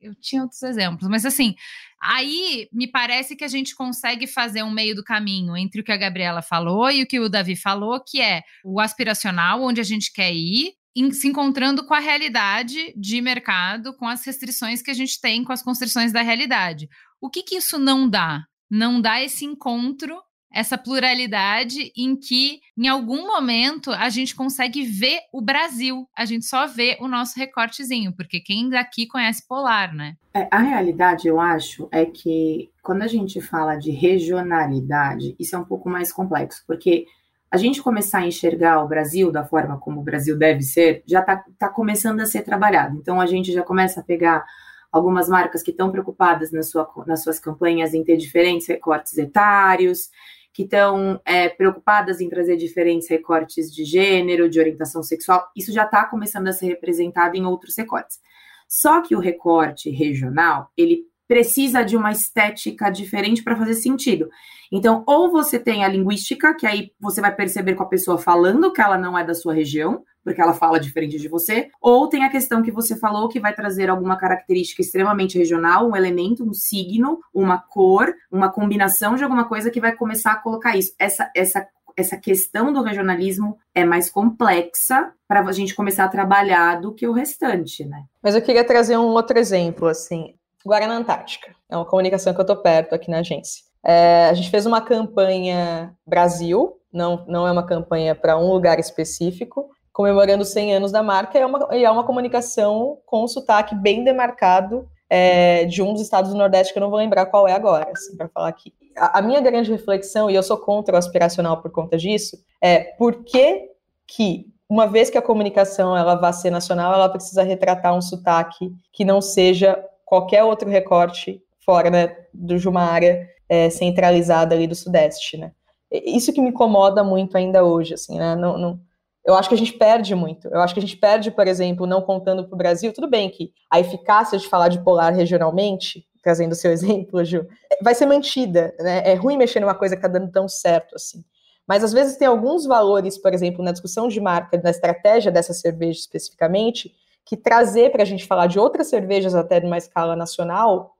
eu 0.00 0.14
tinha 0.14 0.42
outros 0.42 0.62
exemplos, 0.62 1.08
mas 1.08 1.26
assim, 1.26 1.54
aí 2.00 2.68
me 2.72 2.86
parece 2.86 3.34
que 3.34 3.44
a 3.44 3.48
gente 3.48 3.74
consegue 3.74 4.26
fazer 4.26 4.62
um 4.62 4.70
meio 4.70 4.94
do 4.94 5.02
caminho 5.02 5.56
entre 5.56 5.80
o 5.80 5.84
que 5.84 5.92
a 5.92 5.96
Gabriela 5.96 6.42
falou 6.42 6.90
e 6.90 7.02
o 7.02 7.06
que 7.06 7.18
o 7.18 7.28
Davi 7.28 7.56
falou, 7.56 8.02
que 8.04 8.20
é 8.20 8.42
o 8.64 8.80
aspiracional, 8.80 9.62
onde 9.62 9.80
a 9.80 9.84
gente 9.84 10.12
quer 10.12 10.32
ir, 10.32 10.74
se 11.12 11.28
encontrando 11.28 11.84
com 11.86 11.94
a 11.94 12.00
realidade 12.00 12.92
de 12.96 13.20
mercado, 13.20 13.94
com 13.96 14.06
as 14.06 14.24
restrições 14.24 14.82
que 14.82 14.90
a 14.90 14.94
gente 14.94 15.20
tem, 15.20 15.44
com 15.44 15.52
as 15.52 15.62
constrições 15.62 16.12
da 16.12 16.22
realidade. 16.22 16.88
O 17.20 17.30
que, 17.30 17.42
que 17.42 17.56
isso 17.56 17.78
não 17.78 18.08
dá? 18.08 18.44
Não 18.70 19.00
dá 19.00 19.22
esse 19.22 19.44
encontro 19.44 20.20
essa 20.52 20.78
pluralidade 20.78 21.92
em 21.96 22.16
que, 22.16 22.60
em 22.76 22.88
algum 22.88 23.26
momento, 23.26 23.90
a 23.92 24.08
gente 24.08 24.34
consegue 24.34 24.82
ver 24.82 25.20
o 25.32 25.40
Brasil. 25.40 26.08
A 26.16 26.24
gente 26.24 26.46
só 26.46 26.66
vê 26.66 26.96
o 27.00 27.08
nosso 27.08 27.38
recortezinho, 27.38 28.12
porque 28.14 28.40
quem 28.40 28.68
daqui 28.68 29.06
conhece 29.06 29.46
Polar, 29.46 29.94
né? 29.94 30.16
É, 30.32 30.48
a 30.50 30.58
realidade, 30.58 31.28
eu 31.28 31.40
acho, 31.40 31.88
é 31.92 32.04
que 32.06 32.70
quando 32.82 33.02
a 33.02 33.06
gente 33.06 33.40
fala 33.40 33.76
de 33.76 33.90
regionalidade, 33.90 35.36
isso 35.38 35.54
é 35.54 35.58
um 35.58 35.64
pouco 35.64 35.88
mais 35.88 36.12
complexo, 36.12 36.64
porque 36.66 37.06
a 37.50 37.56
gente 37.56 37.82
começar 37.82 38.18
a 38.18 38.26
enxergar 38.26 38.82
o 38.82 38.88
Brasil 38.88 39.32
da 39.32 39.44
forma 39.44 39.78
como 39.78 40.00
o 40.00 40.04
Brasil 40.04 40.38
deve 40.38 40.62
ser, 40.62 41.02
já 41.06 41.20
está 41.20 41.44
tá 41.58 41.68
começando 41.68 42.20
a 42.20 42.26
ser 42.26 42.42
trabalhado. 42.42 42.96
Então, 42.96 43.20
a 43.20 43.26
gente 43.26 43.52
já 43.52 43.62
começa 43.62 44.00
a 44.00 44.04
pegar 44.04 44.44
algumas 44.92 45.28
marcas 45.28 45.62
que 45.62 45.70
estão 45.70 45.90
preocupadas 45.90 46.50
na 46.50 46.62
sua, 46.62 46.88
nas 47.06 47.22
suas 47.22 47.38
campanhas 47.38 47.94
em 47.94 48.04
ter 48.04 48.16
diferentes 48.16 48.66
recortes 48.66 49.16
etários, 49.16 50.10
que 50.58 50.64
estão 50.64 51.20
é, 51.24 51.48
preocupadas 51.48 52.20
em 52.20 52.28
trazer 52.28 52.56
diferentes 52.56 53.08
recortes 53.08 53.72
de 53.72 53.84
gênero, 53.84 54.50
de 54.50 54.58
orientação 54.58 55.04
sexual, 55.04 55.48
isso 55.54 55.72
já 55.72 55.84
está 55.84 56.04
começando 56.04 56.48
a 56.48 56.52
ser 56.52 56.66
representado 56.66 57.36
em 57.36 57.46
outros 57.46 57.78
recortes. 57.78 58.18
Só 58.66 59.00
que 59.00 59.14
o 59.14 59.20
recorte 59.20 59.88
regional, 59.88 60.68
ele 60.76 61.04
precisa 61.28 61.84
de 61.84 61.96
uma 61.96 62.10
estética 62.10 62.90
diferente 62.90 63.44
para 63.44 63.54
fazer 63.54 63.74
sentido. 63.74 64.28
Então, 64.72 65.04
ou 65.06 65.30
você 65.30 65.58
tem 65.58 65.84
a 65.84 65.88
linguística, 65.88 66.54
que 66.54 66.66
aí 66.66 66.90
você 66.98 67.20
vai 67.20 67.34
perceber 67.34 67.74
com 67.74 67.82
a 67.82 67.88
pessoa 67.88 68.18
falando 68.18 68.72
que 68.72 68.80
ela 68.80 68.98
não 68.98 69.16
é 69.16 69.24
da 69.24 69.34
sua 69.34 69.54
região, 69.54 70.02
porque 70.24 70.40
ela 70.40 70.52
fala 70.52 70.80
diferente 70.80 71.18
de 71.18 71.28
você, 71.28 71.70
ou 71.80 72.06
tem 72.06 72.24
a 72.24 72.28
questão 72.28 72.62
que 72.62 72.70
você 72.70 72.96
falou 72.96 73.28
que 73.28 73.40
vai 73.40 73.54
trazer 73.54 73.88
alguma 73.88 74.16
característica 74.16 74.82
extremamente 74.82 75.38
regional, 75.38 75.88
um 75.88 75.96
elemento, 75.96 76.44
um 76.44 76.52
signo, 76.52 77.20
uma 77.32 77.58
cor, 77.58 78.12
uma 78.30 78.50
combinação 78.50 79.16
de 79.16 79.24
alguma 79.24 79.44
coisa 79.44 79.70
que 79.70 79.80
vai 79.80 79.94
começar 79.94 80.32
a 80.32 80.36
colocar 80.36 80.76
isso. 80.76 80.92
Essa, 80.98 81.30
essa 81.34 81.66
essa 81.96 82.16
questão 82.16 82.72
do 82.72 82.80
regionalismo 82.80 83.58
é 83.74 83.84
mais 83.84 84.08
complexa 84.08 85.12
para 85.26 85.40
a 85.40 85.52
gente 85.52 85.74
começar 85.74 86.04
a 86.04 86.08
trabalhar 86.08 86.80
do 86.80 86.94
que 86.94 87.08
o 87.08 87.12
restante, 87.12 87.84
né? 87.84 88.04
Mas 88.22 88.36
eu 88.36 88.42
queria 88.42 88.62
trazer 88.62 88.96
um 88.96 89.08
outro 89.08 89.36
exemplo, 89.36 89.88
assim. 89.88 90.36
Guarana 90.68 90.96
Antártica. 90.96 91.54
É 91.68 91.76
uma 91.76 91.86
comunicação 91.86 92.34
que 92.34 92.40
eu 92.40 92.42
estou 92.42 92.56
perto 92.56 92.94
aqui 92.94 93.10
na 93.10 93.18
agência. 93.18 93.64
É, 93.84 94.26
a 94.28 94.34
gente 94.34 94.50
fez 94.50 94.66
uma 94.66 94.80
campanha 94.80 95.94
Brasil, 96.06 96.76
não, 96.92 97.24
não 97.26 97.46
é 97.46 97.52
uma 97.52 97.64
campanha 97.64 98.14
para 98.14 98.36
um 98.36 98.52
lugar 98.52 98.78
específico, 98.78 99.70
comemorando 99.92 100.44
100 100.44 100.74
anos 100.76 100.92
da 100.92 101.02
marca, 101.02 101.38
e 101.38 101.42
é 101.42 101.46
uma, 101.46 101.68
e 101.74 101.84
é 101.84 101.90
uma 101.90 102.04
comunicação 102.04 102.98
com 103.06 103.24
um 103.24 103.28
sotaque 103.28 103.74
bem 103.74 104.04
demarcado 104.04 104.86
é, 105.10 105.64
de 105.64 105.82
um 105.82 105.92
dos 105.92 106.02
estados 106.02 106.30
do 106.30 106.36
Nordeste, 106.36 106.72
que 106.72 106.78
eu 106.78 106.82
não 106.82 106.90
vou 106.90 106.98
lembrar 106.98 107.26
qual 107.26 107.48
é 107.48 107.52
agora, 107.52 107.90
assim, 107.90 108.16
para 108.16 108.28
falar 108.28 108.48
aqui. 108.48 108.72
A, 108.96 109.18
a, 109.18 109.22
minha 109.22 109.40
grande 109.40 109.70
reflexão, 109.70 110.30
e 110.30 110.34
eu 110.34 110.42
sou 110.42 110.58
contra 110.58 110.94
o 110.94 110.98
aspiracional 110.98 111.62
por 111.62 111.70
conta 111.70 111.96
disso, 111.96 112.36
é 112.60 112.78
por 112.78 113.24
que, 113.24 113.70
que 114.06 114.46
uma 114.68 114.86
vez 114.86 115.08
que 115.08 115.16
a 115.16 115.22
comunicação 115.22 115.96
ela 115.96 116.14
vai 116.14 116.32
ser 116.32 116.50
nacional, 116.50 116.92
ela 116.92 117.08
precisa 117.08 117.42
retratar 117.42 117.96
um 117.96 118.02
sotaque 118.02 118.70
que 118.92 119.04
não 119.04 119.20
seja 119.20 119.82
qualquer 120.08 120.42
outro 120.42 120.70
recorte 120.70 121.42
fora 121.62 121.90
né, 121.90 122.16
de 122.32 122.66
uma 122.66 122.80
área 122.80 123.28
é, 123.46 123.68
centralizada 123.68 124.54
ali 124.54 124.66
do 124.66 124.74
Sudeste, 124.74 125.36
né? 125.36 125.52
Isso 125.90 126.32
que 126.32 126.40
me 126.40 126.48
incomoda 126.48 127.04
muito 127.04 127.36
ainda 127.36 127.62
hoje, 127.62 127.94
assim, 127.94 128.18
né? 128.18 128.34
Não, 128.34 128.56
não, 128.58 128.80
eu 129.24 129.34
acho 129.34 129.50
que 129.50 129.54
a 129.54 129.58
gente 129.58 129.74
perde 129.74 130.14
muito. 130.14 130.48
Eu 130.48 130.60
acho 130.60 130.72
que 130.72 130.80
a 130.80 130.82
gente 130.82 130.96
perde, 130.96 131.30
por 131.30 131.46
exemplo, 131.46 131.86
não 131.86 132.00
contando 132.00 132.44
para 132.46 132.54
o 132.54 132.58
Brasil. 132.58 132.92
Tudo 132.92 133.08
bem 133.08 133.28
que 133.28 133.52
a 133.70 133.78
eficácia 133.78 134.38
de 134.38 134.48
falar 134.48 134.68
de 134.68 134.82
polar 134.82 135.12
regionalmente, 135.12 136.06
trazendo 136.22 136.52
o 136.52 136.54
seu 136.54 136.72
exemplo, 136.72 137.22
Ju, 137.22 137.46
vai 137.82 137.94
ser 137.94 138.06
mantida. 138.06 138.74
Né? 138.78 139.02
É 139.04 139.14
ruim 139.14 139.36
mexer 139.36 139.60
numa 139.60 139.74
coisa 139.74 139.94
que 139.94 140.04
está 140.04 140.08
dando 140.08 140.32
tão 140.32 140.48
certo 140.48 140.94
assim. 140.94 141.22
Mas 141.66 141.84
às 141.84 141.92
vezes 141.92 142.16
tem 142.16 142.26
alguns 142.26 142.64
valores, 142.64 143.18
por 143.18 143.34
exemplo, 143.34 143.62
na 143.62 143.72
discussão 143.72 144.08
de 144.08 144.18
marca, 144.18 144.58
na 144.64 144.70
estratégia 144.70 145.30
dessa 145.30 145.52
cerveja 145.52 146.00
especificamente, 146.00 146.94
que 147.28 147.36
trazer 147.36 147.92
para 147.92 148.02
a 148.02 148.06
gente 148.06 148.26
falar 148.26 148.46
de 148.46 148.58
outras 148.58 148.88
cervejas 148.88 149.34
até 149.34 149.60
numa 149.60 149.76
escala 149.76 150.16
nacional 150.16 150.94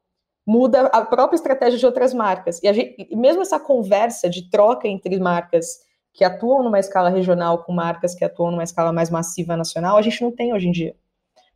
muda 0.46 0.82
a 0.88 1.02
própria 1.02 1.36
estratégia 1.36 1.78
de 1.78 1.86
outras 1.86 2.12
marcas. 2.12 2.62
E, 2.62 2.70
gente, 2.72 3.08
e 3.10 3.16
mesmo 3.16 3.40
essa 3.40 3.58
conversa 3.58 4.28
de 4.28 4.50
troca 4.50 4.86
entre 4.86 5.18
marcas 5.18 5.78
que 6.12 6.22
atuam 6.24 6.62
numa 6.62 6.78
escala 6.78 7.08
regional 7.08 7.64
com 7.64 7.72
marcas 7.72 8.14
que 8.14 8.24
atuam 8.24 8.50
numa 8.50 8.62
escala 8.62 8.92
mais 8.92 9.08
massiva 9.08 9.56
nacional, 9.56 9.96
a 9.96 10.02
gente 10.02 10.20
não 10.20 10.30
tem 10.30 10.52
hoje 10.52 10.68
em 10.68 10.72
dia. 10.72 10.94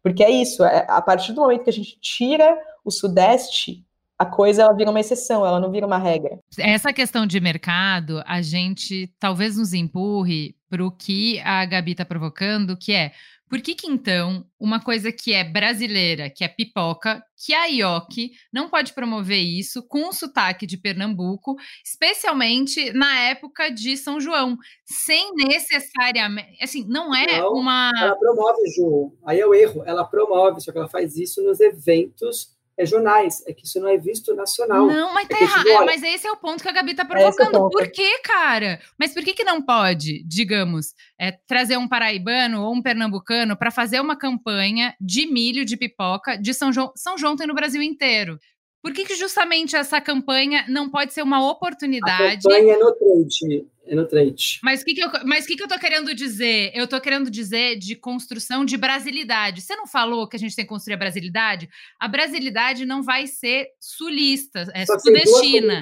Porque 0.03 0.25
é 0.25 0.31
isso, 0.31 0.65
é, 0.65 0.87
a 0.89 1.03
partir 1.03 1.35
do 1.35 1.43
momento 1.43 1.65
que 1.65 1.71
a 1.71 1.73
gente 1.73 1.99
tira 2.01 2.59
o 2.83 2.91
Sudeste, 2.91 3.85
a 4.19 4.25
coisa 4.25 4.63
ela 4.63 4.73
vira 4.73 4.91
uma 4.91 5.01
exceção, 5.01 5.45
ela 5.45 5.61
não 5.61 5.71
vira 5.71 5.87
uma 5.87 5.99
regra. 5.99 6.39
Essa 6.59 6.93
questão 6.93 7.27
de 7.27 7.41
mercado, 7.41 8.23
a 8.27 8.41
gente 8.41 9.13
talvez 9.19 9.57
nos 9.59 9.75
empurre 9.75 10.55
para 10.71 10.85
o 10.85 10.91
que 10.91 11.41
a 11.41 11.65
Gabi 11.67 11.93
está 11.93 12.05
provocando, 12.05 12.77
que 12.77 12.93
é 12.93 13.13
por 13.53 13.61
que, 13.61 13.75
que 13.75 13.87
então 13.87 14.47
uma 14.59 14.83
coisa 14.83 15.13
que 15.13 15.35
é 15.35 15.45
brasileira, 15.45 16.31
que 16.31 16.43
é 16.43 16.49
pipoca, 16.49 17.23
que 17.37 17.53
a 17.53 17.67
IOC 17.67 18.31
não 18.51 18.71
pode 18.71 18.95
promover 18.95 19.41
isso 19.41 19.87
com 19.87 20.09
o 20.09 20.13
sotaque 20.15 20.67
de 20.67 20.79
Pernambuco, 20.79 21.55
especialmente 21.85 22.95
na 22.95 23.21
época 23.21 23.69
de 23.69 23.95
São 23.99 24.19
João, 24.19 24.57
sem 24.87 25.35
necessariamente, 25.35 26.57
assim, 26.63 26.87
não 26.89 27.15
é 27.15 27.41
não, 27.41 27.53
uma 27.53 27.93
Ela 27.95 28.17
promove, 28.17 28.71
Ju. 28.75 29.13
Aí 29.27 29.39
é 29.39 29.47
o 29.47 29.53
erro, 29.53 29.83
ela 29.85 30.07
promove, 30.07 30.63
só 30.63 30.73
que 30.73 30.79
ela 30.79 30.89
faz 30.89 31.19
isso 31.19 31.43
nos 31.43 31.61
eventos 31.61 32.57
regionais, 32.79 33.43
é 33.47 33.53
que 33.53 33.65
isso 33.67 33.81
não 33.81 33.89
é 33.89 33.97
visto 33.97 34.35
nacional. 34.35 34.87
Não, 34.87 35.13
mas 35.13 35.29
tá 35.29 35.39
é 35.39 35.43
errado. 35.43 35.69
É, 35.69 35.85
mas 35.85 36.03
esse 36.03 36.27
é 36.27 36.33
o 36.33 36.37
ponto 36.37 36.63
que 36.63 36.69
a 36.69 36.73
Gabi 36.73 36.95
tá 36.95 37.03
é 37.03 37.07
provocando. 37.07 37.57
É 37.67 37.71
por 37.71 37.91
que, 37.91 38.19
cara? 38.21 38.81
Mas 38.99 39.13
por 39.13 39.23
que 39.23 39.35
que 39.35 39.45
não 39.45 39.63
pode, 39.63 40.25
digamos, 40.25 40.95
é, 41.19 41.33
trazer 41.47 41.77
um 41.77 41.89
paraibano 41.89 42.63
ou 42.63 42.75
um 42.75 42.83
pernambucano 42.83 43.57
para 43.57 43.71
fazer 43.71 44.01
uma 44.01 44.17
campanha 44.17 44.95
de 45.01 45.27
milho, 45.27 45.65
de 45.65 45.77
pipoca, 45.77 46.37
de 46.37 46.55
São 46.55 46.73
João? 46.73 46.93
São 46.97 47.19
João 47.19 47.37
tem 47.37 47.47
no 47.47 47.55
Brasil 47.55 47.83
inteiro. 47.83 48.39
Por 48.83 48.93
que, 48.93 49.05
que 49.05 49.15
justamente 49.15 49.77
essa 49.77 50.01
campanha 50.01 50.65
não 50.69 50.91
pode 50.91 51.13
ser 51.13 51.23
uma 51.23 51.49
oportunidade? 51.49 52.47
A 52.47 52.51
campanha 52.51 52.75
é 52.75 52.79
no 52.79 52.93
trade. 52.93 53.67
É 53.87 53.95
no 53.95 54.07
trade. 54.07 54.61
Mas 54.63 54.83
o 54.83 54.85
que, 54.85 54.95
que, 54.95 55.03
eu, 55.03 55.11
mas 55.25 55.47
que, 55.47 55.57
que 55.57 55.63
eu 55.63 55.69
tô 55.69 55.79
querendo 55.79 56.15
dizer? 56.15 56.71
Eu 56.75 56.87
tô 56.87 57.01
querendo 57.01 57.31
dizer 57.31 57.77
de 57.77 57.97
construção 57.97 58.65
de 58.65 58.77
brasilidade. 58.77 59.61
Você 59.61 59.75
não 59.75 59.87
falou 59.87 60.29
que 60.29 60.37
a 60.37 60.39
gente 60.39 60.55
tem 60.55 60.65
que 60.65 60.69
construir 60.69 60.95
a 60.95 60.99
brasilidade? 60.99 61.69
A 61.99 62.07
brasilidade 62.07 62.87
não 62.87 63.03
vai 63.03 63.27
ser 63.27 63.69
sulista, 63.81 64.71
é 64.73 64.87
Só 64.87 64.99
sudestina. 64.99 65.81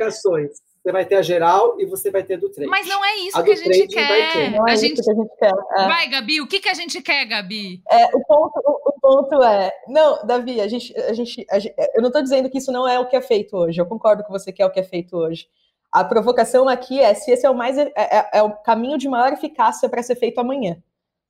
Você 0.83 0.93
vai 0.93 1.05
ter 1.05 1.17
a 1.17 1.23
geral 1.23 1.79
e 1.79 1.85
você 1.85 2.11
vai 2.11 2.23
ter 2.23 2.35
a 2.35 2.37
do 2.39 2.49
trade. 2.49 2.71
Mas 2.71 2.87
não 2.87 3.05
é 3.05 3.17
isso 3.19 3.37
a 3.37 3.43
que 3.43 3.51
a 3.51 3.57
gente 3.57 3.87
quer. 3.87 4.51
Não 4.51 4.67
é 4.67 4.73
a 4.73 4.77
gente... 4.77 4.95
isso 4.95 5.05
que 5.05 5.11
a 5.11 5.15
gente 5.15 5.37
quer. 5.39 5.53
É. 5.53 5.87
Vai, 5.87 6.09
Gabi, 6.09 6.41
o 6.41 6.47
que, 6.47 6.59
que 6.59 6.71
a 6.71 6.75
gente 6.75 7.03
quer, 7.03 7.27
Gabi? 7.27 7.83
É, 7.91 8.07
o, 8.17 8.25
ponto, 8.25 8.53
o, 8.65 8.89
o, 8.89 8.93
ponto 9.01 9.43
é. 9.45 9.71
Não, 9.89 10.25
Davi, 10.27 10.59
a 10.59 10.67
gente, 10.67 10.97
a 10.97 11.13
gente, 11.13 11.47
a 11.51 11.59
gente, 11.59 11.75
eu 11.95 12.01
não 12.01 12.09
estou 12.09 12.23
dizendo 12.23 12.49
que 12.49 12.57
isso 12.57 12.73
não 12.73 12.89
é 12.89 12.99
o 12.99 13.07
que 13.07 13.15
é 13.15 13.21
feito 13.21 13.55
hoje. 13.59 13.79
Eu 13.79 13.85
concordo 13.85 14.25
com 14.25 14.33
você 14.33 14.51
que 14.51 14.63
é 14.63 14.67
o 14.67 14.71
que 14.71 14.81
é 14.81 14.83
feito 14.83 15.19
hoje. 15.19 15.47
A 15.93 16.05
provocação 16.05 16.69
aqui 16.69 17.01
é 17.01 17.13
se 17.15 17.31
esse 17.31 17.45
é 17.45 17.51
o 17.51 17.55
mais 17.55 17.77
é, 17.77 17.93
é, 17.97 18.39
é 18.39 18.43
o 18.43 18.51
caminho 18.63 18.97
de 18.97 19.09
maior 19.09 19.33
eficácia 19.33 19.89
para 19.89 20.03
ser 20.03 20.17
feito 20.17 20.39
amanhã. 20.39 20.77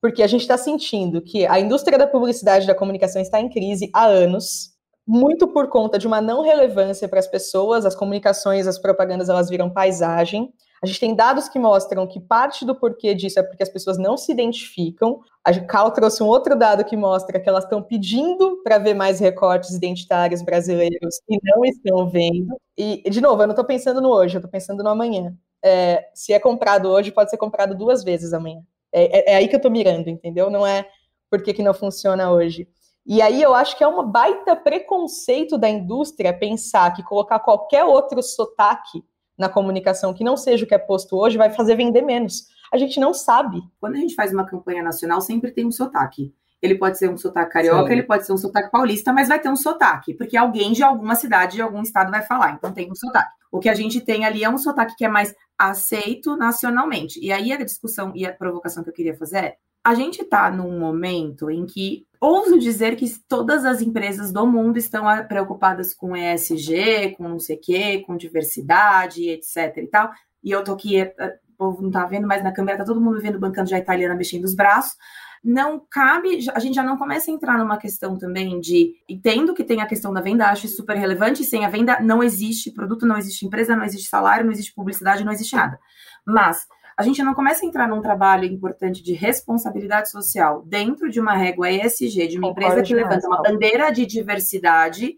Porque 0.01 0.23
a 0.23 0.27
gente 0.27 0.43
está 0.43 0.57
sentindo 0.57 1.21
que 1.21 1.47
a 1.47 1.59
indústria 1.61 1.99
da 1.99 2.07
publicidade 2.07 2.65
e 2.65 2.67
da 2.67 2.75
comunicação 2.75 3.21
está 3.21 3.41
em 3.41 3.49
crise 3.49 3.91
há 3.93 4.05
anos 4.05 4.71
muito 5.07 5.49
por 5.49 5.69
conta 5.69 5.99
de 5.99 6.07
uma 6.07 6.21
não 6.21 6.43
relevância 6.43 7.09
para 7.09 7.19
as 7.19 7.27
pessoas, 7.27 7.85
as 7.85 7.97
comunicações, 7.97 8.67
as 8.69 8.79
propagandas, 8.79 9.29
elas 9.29 9.49
viram 9.51 9.69
paisagem. 9.69 10.53
A 10.83 10.87
gente 10.87 11.01
tem 11.01 11.15
dados 11.15 11.47
que 11.47 11.59
mostram 11.59 12.07
que 12.07 12.19
parte 12.19 12.65
do 12.65 12.75
porquê 12.75 13.15
disso 13.15 13.39
é 13.39 13.43
porque 13.43 13.63
as 13.63 13.69
pessoas 13.69 13.99
não 13.99 14.17
se 14.17 14.33
identificam. 14.33 15.21
A 15.45 15.53
Cal 15.61 15.91
trouxe 15.91 16.23
um 16.23 16.27
outro 16.27 16.57
dado 16.57 16.85
que 16.85 16.97
mostra 16.97 17.39
que 17.39 17.47
elas 17.47 17.65
estão 17.65 17.83
pedindo 17.83 18.63
para 18.63 18.79
ver 18.79 18.95
mais 18.95 19.21
recortes 19.21 19.75
identitários 19.75 20.41
brasileiros 20.41 21.21
e 21.29 21.39
não 21.43 21.65
estão 21.67 22.09
vendo. 22.09 22.57
E, 22.79 23.03
de 23.11 23.21
novo, 23.21 23.43
eu 23.43 23.47
não 23.47 23.53
estou 23.53 23.65
pensando 23.65 24.01
no 24.01 24.09
hoje, 24.09 24.37
eu 24.37 24.39
estou 24.39 24.51
pensando 24.51 24.83
no 24.83 24.89
amanhã. 24.89 25.35
É, 25.63 26.09
se 26.15 26.33
é 26.33 26.39
comprado 26.39 26.89
hoje, 26.89 27.13
pode 27.13 27.29
ser 27.29 27.37
comprado 27.37 27.77
duas 27.77 28.03
vezes 28.03 28.33
amanhã. 28.33 28.63
É, 28.91 29.19
é, 29.19 29.33
é 29.33 29.37
aí 29.37 29.49
que 29.49 29.55
eu 29.55 29.59
estou 29.59 29.71
mirando, 29.71 30.09
entendeu? 30.09 30.49
Não 30.49 30.67
é 30.67 30.89
porque 31.31 31.53
que 31.53 31.63
não 31.63 31.75
funciona 31.75 32.33
hoje. 32.33 32.67
E 33.07 33.21
aí 33.21 33.43
eu 33.43 33.55
acho 33.55 33.77
que 33.77 33.85
é 33.85 33.87
uma 33.87 34.03
baita 34.03 34.57
preconceito 34.57 35.59
da 35.59 35.69
indústria 35.69 36.33
pensar 36.37 36.95
que 36.95 37.03
colocar 37.03 37.39
qualquer 37.41 37.85
outro 37.85 38.23
sotaque 38.23 39.03
na 39.41 39.49
comunicação 39.49 40.13
que 40.13 40.23
não 40.23 40.37
seja 40.37 40.65
o 40.65 40.69
que 40.69 40.75
é 40.75 40.79
posto 40.79 41.17
hoje 41.17 41.39
vai 41.39 41.51
fazer 41.51 41.75
vender 41.75 42.03
menos. 42.03 42.47
A 42.71 42.77
gente 42.77 43.01
não 43.01 43.15
sabe. 43.15 43.61
Quando 43.81 43.97
a 43.97 43.99
gente 43.99 44.15
faz 44.15 44.33
uma 44.33 44.45
campanha 44.45 44.83
nacional, 44.83 45.21
sempre 45.23 45.51
tem 45.51 45.67
um 45.67 45.73
sotaque. 45.73 46.33
Ele 46.61 46.75
pode 46.75 46.99
ser 46.99 47.09
um 47.09 47.17
sotaque 47.17 47.51
carioca, 47.51 47.87
Sim. 47.87 47.93
ele 47.95 48.03
pode 48.03 48.27
ser 48.27 48.35
um 48.35 48.37
sotaque 48.37 48.71
paulista, 48.71 49.15
mas 49.15 49.29
vai 49.29 49.41
ter 49.41 49.49
um 49.49 49.57
sotaque, 49.57 50.13
porque 50.13 50.37
alguém 50.37 50.73
de 50.73 50.83
alguma 50.83 51.15
cidade, 51.15 51.55
de 51.55 51.63
algum 51.63 51.81
estado 51.81 52.11
vai 52.11 52.21
falar, 52.21 52.53
então 52.53 52.71
tem 52.71 52.91
um 52.91 52.95
sotaque. 52.95 53.31
O 53.51 53.59
que 53.59 53.69
a 53.71 53.75
gente 53.75 53.99
tem 54.03 54.27
ali 54.27 54.45
é 54.45 54.51
um 54.51 54.59
sotaque 54.59 54.95
que 54.95 55.07
é 55.07 55.09
mais 55.09 55.35
aceito 55.59 56.37
nacionalmente. 56.37 57.19
E 57.19 57.33
aí 57.33 57.51
a 57.51 57.65
discussão 57.65 58.13
e 58.15 58.27
a 58.27 58.33
provocação 58.33 58.85
que 58.85 58.91
eu 58.91 58.95
queria 58.95 59.17
fazer 59.17 59.39
é: 59.39 59.57
a 59.85 59.95
gente 59.95 60.23
está 60.23 60.51
num 60.51 60.79
momento 60.79 61.51
em 61.51 61.65
que 61.65 62.07
ouso 62.21 62.59
dizer 62.59 62.97
que 62.97 63.09
todas 63.27 63.65
as 63.65 63.81
empresas 63.81 64.31
do 64.31 64.47
mundo 64.47 64.77
estão 64.77 65.09
ah, 65.09 65.25
preocupadas 65.25 65.95
com 65.95 66.17
ESG, 66.17 67.15
com 67.17 67.29
não 67.29 67.39
sei 67.39 67.57
o 67.57 67.61
quê, 67.61 68.05
com 68.07 68.17
diversidade, 68.17 69.29
etc 69.29 69.77
e 69.79 69.87
tal. 69.87 70.11
E 70.45 70.51
eu 70.51 70.63
tô 70.63 70.73
aqui, 70.73 70.99
eh, 71.01 71.15
eh, 71.19 71.39
o 71.49 71.57
povo 71.57 71.83
não 71.83 71.91
tá 71.91 72.05
vendo, 72.05 72.27
mas 72.27 72.45
na 72.45 72.53
câmera 72.53 72.79
tá 72.79 72.85
todo 72.85 73.01
mundo 73.01 73.21
vendo 73.21 73.39
bancando 73.39 73.71
já 73.71 73.79
italiana 73.79 74.15
mexendo 74.15 74.45
os 74.45 74.55
braços. 74.55 74.97
Não 75.43 75.81
cabe, 75.91 76.47
a 76.55 76.59
gente 76.59 76.75
já 76.75 76.83
não 76.83 76.99
começa 76.99 77.31
a 77.31 77.35
entrar 77.35 77.57
numa 77.57 77.79
questão 77.79 78.19
também 78.19 78.61
de, 78.61 78.93
entendo 79.09 79.55
que 79.55 79.65
tem 79.65 79.81
a 79.81 79.87
questão 79.87 80.13
da 80.13 80.21
venda, 80.21 80.47
acho 80.49 80.69
super 80.69 80.97
relevante, 80.99 81.45
sem 81.45 81.65
a 81.65 81.71
venda 81.71 81.99
não 82.01 82.23
existe 82.23 82.71
produto, 82.71 83.07
não 83.07 83.17
existe 83.17 83.47
empresa, 83.47 83.75
não 83.75 83.85
existe 83.85 84.09
salário, 84.11 84.45
não 84.45 84.53
existe 84.53 84.75
publicidade, 84.75 85.25
não 85.25 85.33
existe 85.33 85.57
nada. 85.57 85.79
Mas 86.27 86.67
a 87.01 87.03
gente 87.03 87.23
não 87.23 87.35
começa 87.35 87.65
a 87.65 87.69
entrar 87.69 87.89
num 87.89 88.03
trabalho 88.03 88.45
importante 88.45 89.03
de 89.03 89.13
responsabilidade 89.13 90.11
social 90.11 90.63
dentro 90.67 91.11
de 91.11 91.19
uma 91.19 91.35
régua 91.35 91.71
ESG, 91.71 92.29
de 92.29 92.39
uma 92.39 92.49
Concordo 92.49 92.79
empresa 92.79 92.83
que 92.83 92.95
levanta 92.95 93.27
uma 93.27 93.43
bandeira 93.43 93.91
de 93.91 94.05
diversidade. 94.05 95.17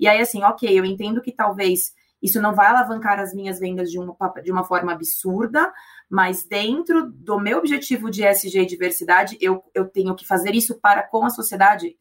E 0.00 0.08
aí, 0.08 0.20
assim, 0.20 0.42
ok, 0.42 0.78
eu 0.78 0.84
entendo 0.84 1.20
que 1.20 1.32
talvez 1.32 1.92
isso 2.22 2.40
não 2.40 2.54
vai 2.54 2.66
alavancar 2.66 3.20
as 3.20 3.32
minhas 3.32 3.60
vendas 3.60 3.90
de 3.90 3.98
uma, 3.98 4.16
de 4.42 4.50
uma 4.50 4.64
forma 4.64 4.92
absurda, 4.92 5.72
mas 6.10 6.44
dentro 6.44 7.10
do 7.12 7.38
meu 7.38 7.58
objetivo 7.58 8.10
de 8.10 8.24
ESG 8.24 8.60
e 8.60 8.66
diversidade, 8.66 9.38
eu, 9.40 9.62
eu 9.74 9.86
tenho 9.86 10.14
que 10.16 10.26
fazer 10.26 10.54
isso 10.54 10.80
para 10.80 11.02
com 11.02 11.24
a 11.24 11.30
sociedade. 11.30 11.96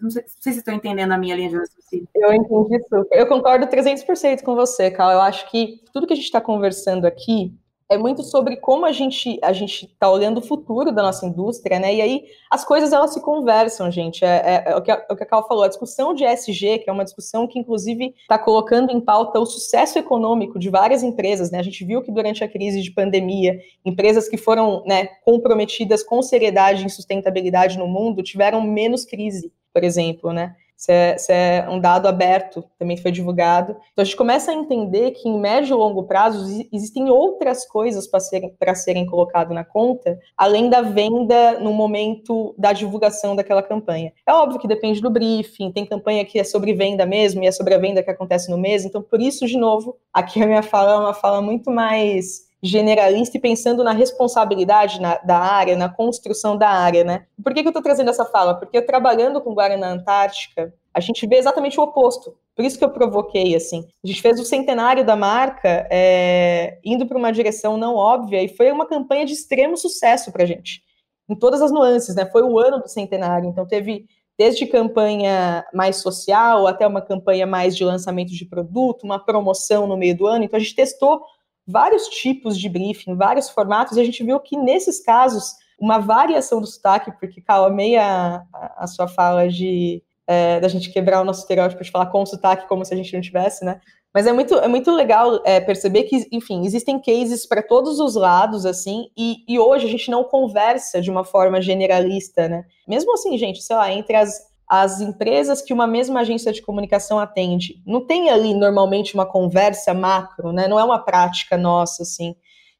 Não 0.00 0.10
sei, 0.10 0.22
não 0.22 0.28
sei 0.40 0.52
se 0.52 0.58
estão 0.58 0.74
entendendo 0.74 1.12
a 1.12 1.18
minha 1.18 1.36
linha 1.36 1.48
de 1.48 1.56
raciocínio. 1.56 2.08
Eu 2.14 2.32
entendi 2.32 2.76
isso. 2.76 3.06
Eu 3.10 3.26
concordo 3.26 3.66
300% 3.66 4.42
com 4.42 4.54
você, 4.54 4.90
Cal. 4.90 5.10
Eu 5.12 5.20
acho 5.20 5.50
que 5.50 5.80
tudo 5.92 6.06
que 6.06 6.12
a 6.12 6.16
gente 6.16 6.26
está 6.26 6.40
conversando 6.40 7.06
aqui 7.06 7.56
é 7.94 7.98
muito 7.98 8.22
sobre 8.22 8.56
como 8.56 8.84
a 8.84 8.92
gente 8.92 9.38
a 9.42 9.52
gente 9.52 9.86
está 9.86 10.10
olhando 10.10 10.38
o 10.38 10.42
futuro 10.42 10.92
da 10.92 11.02
nossa 11.02 11.24
indústria, 11.26 11.78
né? 11.78 11.94
E 11.94 12.00
aí 12.00 12.24
as 12.50 12.64
coisas 12.64 12.92
elas 12.92 13.12
se 13.12 13.20
conversam, 13.20 13.90
gente. 13.90 14.24
É, 14.24 14.64
é, 14.66 14.72
é 14.72 14.76
o, 14.76 14.82
que 14.82 14.90
a, 14.90 15.04
é 15.08 15.36
o 15.36 15.42
falou, 15.42 15.64
a 15.64 15.68
discussão 15.68 16.14
de 16.14 16.24
SG, 16.24 16.78
que 16.78 16.90
é 16.90 16.92
uma 16.92 17.04
discussão 17.04 17.46
que 17.46 17.58
inclusive 17.58 18.14
está 18.20 18.38
colocando 18.38 18.90
em 18.90 19.00
pauta 19.00 19.38
o 19.38 19.46
sucesso 19.46 19.98
econômico 19.98 20.58
de 20.58 20.68
várias 20.68 21.02
empresas, 21.02 21.50
né? 21.50 21.58
A 21.58 21.62
gente 21.62 21.84
viu 21.84 22.02
que 22.02 22.12
durante 22.12 22.42
a 22.44 22.48
crise 22.48 22.82
de 22.82 22.90
pandemia, 22.90 23.58
empresas 23.84 24.28
que 24.28 24.36
foram 24.36 24.82
né, 24.84 25.06
comprometidas 25.24 26.02
com 26.02 26.20
seriedade 26.22 26.84
em 26.84 26.88
sustentabilidade 26.88 27.78
no 27.78 27.86
mundo 27.86 28.22
tiveram 28.22 28.60
menos 28.60 29.04
crise, 29.04 29.52
por 29.72 29.84
exemplo, 29.84 30.32
né? 30.32 30.54
Isso 30.84 30.92
é, 30.92 31.14
isso 31.16 31.32
é, 31.32 31.66
um 31.70 31.80
dado 31.80 32.06
aberto, 32.06 32.62
também 32.78 32.98
foi 32.98 33.10
divulgado. 33.10 33.72
Então 33.92 34.02
a 34.02 34.04
gente 34.04 34.16
começa 34.16 34.50
a 34.50 34.54
entender 34.54 35.12
que 35.12 35.26
em 35.26 35.40
médio 35.40 35.74
e 35.74 35.78
longo 35.78 36.02
prazo 36.02 36.66
existem 36.70 37.08
outras 37.08 37.66
coisas 37.66 38.06
para 38.06 38.20
serem, 38.20 38.54
serem 38.74 39.06
colocadas 39.06 39.54
na 39.54 39.64
conta, 39.64 40.18
além 40.36 40.68
da 40.68 40.82
venda 40.82 41.58
no 41.58 41.72
momento 41.72 42.54
da 42.58 42.74
divulgação 42.74 43.34
daquela 43.34 43.62
campanha. 43.62 44.12
É 44.26 44.32
óbvio 44.34 44.60
que 44.60 44.68
depende 44.68 45.00
do 45.00 45.08
briefing, 45.08 45.72
tem 45.72 45.86
campanha 45.86 46.24
que 46.24 46.38
é 46.38 46.44
sobre 46.44 46.74
venda 46.74 47.06
mesmo, 47.06 47.42
e 47.42 47.46
é 47.46 47.52
sobre 47.52 47.72
a 47.72 47.78
venda 47.78 48.02
que 48.02 48.10
acontece 48.10 48.50
no 48.50 48.58
mês, 48.58 48.84
então 48.84 49.00
por 49.00 49.22
isso, 49.22 49.46
de 49.46 49.56
novo, 49.56 49.96
aqui 50.12 50.42
a 50.42 50.46
minha 50.46 50.62
fala 50.62 50.92
é 50.92 50.98
uma 50.98 51.14
fala 51.14 51.40
muito 51.40 51.70
mais 51.70 52.44
generalista 52.64 53.36
e 53.36 53.40
pensando 53.40 53.84
na 53.84 53.92
responsabilidade 53.92 54.98
na, 54.98 55.18
da 55.18 55.36
área, 55.36 55.76
na 55.76 55.86
construção 55.86 56.56
da 56.56 56.70
área, 56.70 57.04
né? 57.04 57.26
Por 57.42 57.52
que, 57.52 57.60
que 57.60 57.68
eu 57.68 57.70
estou 57.70 57.82
trazendo 57.82 58.08
essa 58.08 58.24
fala? 58.24 58.54
Porque 58.54 58.80
trabalhando 58.80 59.38
com 59.42 59.52
Guarana 59.52 59.88
Antártica, 59.88 60.72
a 60.94 60.98
gente 60.98 61.26
vê 61.26 61.36
exatamente 61.36 61.78
o 61.78 61.82
oposto. 61.82 62.34
Por 62.56 62.64
isso 62.64 62.78
que 62.78 62.84
eu 62.84 62.88
provoquei, 62.88 63.54
assim. 63.54 63.86
A 64.02 64.06
gente 64.06 64.22
fez 64.22 64.40
o 64.40 64.46
centenário 64.46 65.04
da 65.04 65.14
marca 65.14 65.86
é, 65.90 66.78
indo 66.82 67.04
para 67.04 67.18
uma 67.18 67.30
direção 67.30 67.76
não 67.76 67.96
óbvia 67.96 68.42
e 68.42 68.48
foi 68.48 68.72
uma 68.72 68.86
campanha 68.86 69.26
de 69.26 69.34
extremo 69.34 69.76
sucesso 69.76 70.32
para 70.32 70.44
a 70.44 70.46
gente. 70.46 70.82
Em 71.28 71.34
todas 71.34 71.60
as 71.60 71.70
nuances, 71.70 72.14
né? 72.14 72.24
Foi 72.24 72.42
o 72.42 72.58
ano 72.58 72.80
do 72.80 72.88
centenário, 72.88 73.46
então 73.46 73.66
teve 73.66 74.06
desde 74.38 74.66
campanha 74.66 75.66
mais 75.74 75.96
social 75.96 76.66
até 76.66 76.86
uma 76.86 77.02
campanha 77.02 77.46
mais 77.46 77.76
de 77.76 77.84
lançamento 77.84 78.32
de 78.32 78.46
produto, 78.46 79.04
uma 79.04 79.22
promoção 79.22 79.86
no 79.86 79.98
meio 79.98 80.16
do 80.16 80.26
ano. 80.26 80.44
Então 80.44 80.56
a 80.56 80.60
gente 80.60 80.74
testou 80.74 81.20
vários 81.66 82.08
tipos 82.08 82.58
de 82.58 82.68
briefing, 82.68 83.14
vários 83.14 83.48
formatos, 83.48 83.96
e 83.96 84.00
a 84.00 84.04
gente 84.04 84.22
viu 84.22 84.38
que 84.40 84.56
nesses 84.56 85.00
casos, 85.00 85.54
uma 85.78 85.98
variação 85.98 86.60
do 86.60 86.66
sotaque, 86.66 87.12
porque, 87.18 87.40
Cal, 87.40 87.64
amei 87.64 87.96
a, 87.96 88.42
a, 88.76 88.86
sua 88.86 89.08
fala 89.08 89.48
de 89.48 90.02
é, 90.26 90.58
da 90.60 90.68
gente 90.68 90.90
quebrar 90.90 91.20
o 91.20 91.24
nosso 91.24 91.40
estereótipo 91.40 91.82
de 91.82 91.90
falar 91.90 92.06
com 92.06 92.24
sotaque 92.24 92.68
como 92.68 92.84
se 92.84 92.94
a 92.94 92.96
gente 92.96 93.12
não 93.12 93.20
tivesse, 93.20 93.64
né? 93.64 93.80
Mas 94.12 94.28
é 94.28 94.32
muito, 94.32 94.54
é 94.54 94.68
muito 94.68 94.92
legal 94.92 95.42
é, 95.44 95.60
perceber 95.60 96.04
que, 96.04 96.28
enfim, 96.30 96.64
existem 96.64 97.00
cases 97.00 97.44
para 97.44 97.60
todos 97.60 97.98
os 97.98 98.14
lados, 98.14 98.64
assim, 98.64 99.08
e, 99.16 99.38
e 99.48 99.58
hoje 99.58 99.86
a 99.86 99.90
gente 99.90 100.08
não 100.08 100.22
conversa 100.22 101.00
de 101.00 101.10
uma 101.10 101.24
forma 101.24 101.60
generalista, 101.60 102.48
né? 102.48 102.64
Mesmo 102.86 103.12
assim, 103.14 103.36
gente, 103.36 103.60
sei 103.60 103.74
lá, 103.74 103.92
entre 103.92 104.14
as 104.14 104.53
as 104.82 105.00
empresas 105.00 105.62
que 105.62 105.72
uma 105.72 105.86
mesma 105.86 106.20
agência 106.20 106.52
de 106.52 106.62
comunicação 106.62 107.18
atende. 107.18 107.82
Não 107.86 108.06
tem 108.06 108.30
ali 108.30 108.54
normalmente 108.54 109.14
uma 109.14 109.26
conversa 109.26 109.92
macro, 109.92 110.52
né? 110.52 110.68
Não 110.68 110.78
é 110.78 110.84
uma 110.84 110.98
prática 110.98 111.56
nossa, 111.56 112.02
assim, 112.02 112.34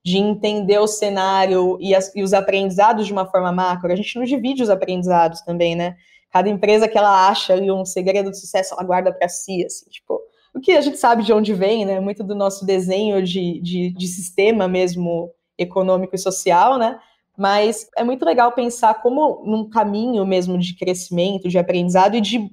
de 0.04 0.18
entender 0.18 0.78
o 0.78 0.86
cenário 0.86 1.78
e, 1.80 1.94
as, 1.94 2.14
e 2.14 2.22
os 2.22 2.32
aprendizados 2.32 3.06
de 3.06 3.12
uma 3.12 3.26
forma 3.26 3.50
macro. 3.52 3.92
A 3.92 3.96
gente 3.96 4.16
não 4.16 4.24
divide 4.24 4.62
os 4.62 4.70
aprendizados 4.70 5.40
também, 5.42 5.74
né? 5.74 5.96
Cada 6.30 6.48
empresa 6.48 6.88
que 6.88 6.98
ela 6.98 7.28
acha 7.28 7.52
ali 7.52 7.70
um 7.70 7.84
segredo 7.84 8.30
de 8.30 8.38
sucesso, 8.38 8.74
ela 8.74 8.84
guarda 8.84 9.12
para 9.12 9.28
si, 9.28 9.64
assim, 9.64 9.88
tipo. 9.90 10.20
O 10.54 10.60
que 10.60 10.72
a 10.72 10.80
gente 10.80 10.98
sabe 10.98 11.24
de 11.24 11.32
onde 11.32 11.52
vem, 11.52 11.84
né? 11.84 11.98
Muito 11.98 12.22
do 12.22 12.34
nosso 12.34 12.64
desenho 12.64 13.22
de, 13.22 13.60
de, 13.60 13.90
de 13.92 14.06
sistema 14.06 14.68
mesmo 14.68 15.30
econômico 15.58 16.14
e 16.14 16.18
social, 16.18 16.78
né? 16.78 16.98
Mas 17.36 17.88
é 17.96 18.04
muito 18.04 18.24
legal 18.24 18.52
pensar 18.52 18.94
como 19.02 19.42
num 19.44 19.68
caminho 19.68 20.24
mesmo 20.24 20.56
de 20.58 20.76
crescimento, 20.76 21.48
de 21.48 21.58
aprendizado 21.58 22.16
e 22.16 22.20
de 22.20 22.48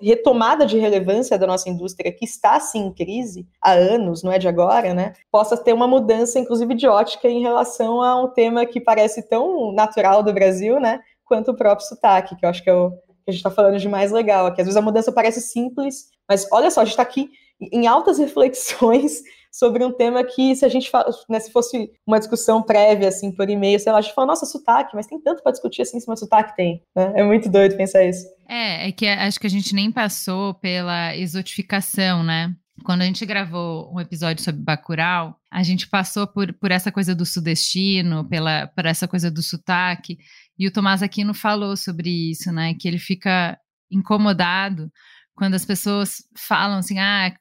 retomada 0.00 0.66
de 0.66 0.78
relevância 0.78 1.38
da 1.38 1.46
nossa 1.46 1.68
indústria, 1.68 2.12
que 2.12 2.24
está 2.24 2.58
sim 2.60 2.86
em 2.86 2.92
crise 2.92 3.46
há 3.60 3.72
anos, 3.72 4.22
não 4.22 4.32
é 4.32 4.38
de 4.38 4.48
agora, 4.48 4.92
né? 4.92 5.14
Possa 5.30 5.56
ter 5.56 5.72
uma 5.72 5.86
mudança, 5.86 6.38
inclusive 6.38 6.74
de 6.74 6.86
ótica, 6.86 7.28
em 7.28 7.40
relação 7.40 8.02
a 8.02 8.22
um 8.22 8.28
tema 8.28 8.66
que 8.66 8.80
parece 8.80 9.22
tão 9.28 9.72
natural 9.72 10.22
do 10.22 10.32
Brasil, 10.32 10.78
né? 10.78 11.00
Quanto 11.24 11.52
o 11.52 11.56
próprio 11.56 11.86
sotaque, 11.86 12.36
que 12.36 12.44
eu 12.44 12.50
acho 12.50 12.62
que, 12.62 12.68
é 12.68 12.74
o, 12.74 12.90
que 12.90 13.28
a 13.28 13.30
gente 13.30 13.40
está 13.40 13.50
falando 13.50 13.78
de 13.78 13.88
mais 13.88 14.12
legal. 14.12 14.52
Que 14.52 14.60
às 14.60 14.66
vezes 14.66 14.76
a 14.76 14.82
mudança 14.82 15.10
parece 15.10 15.40
simples, 15.40 16.10
mas 16.28 16.46
olha 16.52 16.70
só, 16.70 16.80
a 16.80 16.84
gente 16.84 16.92
está 16.92 17.02
aqui 17.02 17.30
em 17.60 17.86
altas 17.86 18.18
reflexões 18.20 19.22
sobre 19.54 19.84
um 19.84 19.92
tema 19.92 20.24
que, 20.24 20.56
se 20.56 20.64
a 20.64 20.68
gente 20.68 20.90
né, 21.28 21.38
se 21.38 21.52
fosse 21.52 21.88
uma 22.04 22.18
discussão 22.18 22.60
prévia, 22.60 23.06
assim, 23.06 23.30
por 23.30 23.48
e-mail, 23.48 23.78
sei 23.78 23.92
lá, 23.92 23.98
a 23.98 24.00
gente 24.00 24.12
fala, 24.12 24.26
nossa, 24.26 24.44
sotaque, 24.44 24.96
mas 24.96 25.06
tem 25.06 25.20
tanto 25.20 25.44
para 25.44 25.52
discutir 25.52 25.82
assim, 25.82 26.00
se 26.00 26.08
meu 26.08 26.16
sotaque 26.16 26.56
tem. 26.56 26.82
Né? 26.94 27.12
É 27.14 27.22
muito 27.22 27.48
doido 27.48 27.76
pensar 27.76 28.04
isso. 28.04 28.26
É, 28.48 28.88
é 28.88 28.92
que 28.92 29.06
acho 29.06 29.38
que 29.38 29.46
a 29.46 29.50
gente 29.50 29.72
nem 29.72 29.92
passou 29.92 30.54
pela 30.54 31.16
exotificação, 31.16 32.24
né? 32.24 32.52
Quando 32.84 33.02
a 33.02 33.04
gente 33.04 33.24
gravou 33.24 33.94
um 33.94 34.00
episódio 34.00 34.42
sobre 34.42 34.60
Bacurau, 34.60 35.36
a 35.52 35.62
gente 35.62 35.88
passou 35.88 36.26
por, 36.26 36.52
por 36.54 36.72
essa 36.72 36.90
coisa 36.90 37.14
do 37.14 37.24
sudestino, 37.24 38.28
pela, 38.28 38.66
por 38.66 38.84
essa 38.86 39.06
coisa 39.06 39.30
do 39.30 39.40
sotaque, 39.40 40.18
e 40.58 40.66
o 40.66 40.72
Tomás 40.72 41.00
Aquino 41.00 41.32
falou 41.32 41.76
sobre 41.76 42.10
isso, 42.10 42.50
né? 42.50 42.74
Que 42.74 42.88
ele 42.88 42.98
fica 42.98 43.56
incomodado 43.88 44.90
quando 45.36 45.54
as 45.54 45.64
pessoas 45.64 46.24
falam 46.36 46.78
assim, 46.78 46.98
ah, 46.98 47.32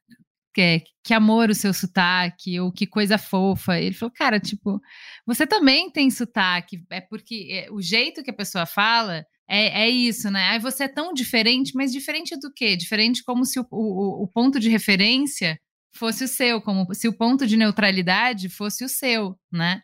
que, 0.53 0.83
que 1.03 1.13
amor 1.13 1.49
o 1.49 1.55
seu 1.55 1.73
sotaque, 1.73 2.59
ou 2.59 2.71
que 2.71 2.85
coisa 2.85 3.17
fofa. 3.17 3.79
Ele 3.79 3.95
falou, 3.95 4.13
cara, 4.13 4.39
tipo, 4.39 4.79
você 5.25 5.47
também 5.47 5.89
tem 5.91 6.09
sotaque, 6.09 6.83
é 6.89 7.01
porque 7.01 7.47
é, 7.51 7.71
o 7.71 7.81
jeito 7.81 8.23
que 8.23 8.31
a 8.31 8.35
pessoa 8.35 8.65
fala 8.65 9.25
é, 9.47 9.83
é 9.83 9.89
isso, 9.89 10.31
né? 10.31 10.49
Aí 10.49 10.59
você 10.59 10.85
é 10.85 10.87
tão 10.87 11.13
diferente, 11.13 11.73
mas 11.75 11.91
diferente 11.91 12.37
do 12.39 12.51
quê? 12.53 12.75
Diferente 12.75 13.23
como 13.23 13.45
se 13.45 13.59
o, 13.59 13.65
o, 13.71 14.23
o 14.23 14.27
ponto 14.27 14.59
de 14.59 14.69
referência 14.69 15.59
fosse 15.93 16.23
o 16.23 16.27
seu, 16.27 16.61
como 16.61 16.91
se 16.93 17.07
o 17.07 17.13
ponto 17.13 17.45
de 17.45 17.57
neutralidade 17.57 18.49
fosse 18.49 18.83
o 18.83 18.89
seu, 18.89 19.37
né? 19.51 19.81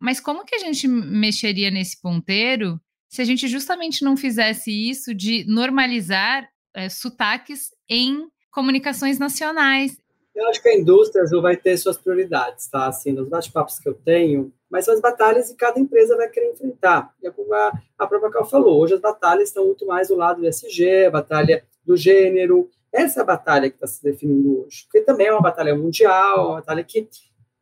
Mas 0.00 0.18
como 0.18 0.44
que 0.44 0.54
a 0.54 0.58
gente 0.58 0.88
mexeria 0.88 1.70
nesse 1.70 2.00
ponteiro 2.00 2.80
se 3.08 3.20
a 3.20 3.24
gente 3.24 3.46
justamente 3.48 4.02
não 4.02 4.16
fizesse 4.16 4.70
isso 4.70 5.14
de 5.14 5.44
normalizar 5.46 6.48
é, 6.74 6.88
sotaques 6.88 7.70
em 7.88 8.26
comunicações 8.50 9.18
nacionais? 9.18 9.99
Eu 10.34 10.48
acho 10.48 10.62
que 10.62 10.68
a 10.68 10.78
indústria, 10.78 11.26
Ju, 11.26 11.42
vai 11.42 11.56
ter 11.56 11.76
suas 11.76 11.98
prioridades, 11.98 12.68
tá? 12.68 12.86
Assim, 12.86 13.12
nos 13.12 13.28
bate-papos 13.28 13.78
que 13.78 13.88
eu 13.88 13.94
tenho, 13.94 14.52
mas 14.70 14.84
são 14.84 14.94
as 14.94 15.00
batalhas 15.00 15.50
que 15.50 15.56
cada 15.56 15.80
empresa 15.80 16.16
vai 16.16 16.28
querer 16.28 16.52
enfrentar. 16.52 17.12
E 17.22 17.26
é 17.26 17.30
como 17.30 17.52
a, 17.52 17.72
a 17.98 18.06
própria 18.06 18.30
Cal 18.30 18.48
falou, 18.48 18.80
hoje 18.80 18.94
as 18.94 19.00
batalhas 19.00 19.48
estão 19.48 19.66
muito 19.66 19.84
mais 19.86 20.08
do 20.08 20.16
lado 20.16 20.40
do 20.40 20.46
SG, 20.46 21.06
a 21.06 21.10
batalha 21.10 21.64
do 21.84 21.96
gênero, 21.96 22.70
essa 22.92 23.20
é 23.20 23.24
batalha 23.24 23.68
que 23.70 23.76
está 23.76 23.86
se 23.86 24.02
definindo 24.02 24.64
hoje, 24.64 24.84
porque 24.84 25.00
também 25.00 25.28
é 25.28 25.32
uma 25.32 25.40
batalha 25.40 25.74
mundial, 25.74 26.48
uma 26.48 26.56
batalha 26.56 26.82
que 26.82 27.08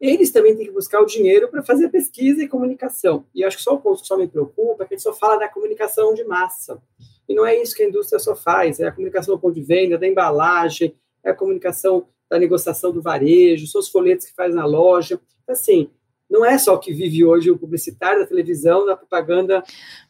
eles 0.00 0.30
também 0.30 0.56
têm 0.56 0.66
que 0.66 0.72
buscar 0.72 1.00
o 1.00 1.06
dinheiro 1.06 1.48
para 1.48 1.62
fazer 1.62 1.88
pesquisa 1.88 2.42
e 2.42 2.48
comunicação. 2.48 3.26
E 3.34 3.44
acho 3.44 3.56
que 3.56 3.62
só 3.62 3.74
o 3.74 3.80
ponto 3.80 4.00
que 4.00 4.06
só 4.06 4.16
me 4.16 4.28
preocupa 4.28 4.84
é 4.84 4.86
que 4.86 4.94
a 4.94 4.96
gente 4.96 5.02
só 5.02 5.12
fala 5.12 5.38
da 5.38 5.48
comunicação 5.48 6.14
de 6.14 6.24
massa. 6.24 6.80
E 7.28 7.34
não 7.34 7.44
é 7.44 7.60
isso 7.60 7.74
que 7.74 7.82
a 7.82 7.88
indústria 7.88 8.18
só 8.18 8.34
faz, 8.34 8.80
é 8.80 8.86
a 8.86 8.92
comunicação 8.92 9.34
do 9.34 9.40
ponto 9.40 9.54
de 9.54 9.62
venda, 9.62 9.98
da 9.98 10.06
embalagem, 10.06 10.94
é 11.22 11.30
a 11.30 11.34
comunicação 11.34 12.06
da 12.30 12.38
negociação 12.38 12.92
do 12.92 13.02
varejo, 13.02 13.66
são 13.66 13.80
os 13.80 13.88
folhetos 13.88 14.26
que 14.26 14.34
faz 14.34 14.54
na 14.54 14.64
loja. 14.64 15.20
Assim, 15.48 15.90
não 16.30 16.44
é 16.44 16.58
só 16.58 16.74
o 16.74 16.78
que 16.78 16.92
vive 16.92 17.24
hoje 17.24 17.50
o 17.50 17.58
publicitário 17.58 18.20
da 18.20 18.26
televisão, 18.26 18.84
da 18.84 18.96
propaganda. 18.96 19.62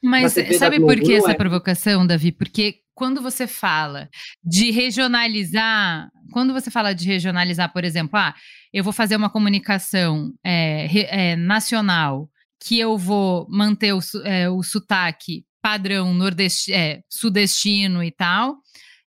Mas 0.03 0.35
sabe 0.59 0.81
por 0.81 0.97
que 0.97 1.15
essa 1.15 1.31
é. 1.31 1.35
provocação, 1.35 2.07
Davi? 2.07 2.33
Porque 2.33 2.81
quando 2.95 3.23
você 3.23 3.47
fala 3.47 4.09
de 4.43 4.73
regionalizar, 4.73 6.11
quando 6.33 6.53
você 6.53 6.71
fala 6.71 6.93
de 6.93 7.07
regionalizar, 7.07 7.73
por 7.73 7.85
exemplo, 7.85 8.19
ah, 8.19 8.35
eu 8.73 8.83
vou 8.83 8.93
fazer 8.93 9.15
uma 9.15 9.31
comunicação 9.31 10.33
é, 10.45 10.89
é, 11.33 11.37
nacional 11.37 12.29
que 12.61 12.79
eu 12.79 12.99
vou 12.99 13.47
manter 13.49 13.93
o, 13.95 14.01
é, 14.25 14.51
o 14.51 14.65
sotaque 14.65 15.45
padrão 15.63 16.13
nordesti 16.13 16.73
é, 16.73 17.01
sudestino 17.09 18.03
e 18.03 18.11
tal, 18.11 18.57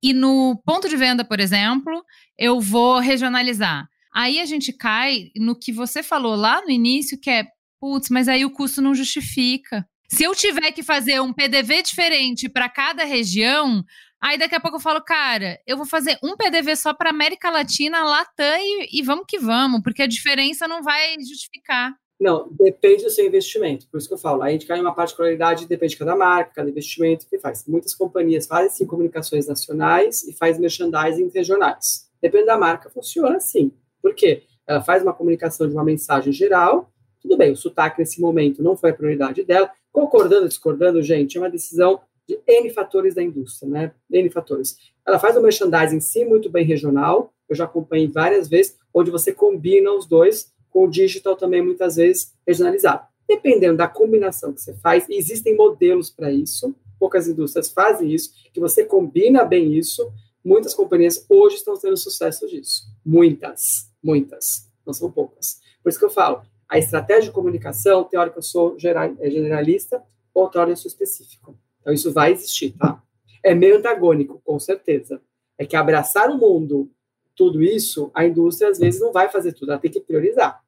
e 0.03 0.13
no 0.13 0.61
ponto 0.65 0.89
de 0.89 0.97
venda, 0.97 1.25
por 1.25 1.41
exemplo, 1.41 1.93
eu 2.41 2.59
vou 2.59 2.99
regionalizar. 2.99 3.87
Aí 4.13 4.41
a 4.41 4.47
gente 4.47 4.73
cai 4.73 5.31
no 5.37 5.55
que 5.55 5.71
você 5.71 6.03
falou 6.03 6.35
lá 6.35 6.63
no 6.63 6.71
início, 6.71 7.21
que 7.21 7.29
é, 7.29 7.45
putz, 7.79 8.09
mas 8.09 8.29
aí 8.29 8.47
o 8.47 8.51
custo 8.51 8.81
não 8.81 8.95
justifica. 8.95 9.87
Se 10.09 10.25
eu 10.25 10.35
tiver 10.35 10.73
que 10.73 10.83
fazer 10.83 11.21
um 11.21 11.35
PDV 11.35 11.83
diferente 11.83 12.49
para 12.49 12.69
cada 12.69 13.05
região, 13.05 13.85
aí 14.21 14.39
daqui 14.39 14.57
a 14.57 14.61
pouco 14.61 14.79
eu 14.79 14.81
falo, 14.81 15.03
cara, 15.05 15.61
eu 15.67 15.77
vou 15.77 15.87
fazer 15.87 16.19
um 16.25 16.35
PDV 16.35 16.75
só 16.77 16.95
para 16.95 17.11
América 17.11 17.51
Latina, 17.51 18.03
Latam 18.03 18.59
e, 18.59 18.99
e 18.99 19.03
vamos 19.03 19.27
que 19.29 19.39
vamos, 19.39 19.83
porque 19.83 20.03
a 20.03 20.09
diferença 20.09 20.67
não 20.67 20.83
vai 20.83 21.15
justificar. 21.21 21.93
Não, 22.19 22.49
depende 22.51 23.05
do 23.05 23.11
seu 23.11 23.27
investimento. 23.27 23.87
Por 23.89 23.99
isso 23.99 24.09
que 24.09 24.15
eu 24.15 24.19
falo, 24.19 24.43
a 24.43 24.51
gente 24.51 24.67
cai 24.67 24.79
em 24.79 24.83
uma 24.83 24.95
particularidade, 24.95 25.67
depende 25.67 25.93
de 25.93 25.99
cada 25.99 26.17
marca, 26.17 26.53
cada 26.57 26.71
investimento 26.71 27.27
que 27.29 27.39
faz. 27.39 27.65
Muitas 27.67 27.95
companhias 27.95 28.47
fazem 28.47 28.71
sim 28.71 28.87
comunicações 28.87 29.47
nacionais 29.47 30.23
e 30.25 30.33
faz 30.33 30.59
merchandising 30.59 31.31
regionais. 31.33 32.10
Depende 32.21 32.47
da 32.47 32.59
marca, 32.59 32.91
funciona 32.91 33.37
assim. 33.37 33.73
Por 34.03 34.15
quê? 34.15 34.45
Ela 34.67 34.83
faz 34.83 35.03
uma 35.03 35.13
comunicação 35.13 35.69
de 35.69 35.75
uma 35.75 35.85
mensagem 35.85 36.33
geral, 36.33 36.93
tudo 37.21 37.37
bem, 37.37 37.53
o 37.53 37.57
sotaque 37.57 37.99
nesse 37.99 38.21
momento 38.21 38.63
não 38.63 38.77
foi 38.77 38.91
a 38.91 38.95
prioridade 38.95 39.45
dela, 39.45 39.71
concordando, 39.93 40.49
discordando, 40.49 41.03
gente, 41.03 41.37
é 41.37 41.41
uma 41.41 41.51
decisão 41.51 42.01
de 42.27 42.39
N 42.47 42.71
fatores 42.71 43.15
da 43.15 43.23
indústria, 43.23 43.69
né? 43.69 43.93
N 44.11 44.31
fatores. 44.31 44.77
Ela 45.07 45.19
faz 45.19 45.37
um 45.37 45.43
merchandising 45.43 45.97
em 45.97 46.01
si 46.01 46.25
muito 46.25 46.49
bem 46.49 46.65
regional, 46.65 47.33
eu 47.49 47.57
já 47.57 47.65
acompanhei 47.65 48.07
várias 48.07 48.49
vezes, 48.49 48.77
onde 48.95 49.11
você 49.11 49.33
combina 49.33 49.93
os 49.93 50.07
dois 50.07 50.53
com 50.71 50.85
o 50.85 50.91
digital 50.91 51.35
também 51.35 51.61
muitas 51.61 51.97
vezes 51.97 52.33
regionalizado. 52.47 53.05
Dependendo 53.29 53.77
da 53.77 53.89
combinação 53.89 54.53
que 54.53 54.61
você 54.61 54.75
faz, 54.75 55.05
existem 55.09 55.57
modelos 55.57 56.11
para 56.11 56.33
isso, 56.33 56.75
poucas 56.99 57.27
indústrias 57.27 57.71
fazem 57.71 58.13
isso, 58.13 58.33
que 58.53 58.61
você 58.61 58.85
combina 58.85 59.45
bem 59.45 59.75
isso, 59.75 60.13
muitas 60.45 60.75
companhias 60.75 61.25
hoje 61.29 61.57
estão 61.57 61.77
tendo 61.79 61.97
sucesso 61.97 62.47
disso. 62.47 62.85
Muitas, 63.05 63.91
muitas, 64.03 64.69
não 64.87 64.93
são 64.93 65.11
poucas. 65.11 65.61
Por 65.83 65.89
isso 65.89 65.99
que 65.99 66.05
eu 66.05 66.11
falo, 66.11 66.43
a 66.69 66.79
estratégia 66.79 67.25
de 67.25 67.31
comunicação, 67.33 68.05
que 68.05 68.17
eu 68.17 68.43
sou 68.43 68.77
é 68.79 69.31
generalista, 69.31 70.03
outra 70.33 70.61
hora 70.61 70.71
eu 70.71 70.77
sou 70.77 70.89
específico. 70.89 71.59
Então, 71.81 71.93
isso 71.93 72.13
vai 72.13 72.33
existir, 72.33 72.73
tá? 72.79 73.03
É 73.43 73.55
meio 73.55 73.79
antagônico, 73.79 74.41
com 74.45 74.59
certeza. 74.59 75.21
É 75.59 75.67
que 75.67 75.77
abraçar 75.77 76.31
o 76.31 76.39
mundo, 76.39 76.91
tudo 77.35 77.63
isso, 77.63 78.11
a 78.15 78.25
indústria 78.25 78.71
às 78.71 78.79
vezes 78.79 79.01
não 79.01 79.13
vai 79.13 79.29
fazer 79.31 79.53
tudo, 79.53 79.73
ela 79.73 79.81
tem 79.81 79.91
que 79.91 80.01
priorizar. 80.01 80.63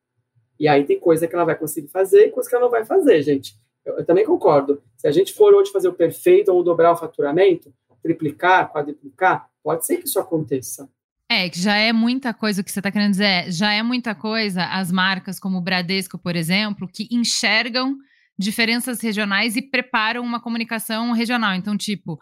E 0.59 0.66
aí 0.66 0.85
tem 0.85 0.99
coisa 0.99 1.27
que 1.27 1.35
ela 1.35 1.45
vai 1.45 1.57
conseguir 1.57 1.89
fazer 1.89 2.27
e 2.27 2.31
coisa 2.31 2.49
que 2.49 2.55
ela 2.55 2.64
não 2.64 2.70
vai 2.70 2.85
fazer, 2.85 3.23
gente. 3.23 3.57
Eu, 3.85 3.99
eu 3.99 4.05
também 4.05 4.25
concordo. 4.25 4.83
Se 4.97 5.07
a 5.07 5.11
gente 5.11 5.33
for 5.33 5.55
hoje 5.55 5.70
fazer 5.70 5.89
o 5.89 5.93
perfeito 5.93 6.53
ou 6.53 6.62
dobrar 6.62 6.93
o 6.93 6.97
faturamento, 6.97 7.73
triplicar, 8.03 8.73
quadriplicar, 8.73 9.49
pode 9.63 9.87
ser 9.87 9.99
que 9.99 10.07
isso 10.07 10.19
aconteça. 10.19 10.89
É, 11.31 11.49
que 11.49 11.59
já 11.59 11.77
é 11.77 11.93
muita 11.93 12.35
coisa, 12.35 12.61
o 12.61 12.65
que 12.65 12.71
você 12.71 12.81
está 12.81 12.91
querendo 12.91 13.13
dizer 13.13 13.25
é, 13.25 13.51
já 13.51 13.73
é 13.73 13.83
muita 13.83 14.15
coisa 14.15 14.67
as 14.67 14.93
marcas 14.93 15.41
como 15.41 15.59
o 15.59 15.63
Bradesco, 15.63 16.19
por 16.19 16.37
exemplo, 16.37 16.87
que 16.87 17.09
enxergam 17.11 17.97
diferenças 18.39 19.01
regionais 19.01 19.57
e 19.57 19.63
preparam 19.63 20.23
uma 20.23 20.41
comunicação 20.41 21.13
regional. 21.13 21.55
Então, 21.55 21.77
tipo, 21.77 22.19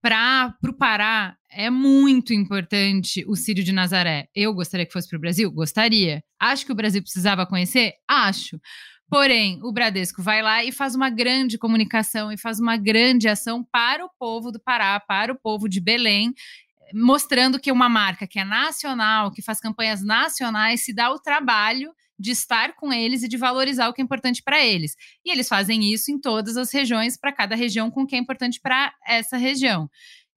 para 0.00 0.54
o 0.68 0.72
Pará 0.72 1.36
é 1.50 1.70
muito 1.70 2.32
importante 2.32 3.24
o 3.26 3.36
Círio 3.36 3.64
de 3.64 3.72
Nazaré. 3.72 4.28
Eu 4.34 4.52
gostaria 4.52 4.86
que 4.86 4.92
fosse 4.92 5.08
para 5.08 5.16
o 5.16 5.20
Brasil? 5.20 5.50
Gostaria. 5.50 6.22
Acho 6.40 6.66
que 6.66 6.72
o 6.72 6.74
Brasil 6.74 7.02
precisava 7.02 7.46
conhecer? 7.46 7.94
Acho. 8.08 8.60
Porém, 9.08 9.60
o 9.62 9.70
Bradesco 9.70 10.22
vai 10.22 10.40
lá 10.40 10.64
e 10.64 10.72
faz 10.72 10.94
uma 10.94 11.10
grande 11.10 11.58
comunicação 11.58 12.32
e 12.32 12.38
faz 12.38 12.58
uma 12.58 12.78
grande 12.78 13.28
ação 13.28 13.62
para 13.70 14.04
o 14.04 14.10
povo 14.18 14.50
do 14.50 14.58
Pará, 14.58 14.98
para 14.98 15.30
o 15.32 15.38
povo 15.38 15.68
de 15.68 15.80
Belém, 15.80 16.32
mostrando 16.94 17.58
que 17.58 17.72
uma 17.72 17.88
marca 17.88 18.26
que 18.26 18.38
é 18.38 18.44
nacional, 18.44 19.30
que 19.30 19.42
faz 19.42 19.60
campanhas 19.60 20.02
nacionais, 20.02 20.84
se 20.84 20.94
dá 20.94 21.10
o 21.10 21.18
trabalho 21.18 21.92
de 22.18 22.30
estar 22.30 22.76
com 22.76 22.92
eles 22.92 23.22
e 23.22 23.28
de 23.28 23.36
valorizar 23.36 23.88
o 23.88 23.92
que 23.92 24.00
é 24.00 24.04
importante 24.04 24.42
para 24.42 24.64
eles. 24.64 24.94
E 25.24 25.32
eles 25.32 25.48
fazem 25.48 25.92
isso 25.92 26.10
em 26.10 26.20
todas 26.20 26.56
as 26.56 26.72
regiões, 26.72 27.16
para 27.16 27.32
cada 27.32 27.56
região 27.56 27.90
com 27.90 28.02
o 28.02 28.06
que 28.06 28.14
é 28.14 28.18
importante 28.18 28.60
para 28.60 28.94
essa 29.06 29.36
região. 29.36 29.90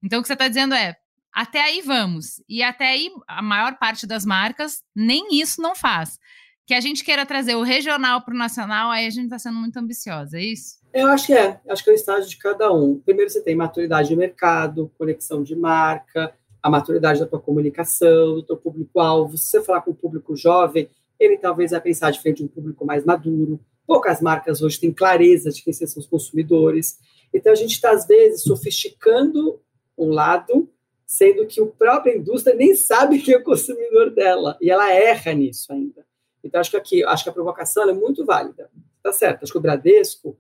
Então, 0.03 0.20
o 0.20 0.22
que 0.22 0.28
você 0.28 0.34
está 0.34 0.47
dizendo 0.47 0.74
é: 0.74 0.95
até 1.34 1.62
aí 1.62 1.82
vamos. 1.82 2.41
E 2.49 2.64
até 2.64 2.88
aí, 2.89 3.12
a 3.28 3.41
maior 3.41 3.78
parte 3.78 4.08
das 4.08 4.26
marcas 4.26 4.82
nem 4.95 5.39
isso 5.39 5.62
não 5.62 5.76
faz. 5.76 6.18
Que 6.66 6.74
a 6.74 6.82
gente 6.82 7.03
queira 7.03 7.26
trazer 7.26 7.56
o 7.56 7.62
regional 7.62 8.24
para 8.24 8.34
o 8.34 8.38
nacional, 8.38 8.89
aí 8.89 9.06
a 9.06 9.10
gente 9.12 9.26
está 9.26 9.38
sendo 9.38 9.60
muito 9.60 9.78
ambiciosa, 9.78 10.39
é 10.39 10.43
isso? 10.43 10.80
Eu 10.91 11.08
acho 11.10 11.28
que 11.28 11.34
é. 11.34 11.60
Acho 11.70 11.84
que 11.84 11.89
é 11.89 11.93
o 11.93 11.95
estágio 11.95 12.30
de 12.30 12.38
cada 12.38 12.72
um. 12.74 12.99
Primeiro, 12.99 13.30
você 13.30 13.43
tem 13.43 13.56
maturidade 13.56 14.08
de 14.08 14.16
mercado, 14.16 14.91
conexão 14.97 15.43
de 15.43 15.56
marca, 15.56 16.34
a 16.66 16.70
maturidade 16.70 17.20
da 17.20 17.28
tua 17.28 17.39
comunicação, 17.39 18.34
do 18.34 18.41
teu 18.41 18.57
público-alvo. 18.57 19.38
Se 19.38 19.49
você 19.49 19.61
falar 19.61 19.82
com 19.82 19.91
o 19.91 19.95
público 19.95 20.36
jovem, 20.36 20.89
ele 21.20 21.38
talvez 21.38 21.70
vai 21.70 21.80
pensar 21.80 22.09
de 22.09 22.43
um 22.43 22.47
público 22.47 22.84
mais 22.84 23.05
maduro. 23.05 23.59
Poucas 23.86 24.20
marcas 24.20 24.63
hoje 24.63 24.80
têm 24.80 24.91
clareza 24.91 25.51
de 25.51 25.63
quem 25.63 25.72
são 25.72 25.86
os 26.01 26.07
consumidores. 26.07 26.97
Então, 27.32 27.51
a 27.51 27.55
gente 27.55 27.74
está, 27.74 27.91
às 27.91 28.07
vezes, 28.07 28.41
sofisticando 28.41 29.61
um 29.95 30.09
lado, 30.09 30.68
sendo 31.05 31.45
que 31.45 31.61
a 31.61 31.68
própria 31.68 32.18
indústria 32.18 32.55
nem 32.55 32.74
sabe 32.74 33.22
quem 33.22 33.36
é 33.36 33.38
o 33.38 33.43
consumidor 33.43 34.09
dela, 34.09 34.57
e 34.59 34.72
ela 34.72 34.91
erra 34.91 35.34
nisso 35.34 35.72
ainda. 35.72 36.03
Então, 36.43 36.59
acho 36.59 36.72
que 36.72 36.78
aqui, 36.78 37.03
acho 37.03 37.24
que 37.26 37.30
a 37.30 37.34
provocação 37.34 37.88
é 37.88 37.93
muito 37.93 38.26
válida. 38.26 38.72
Tá 39.03 39.13
certo, 39.13 39.43
acho 39.43 39.51
que 39.51 39.59
o 39.59 39.61
Bradesco, 39.61 40.36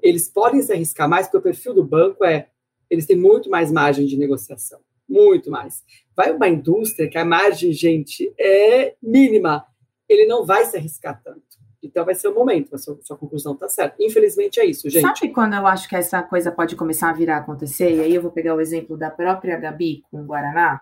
eles 0.00 0.26
podem 0.26 0.62
se 0.62 0.72
arriscar 0.72 1.06
mais, 1.06 1.26
porque 1.26 1.36
o 1.36 1.42
perfil 1.42 1.74
do 1.74 1.84
banco 1.84 2.24
é, 2.24 2.48
eles 2.88 3.04
têm 3.04 3.18
muito 3.18 3.50
mais 3.50 3.70
margem 3.70 4.06
de 4.06 4.16
negociação 4.16 4.80
muito 5.08 5.50
mais. 5.50 5.82
Vai 6.16 6.32
uma 6.32 6.48
indústria 6.48 7.08
que 7.08 7.18
a 7.18 7.24
margem, 7.24 7.72
gente, 7.72 8.32
é 8.38 8.94
mínima, 9.02 9.64
ele 10.08 10.26
não 10.26 10.44
vai 10.44 10.64
se 10.64 10.76
arriscar 10.76 11.20
tanto. 11.22 11.42
Então 11.82 12.04
vai 12.04 12.14
ser 12.14 12.28
o 12.28 12.34
momento, 12.34 12.74
a 12.74 12.78
sua, 12.78 12.98
sua 13.02 13.16
conclusão 13.16 13.54
está 13.54 13.68
certa. 13.68 13.96
Infelizmente 14.00 14.58
é 14.58 14.64
isso, 14.64 14.88
gente. 14.90 15.02
Sabe 15.02 15.32
quando 15.32 15.54
eu 15.54 15.66
acho 15.66 15.88
que 15.88 15.96
essa 15.96 16.22
coisa 16.22 16.50
pode 16.50 16.74
começar 16.74 17.10
a 17.10 17.12
virar 17.12 17.36
a 17.36 17.40
acontecer? 17.40 17.94
E 17.94 18.00
aí 18.00 18.14
eu 18.14 18.22
vou 18.22 18.30
pegar 18.30 18.54
o 18.54 18.60
exemplo 18.60 18.96
da 18.96 19.10
própria 19.10 19.56
Gabi 19.56 20.02
com 20.10 20.22
o 20.22 20.24
Guaraná. 20.24 20.80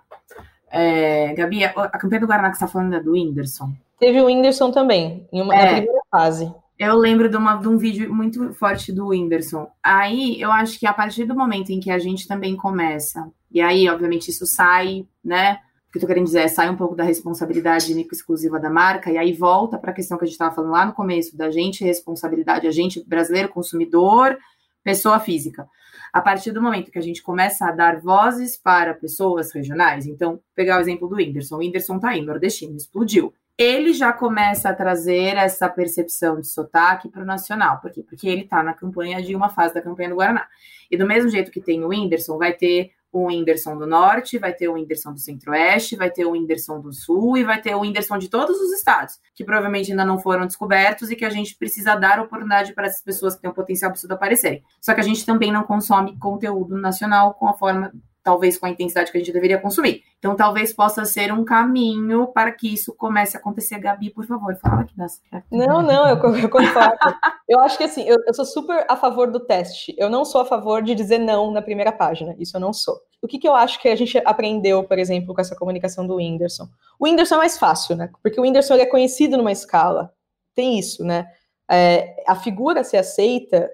É, 0.70 1.34
Gabi, 1.34 1.64
a 1.64 1.98
campanha 1.98 2.20
do 2.20 2.26
Guaraná 2.26 2.50
que 2.50 2.56
você 2.56 2.64
está 2.64 2.72
falando 2.72 2.94
é 2.94 3.00
do 3.00 3.12
Whindersson. 3.12 3.72
Teve 3.98 4.20
o 4.20 4.26
Whindersson 4.26 4.70
também, 4.70 5.26
em 5.32 5.40
uma, 5.40 5.54
é. 5.54 5.64
na 5.64 5.72
primeira 5.76 6.00
fase. 6.10 6.52
Eu 6.76 6.96
lembro 6.96 7.28
de, 7.28 7.36
uma, 7.36 7.56
de, 7.56 7.68
um 7.68 7.78
vídeo 7.78 8.12
muito 8.12 8.52
forte 8.54 8.90
do 8.90 9.08
Whindersson. 9.08 9.68
Aí 9.82 10.40
eu 10.40 10.50
acho 10.50 10.78
que 10.78 10.86
a 10.86 10.92
partir 10.92 11.24
do 11.24 11.34
momento 11.34 11.70
em 11.70 11.78
que 11.78 11.90
a 11.90 11.98
gente 11.98 12.26
também 12.26 12.56
começa, 12.56 13.30
e 13.54 13.60
aí, 13.60 13.88
obviamente, 13.88 14.32
isso 14.32 14.44
sai, 14.44 15.06
né? 15.24 15.60
O 15.88 15.92
que 15.92 15.98
eu 15.98 16.00
tô 16.00 16.08
querendo 16.08 16.24
dizer 16.24 16.40
é 16.40 16.48
sai 16.48 16.68
um 16.68 16.76
pouco 16.76 16.96
da 16.96 17.04
responsabilidade 17.04 17.96
exclusiva 18.12 18.58
da 18.58 18.68
marca, 18.68 19.12
e 19.12 19.16
aí 19.16 19.32
volta 19.32 19.78
para 19.78 19.92
a 19.92 19.94
questão 19.94 20.18
que 20.18 20.24
a 20.24 20.26
gente 20.26 20.34
estava 20.34 20.52
falando 20.52 20.72
lá 20.72 20.84
no 20.84 20.92
começo, 20.92 21.36
da 21.36 21.52
gente 21.52 21.84
responsabilidade, 21.84 22.66
a 22.66 22.72
gente 22.72 23.02
brasileiro, 23.06 23.48
consumidor, 23.48 24.36
pessoa 24.82 25.20
física. 25.20 25.68
A 26.12 26.20
partir 26.20 26.50
do 26.50 26.60
momento 26.60 26.90
que 26.90 26.98
a 26.98 27.02
gente 27.02 27.22
começa 27.22 27.66
a 27.66 27.70
dar 27.70 28.00
vozes 28.00 28.56
para 28.56 28.92
pessoas 28.92 29.52
regionais, 29.52 30.04
então, 30.04 30.40
pegar 30.54 30.78
o 30.78 30.80
exemplo 30.80 31.08
do 31.08 31.14
Whindersson. 31.14 31.54
O 31.54 31.58
Whindersson 31.58 32.00
tá 32.00 32.10
aí, 32.10 32.22
nordestino, 32.22 32.76
explodiu 32.76 33.32
ele 33.56 33.92
já 33.92 34.12
começa 34.12 34.68
a 34.68 34.74
trazer 34.74 35.36
essa 35.36 35.68
percepção 35.68 36.40
de 36.40 36.48
sotaque 36.48 37.08
para 37.08 37.22
o 37.22 37.26
nacional. 37.26 37.80
Por 37.80 37.92
quê? 37.92 38.02
Porque 38.02 38.28
ele 38.28 38.42
está 38.42 38.62
na 38.62 38.74
campanha 38.74 39.22
de 39.22 39.34
uma 39.34 39.48
fase 39.48 39.74
da 39.74 39.82
campanha 39.82 40.08
do 40.08 40.16
Guaraná. 40.16 40.46
E 40.90 40.96
do 40.96 41.06
mesmo 41.06 41.30
jeito 41.30 41.52
que 41.52 41.60
tem 41.60 41.84
o 41.84 41.88
Whindersson, 41.88 42.36
vai 42.36 42.52
ter 42.52 42.90
o 43.14 43.28
Whindersson 43.28 43.78
do 43.78 43.86
Norte, 43.86 44.38
vai 44.38 44.52
ter 44.52 44.68
o 44.68 44.74
Whindersson 44.74 45.12
do 45.12 45.20
Centro-Oeste, 45.20 45.94
vai 45.94 46.10
ter 46.10 46.24
o 46.24 46.32
Whindersson 46.32 46.80
do 46.80 46.92
Sul 46.92 47.36
e 47.36 47.44
vai 47.44 47.62
ter 47.62 47.72
o 47.74 47.80
Whindersson 47.80 48.18
de 48.18 48.28
todos 48.28 48.60
os 48.60 48.72
estados, 48.72 49.20
que 49.36 49.44
provavelmente 49.44 49.92
ainda 49.92 50.04
não 50.04 50.18
foram 50.18 50.46
descobertos 50.46 51.10
e 51.10 51.16
que 51.16 51.24
a 51.24 51.30
gente 51.30 51.56
precisa 51.56 51.94
dar 51.94 52.18
oportunidade 52.18 52.74
para 52.74 52.86
essas 52.88 53.02
pessoas 53.02 53.36
que 53.36 53.42
têm 53.42 53.50
um 53.50 53.54
potencial 53.54 53.92
absurdo 53.92 54.12
aparecerem. 54.12 54.64
Só 54.80 54.92
que 54.94 55.00
a 55.00 55.04
gente 55.04 55.24
também 55.24 55.52
não 55.52 55.62
consome 55.62 56.18
conteúdo 56.18 56.76
nacional 56.76 57.34
com 57.34 57.46
a 57.46 57.54
forma 57.54 57.92
talvez 58.24 58.56
com 58.56 58.64
a 58.64 58.70
intensidade 58.70 59.12
que 59.12 59.18
a 59.18 59.20
gente 59.20 59.32
deveria 59.32 59.58
consumir. 59.58 60.02
Então, 60.18 60.34
talvez 60.34 60.72
possa 60.72 61.04
ser 61.04 61.30
um 61.30 61.44
caminho 61.44 62.26
para 62.28 62.50
que 62.50 62.72
isso 62.72 62.94
comece 62.96 63.36
a 63.36 63.40
acontecer. 63.40 63.78
Gabi, 63.78 64.08
por 64.08 64.24
favor, 64.26 64.56
fala 64.56 64.84
que 64.84 64.96
dá 64.96 65.06
certo. 65.06 65.44
Não, 65.52 65.82
não, 65.82 66.08
eu, 66.08 66.16
eu 66.36 66.48
concordo. 66.48 66.96
eu 67.46 67.60
acho 67.60 67.76
que 67.76 67.84
assim, 67.84 68.02
eu, 68.04 68.16
eu, 68.26 68.32
sou 68.32 68.46
super 68.46 68.86
a 68.88 68.96
favor 68.96 69.30
do 69.30 69.38
teste. 69.38 69.94
Eu 69.98 70.08
não 70.08 70.24
sou 70.24 70.40
a 70.40 70.46
favor 70.46 70.82
de 70.82 70.94
dizer 70.94 71.18
não 71.18 71.50
na 71.50 71.60
primeira 71.60 71.92
página. 71.92 72.34
Isso 72.38 72.56
eu 72.56 72.60
não 72.60 72.72
sou. 72.72 72.98
O 73.20 73.28
que, 73.28 73.38
que 73.38 73.46
eu 73.46 73.54
acho 73.54 73.80
que 73.80 73.88
a 73.88 73.96
gente 73.96 74.16
aprendeu, 74.24 74.82
por 74.84 74.98
exemplo, 74.98 75.34
com 75.34 75.40
essa 75.42 75.54
comunicação 75.54 76.06
do 76.06 76.16
Whindersson? 76.16 76.66
O 76.98 77.04
Whindersson 77.04 77.34
é 77.34 77.38
mais 77.38 77.58
fácil, 77.58 77.94
né? 77.94 78.10
Porque 78.22 78.40
o 78.40 78.42
Whindersson 78.42 78.74
é 78.74 78.86
conhecido 78.86 79.36
numa 79.36 79.52
escala. 79.52 80.10
Tem 80.54 80.78
isso, 80.78 81.04
né? 81.04 81.26
É, 81.70 82.24
a 82.26 82.34
figura 82.34 82.82
ser 82.82 82.96
aceita 82.96 83.70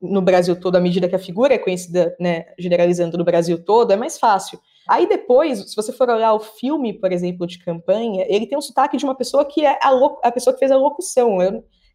no 0.00 0.22
Brasil 0.22 0.58
todo, 0.58 0.76
à 0.76 0.80
medida 0.80 1.08
que 1.08 1.14
a 1.14 1.18
figura 1.18 1.54
é 1.54 1.58
conhecida, 1.58 2.16
né, 2.18 2.46
generalizando 2.58 3.18
no 3.18 3.24
Brasil 3.24 3.62
todo, 3.62 3.92
é 3.92 3.96
mais 3.96 4.18
fácil. 4.18 4.58
Aí 4.88 5.06
depois, 5.08 5.70
se 5.70 5.76
você 5.76 5.92
for 5.92 6.08
olhar 6.10 6.32
o 6.34 6.40
filme, 6.40 6.92
por 6.92 7.12
exemplo, 7.12 7.46
de 7.46 7.58
campanha, 7.58 8.26
ele 8.28 8.46
tem 8.46 8.56
um 8.56 8.62
sotaque 8.62 8.96
de 8.96 9.04
uma 9.04 9.14
pessoa 9.14 9.44
que 9.44 9.64
é 9.64 9.78
a, 9.82 9.90
a 10.22 10.32
pessoa 10.32 10.52
que 10.52 10.60
fez 10.60 10.70
a 10.70 10.76
locução. 10.76 11.38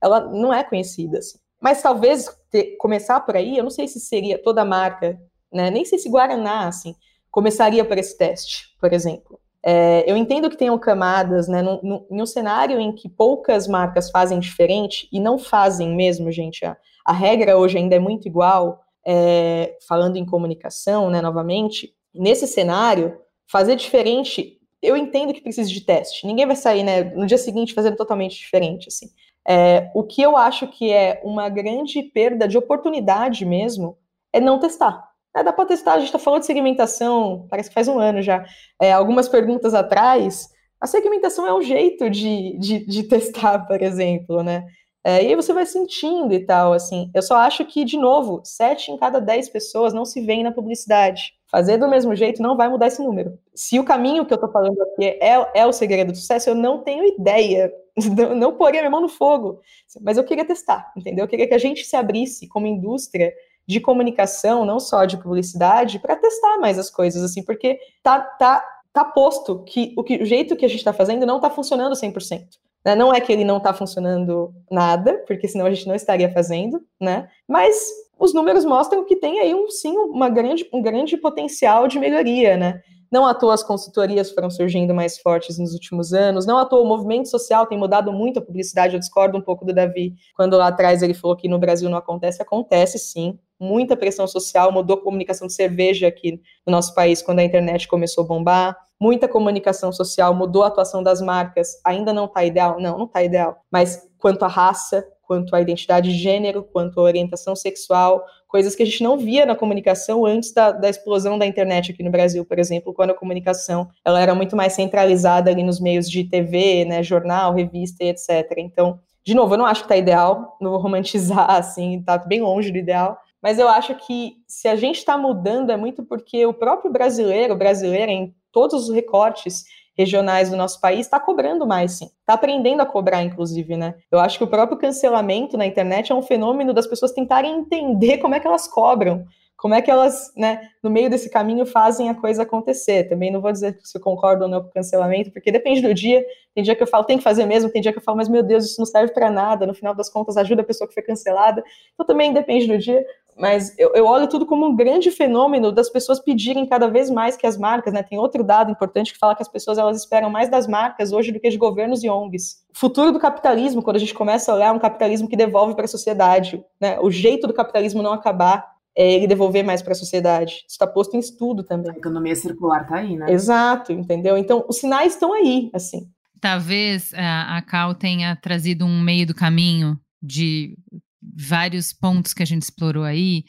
Ela 0.02 0.22
não 0.22 0.54
é 0.54 0.64
conhecida. 0.64 1.20
Assim. 1.20 1.38
Mas 1.62 1.82
talvez 1.82 2.30
ter, 2.50 2.76
começar 2.78 3.20
por 3.22 3.36
aí, 3.36 3.58
eu 3.58 3.64
não 3.64 3.70
sei 3.70 3.88
se 3.88 4.00
seria 4.00 4.42
toda 4.42 4.62
a 4.62 4.66
marca, 4.66 5.20
né, 5.52 5.70
nem 5.70 5.86
sei 5.86 6.00
se 6.00 6.10
Guaraná, 6.10 6.68
assim, 6.68 6.96
começaria 7.32 7.84
por 7.84 7.98
esse 7.98 8.18
teste, 8.18 8.76
por 8.80 8.94
exemplo. 8.94 9.40
É, 9.62 10.10
eu 10.10 10.16
entendo 10.16 10.50
que 10.50 10.58
tenham 10.58 10.78
camadas, 10.80 11.48
né, 11.48 11.62
em 12.10 12.22
um 12.22 12.26
cenário 12.26 12.80
em 12.80 12.94
que 12.94 13.10
poucas 13.10 13.68
marcas 13.68 14.10
fazem 14.10 14.40
diferente, 14.40 15.08
e 15.12 15.20
não 15.20 15.38
fazem 15.38 15.96
mesmo, 15.96 16.32
gente, 16.32 16.64
a, 16.66 16.78
a 17.10 17.12
regra 17.12 17.58
hoje 17.58 17.76
ainda 17.76 17.96
é 17.96 18.00
muito 18.00 18.28
igual, 18.28 18.84
é, 19.04 19.76
falando 19.88 20.16
em 20.16 20.24
comunicação, 20.24 21.10
né, 21.10 21.24
novamente, 21.24 21.92
nesse 22.14 22.46
cenário, 22.46 23.18
fazer 23.52 23.76
diferente, 23.76 24.60
eu 24.80 24.96
entendo 24.96 25.34
que 25.34 25.42
precisa 25.42 25.68
de 25.68 25.82
teste. 25.82 26.28
Ninguém 26.28 26.46
vai 26.46 26.56
sair, 26.56 26.84
né, 26.84 27.06
no 27.06 27.26
dia 27.26 27.40
seguinte 27.40 27.74
fazendo 27.74 27.98
totalmente 27.98 28.38
diferente, 28.38 28.90
assim. 28.90 29.08
É, 29.48 29.90
o 29.96 30.04
que 30.04 30.22
eu 30.22 30.38
acho 30.38 30.68
que 30.68 30.92
é 30.94 31.20
uma 31.24 31.50
grande 31.50 32.04
perda 32.04 32.48
de 32.48 32.60
oportunidade 32.60 33.44
mesmo 33.44 33.98
é 34.32 34.40
não 34.40 34.60
testar. 34.60 35.04
É, 35.36 35.42
dá 35.42 35.52
para 35.52 35.66
testar, 35.66 35.94
a 35.94 35.98
gente 35.98 36.10
está 36.10 36.20
falando 36.20 36.42
de 36.42 36.46
segmentação, 36.46 37.48
parece 37.50 37.70
que 37.70 37.74
faz 37.74 37.88
um 37.88 37.98
ano 37.98 38.22
já. 38.22 38.46
É, 38.80 38.94
algumas 38.94 39.28
perguntas 39.28 39.74
atrás, 39.74 40.48
a 40.80 40.86
segmentação 40.86 41.48
é 41.48 41.54
um 41.56 41.64
jeito 41.64 42.08
de, 42.08 42.56
de, 42.60 42.86
de 42.86 43.04
testar, 43.04 43.66
por 43.66 43.82
exemplo, 43.82 44.44
né? 44.44 44.64
É, 45.04 45.24
e 45.24 45.28
aí 45.28 45.36
você 45.36 45.54
vai 45.54 45.66
sentindo 45.66 46.34
e 46.34 46.46
tal, 46.46 46.74
assim. 46.74 47.10
Eu 47.14 47.22
só 47.22 47.38
acho 47.38 47.66
que, 47.66 47.86
de 47.86 47.98
novo, 47.98 48.42
sete 48.44 48.92
em 48.92 48.98
cada 48.98 49.20
dez 49.20 49.48
pessoas 49.48 49.94
não 49.94 50.04
se 50.04 50.20
veem 50.22 50.44
na 50.44 50.52
publicidade. 50.52 51.34
Fazer 51.48 51.78
do 51.78 51.88
mesmo 51.88 52.16
jeito 52.16 52.42
não 52.42 52.58
vai 52.58 52.68
mudar 52.68 52.88
esse 52.88 53.02
número. 53.02 53.40
Se 53.56 53.80
o 53.80 53.86
caminho 53.86 54.26
que 54.26 54.34
eu 54.34 54.38
tô 54.38 54.50
falando 54.50 54.80
aqui 54.82 55.06
é, 55.06 55.62
é 55.62 55.66
o 55.66 55.72
segredo 55.72 56.12
do 56.12 56.18
sucesso, 56.18 56.50
eu 56.50 56.56
não 56.56 56.84
tenho 56.84 57.06
ideia. 57.06 57.72
Não, 58.16 58.34
não 58.34 58.54
poria 58.56 58.80
minha 58.80 58.90
mão 58.90 59.02
no 59.02 59.10
fogo. 59.10 59.60
Mas 60.00 60.18
eu 60.18 60.24
queria 60.24 60.46
testar, 60.46 60.90
entendeu? 60.96 61.26
Eu 61.26 61.28
queria 61.28 61.46
que 61.46 61.54
a 61.54 61.58
gente 61.58 61.84
se 61.84 61.98
abrisse 61.98 62.48
como 62.48 62.66
indústria 62.66 63.34
de 63.68 63.82
comunicação, 63.82 64.64
não 64.64 64.80
só 64.80 65.04
de 65.04 65.18
publicidade, 65.18 66.00
para 66.00 66.16
testar 66.16 66.60
mais 66.60 66.80
as 66.80 66.90
coisas, 66.90 67.22
assim, 67.22 67.44
porque 67.44 67.78
tá, 68.02 68.22
tá, 68.22 68.66
tá 68.94 69.04
posto 69.04 69.66
que 69.66 69.94
o, 69.98 70.04
que 70.04 70.16
o 70.16 70.26
jeito 70.26 70.56
que 70.56 70.64
a 70.64 70.68
gente 70.70 70.80
está 70.80 70.94
fazendo 70.94 71.26
não 71.26 71.36
está 71.36 71.50
funcionando 71.50 71.94
100%. 71.94 72.48
Né? 72.86 72.96
Não 72.96 73.14
é 73.14 73.20
que 73.20 73.32
ele 73.32 73.44
não 73.44 73.58
está 73.58 73.74
funcionando 73.74 74.54
nada, 74.72 75.24
porque 75.28 75.48
senão 75.48 75.66
a 75.66 75.72
gente 75.72 75.88
não 75.88 75.96
estaria 75.96 76.32
fazendo, 76.32 76.82
né? 77.00 77.30
Mas 77.48 77.78
os 78.18 78.34
números 78.34 78.66
mostram 78.66 79.06
que 79.06 79.16
tem 79.16 79.40
aí 79.40 79.54
um 79.54 79.70
sim 79.70 79.96
uma 79.98 80.30
grande, 80.30 80.68
um 80.74 80.82
grande 80.82 81.18
potencial 81.18 81.88
de 81.88 82.00
melhoria, 82.00 82.58
né? 82.58 82.82
Não 83.12 83.26
à 83.26 83.34
toa 83.34 83.56
as 83.56 83.64
consultorias 83.64 84.32
foram 84.32 84.52
surgindo 84.52 84.94
mais 84.94 85.18
fortes 85.18 85.58
nos 85.58 85.74
últimos 85.74 86.14
anos, 86.14 86.46
não 86.46 86.58
à 86.58 86.66
toa 86.66 86.82
o 86.82 86.86
movimento 86.86 87.28
social 87.28 87.66
tem 87.66 87.78
mudado 87.78 88.14
muito 88.14 88.38
a 88.40 88.42
publicidade. 88.42 88.94
Eu 88.94 89.00
discordo 89.00 89.38
um 89.38 89.42
pouco 89.42 89.66
do 89.66 89.74
Davi, 89.74 90.14
quando 90.36 90.56
lá 90.58 90.68
atrás 90.68 91.02
ele 91.02 91.16
falou 91.16 91.36
que 91.36 91.50
no 91.50 91.58
Brasil 91.58 91.90
não 91.90 91.98
acontece. 91.98 92.42
Acontece 92.42 93.00
sim, 93.00 93.40
muita 93.60 93.98
pressão 93.98 94.28
social, 94.28 94.72
mudou 94.72 94.98
a 94.98 95.02
comunicação 95.02 95.48
de 95.48 95.54
cerveja 95.54 96.08
aqui 96.08 96.42
no 96.66 96.72
nosso 96.72 96.94
país 96.94 97.22
quando 97.22 97.40
a 97.40 97.44
internet 97.44 97.88
começou 97.88 98.24
a 98.24 98.28
bombar 98.28 98.90
muita 99.00 99.28
comunicação 99.28 99.92
social, 99.92 100.36
mudou 100.36 100.64
a 100.64 100.68
atuação 100.68 101.02
das 101.02 101.22
marcas, 101.22 101.80
ainda 101.86 102.12
não 102.12 102.26
está 102.26 102.44
ideal? 102.44 102.80
Não, 102.80 102.98
não 102.98 103.06
está 103.06 103.24
ideal. 103.24 103.62
Mas 103.72 104.06
quanto 104.18 104.44
à 104.44 104.48
raça, 104.48 105.08
quanto 105.24 105.56
à 105.56 105.62
identidade 105.62 106.12
de 106.12 106.18
gênero, 106.18 106.64
quanto 106.64 107.00
à 107.00 107.04
orientação 107.04 107.56
sexual, 107.56 108.24
coisas 108.48 108.76
que 108.76 108.84
a 108.84 108.86
gente 108.86 109.02
não 109.02 109.18
via 109.18 109.46
na 109.46 109.56
comunicação 109.56 110.26
antes 110.26 110.52
da, 110.52 110.72
da, 110.72 110.90
explosão 110.90 111.38
da 111.38 111.46
internet 111.46 111.92
aqui 111.92 112.04
no 112.04 112.12
Brasil, 112.12 112.44
por 112.44 112.60
exemplo, 112.60 112.94
quando 112.94 113.12
a 113.12 113.14
comunicação 113.14 113.88
ela 114.04 114.20
era 114.20 114.36
muito 114.36 114.56
mais 114.56 114.74
centralizada 114.74 115.50
ali 115.50 115.64
nos 115.64 115.80
meios 115.80 116.10
de 116.10 116.24
TV, 116.26 116.84
né, 116.84 117.02
jornal, 117.02 117.54
revista 117.54 118.04
e 118.04 118.10
etc. 118.10 118.56
Então, 118.58 119.00
de 119.24 119.36
novo, 119.36 119.54
eu 119.54 119.60
não 119.60 119.66
acho 119.66 119.82
que 119.82 119.86
está 119.86 119.96
ideal, 119.96 120.58
não 120.60 120.72
vou 120.72 120.80
romantizar 120.82 121.52
assim, 121.52 122.00
está 122.00 122.18
bem 122.18 122.42
longe 122.42 122.72
do 122.72 122.78
ideal, 122.78 123.18
mas 123.42 123.60
eu 123.60 123.68
acho 123.68 123.96
que 123.96 124.38
se 124.48 124.68
a 124.68 124.76
gente 124.76 124.98
está 124.98 125.18
mudando 125.18 125.72
é 125.72 125.78
muito 125.78 126.04
porque 126.04 126.46
o 126.46 126.54
próprio 126.54 126.92
brasileiro, 126.92 127.56
brasileira 127.56 128.12
em 128.12 128.34
todos 128.52 128.88
os 128.88 128.94
recortes 128.94 129.64
regionais 129.98 130.50
do 130.50 130.56
nosso 130.56 130.80
país 130.80 131.02
está 131.02 131.20
cobrando 131.20 131.68
mais, 131.68 131.94
sim. 131.94 132.06
Está 132.22 132.34
aprendendo 132.34 132.82
a 132.82 132.86
cobrar, 132.86 133.22
inclusive, 133.22 133.76
né? 133.76 133.96
Eu 134.10 134.20
acho 134.20 134.38
que 134.38 134.44
o 134.46 134.48
próprio 134.48 134.78
cancelamento 134.78 135.58
na 135.58 135.66
internet 135.66 136.12
é 136.12 136.16
um 136.16 136.22
fenômeno 136.22 136.74
das 136.74 136.88
pessoas 136.88 137.12
tentarem 137.12 137.60
entender 137.60 138.18
como 138.20 138.34
é 138.34 138.40
que 138.40 138.48
elas 138.48 138.66
cobram, 138.66 139.26
como 139.60 139.74
é 139.74 139.82
que 139.82 139.92
elas, 139.92 140.34
né, 140.38 140.70
no 140.82 140.90
meio 140.90 141.10
desse 141.10 141.30
caminho 141.30 141.66
fazem 141.66 142.10
a 142.10 142.16
coisa 142.16 142.44
acontecer. 142.44 143.10
Também 143.10 143.30
não 143.30 143.42
vou 143.42 143.52
dizer 143.52 143.78
se 143.84 143.98
eu 143.98 144.02
concordo 144.02 144.46
ou 144.46 144.50
não 144.50 144.62
com 144.62 144.70
o 144.70 144.72
cancelamento, 144.72 145.32
porque 145.32 145.52
depende 145.52 145.82
do 145.82 145.94
dia. 145.94 146.26
Tem 146.56 146.64
dia 146.64 146.76
que 146.76 146.82
eu 146.82 146.88
falo, 146.88 147.04
tem 147.04 147.18
que 147.18 147.24
fazer 147.24 147.46
mesmo, 147.46 147.70
tem 147.70 147.82
dia 147.82 147.92
que 147.92 147.98
eu 147.98 148.04
falo, 148.04 148.18
mas 148.18 148.30
meu 148.30 148.42
Deus, 148.42 148.66
isso 148.66 148.80
não 148.80 148.86
serve 148.86 149.14
para 149.14 149.30
nada. 149.30 149.68
No 149.68 149.74
final 149.74 149.94
das 149.94 150.10
contas, 150.10 150.38
ajuda 150.38 150.62
a 150.62 150.66
pessoa 150.66 150.88
que 150.88 150.94
foi 150.94 151.04
cancelada. 151.04 151.62
Então 151.94 152.06
também 152.06 152.32
depende 152.32 152.68
do 152.68 152.78
dia 152.78 153.06
mas 153.40 153.74
eu, 153.80 153.94
eu, 153.96 154.06
olho 154.06 154.28
tudo 154.28 154.46
como 154.46 154.66
um 154.66 154.76
grande 154.76 155.10
fenômeno 155.10 155.72
das 155.72 155.90
pessoas 155.90 156.20
pedirem 156.20 156.66
cada 156.66 156.90
vez 156.90 157.10
mais 157.10 157.38
que 157.38 157.48
as 157.48 157.58
marcas, 157.58 157.94
né? 157.94 158.04
Tem 158.04 158.20
outro 158.20 158.44
dado 158.44 158.70
importante 158.70 159.14
que 159.14 159.18
fala 159.18 159.34
que 159.34 159.42
as 159.42 159.48
pessoas 159.48 159.78
elas 159.78 159.98
esperam 159.98 160.30
mais 160.30 160.50
das 160.50 160.68
marcas 160.68 161.14
hoje 161.14 161.32
do 161.32 161.40
que 161.40 161.50
de 161.50 161.58
governos 161.58 162.04
e 162.04 162.10
ONGs. 162.10 162.66
O 162.76 162.78
futuro 162.78 163.14
do 163.14 163.20
capitalismo, 163.20 163.82
quando 163.82 163.96
a 163.96 164.00
gente 164.00 164.14
começa 164.14 164.52
a 164.52 164.56
olhar 164.56 164.74
um 164.74 164.80
capitalismo 164.80 165.30
que 165.30 165.38
devolve 165.38 165.74
para 165.74 165.86
a 165.86 165.88
sociedade, 165.88 166.62
né? 166.82 167.00
O 167.00 167.10
jeito 167.10 167.48
do 167.48 167.54
capitalismo 167.54 168.04
não 168.04 168.12
acabar 168.12 168.79
é 169.00 169.14
ele 169.14 169.28
devolver 169.28 169.64
mais 169.64 169.82
para 169.82 169.94
a 169.94 169.96
sociedade. 169.96 170.56
Isso 170.56 170.72
está 170.72 170.86
posto 170.86 171.16
em 171.16 171.20
estudo 171.20 171.64
também. 171.64 171.90
A 171.90 171.98
economia 171.98 172.36
circular 172.36 172.82
está 172.82 172.98
aí, 172.98 173.16
né? 173.16 173.32
Exato, 173.32 173.94
entendeu? 173.94 174.38
Então, 174.38 174.66
os 174.68 174.78
sinais 174.78 175.14
estão 175.14 175.32
aí, 175.32 175.70
assim. 175.74 176.06
Talvez 176.42 177.14
a, 177.14 177.58
a 177.58 177.62
Cal 177.62 177.96
tenha 177.96 178.36
trazido 178.36 178.86
um 178.86 179.00
meio 179.00 179.26
do 179.26 179.34
caminho 179.34 179.98
de 180.22 180.76
vários 181.22 181.94
pontos 181.94 182.34
que 182.34 182.44
a 182.44 182.46
gente 182.46 182.64
explorou 182.64 183.06
aí, 183.06 183.46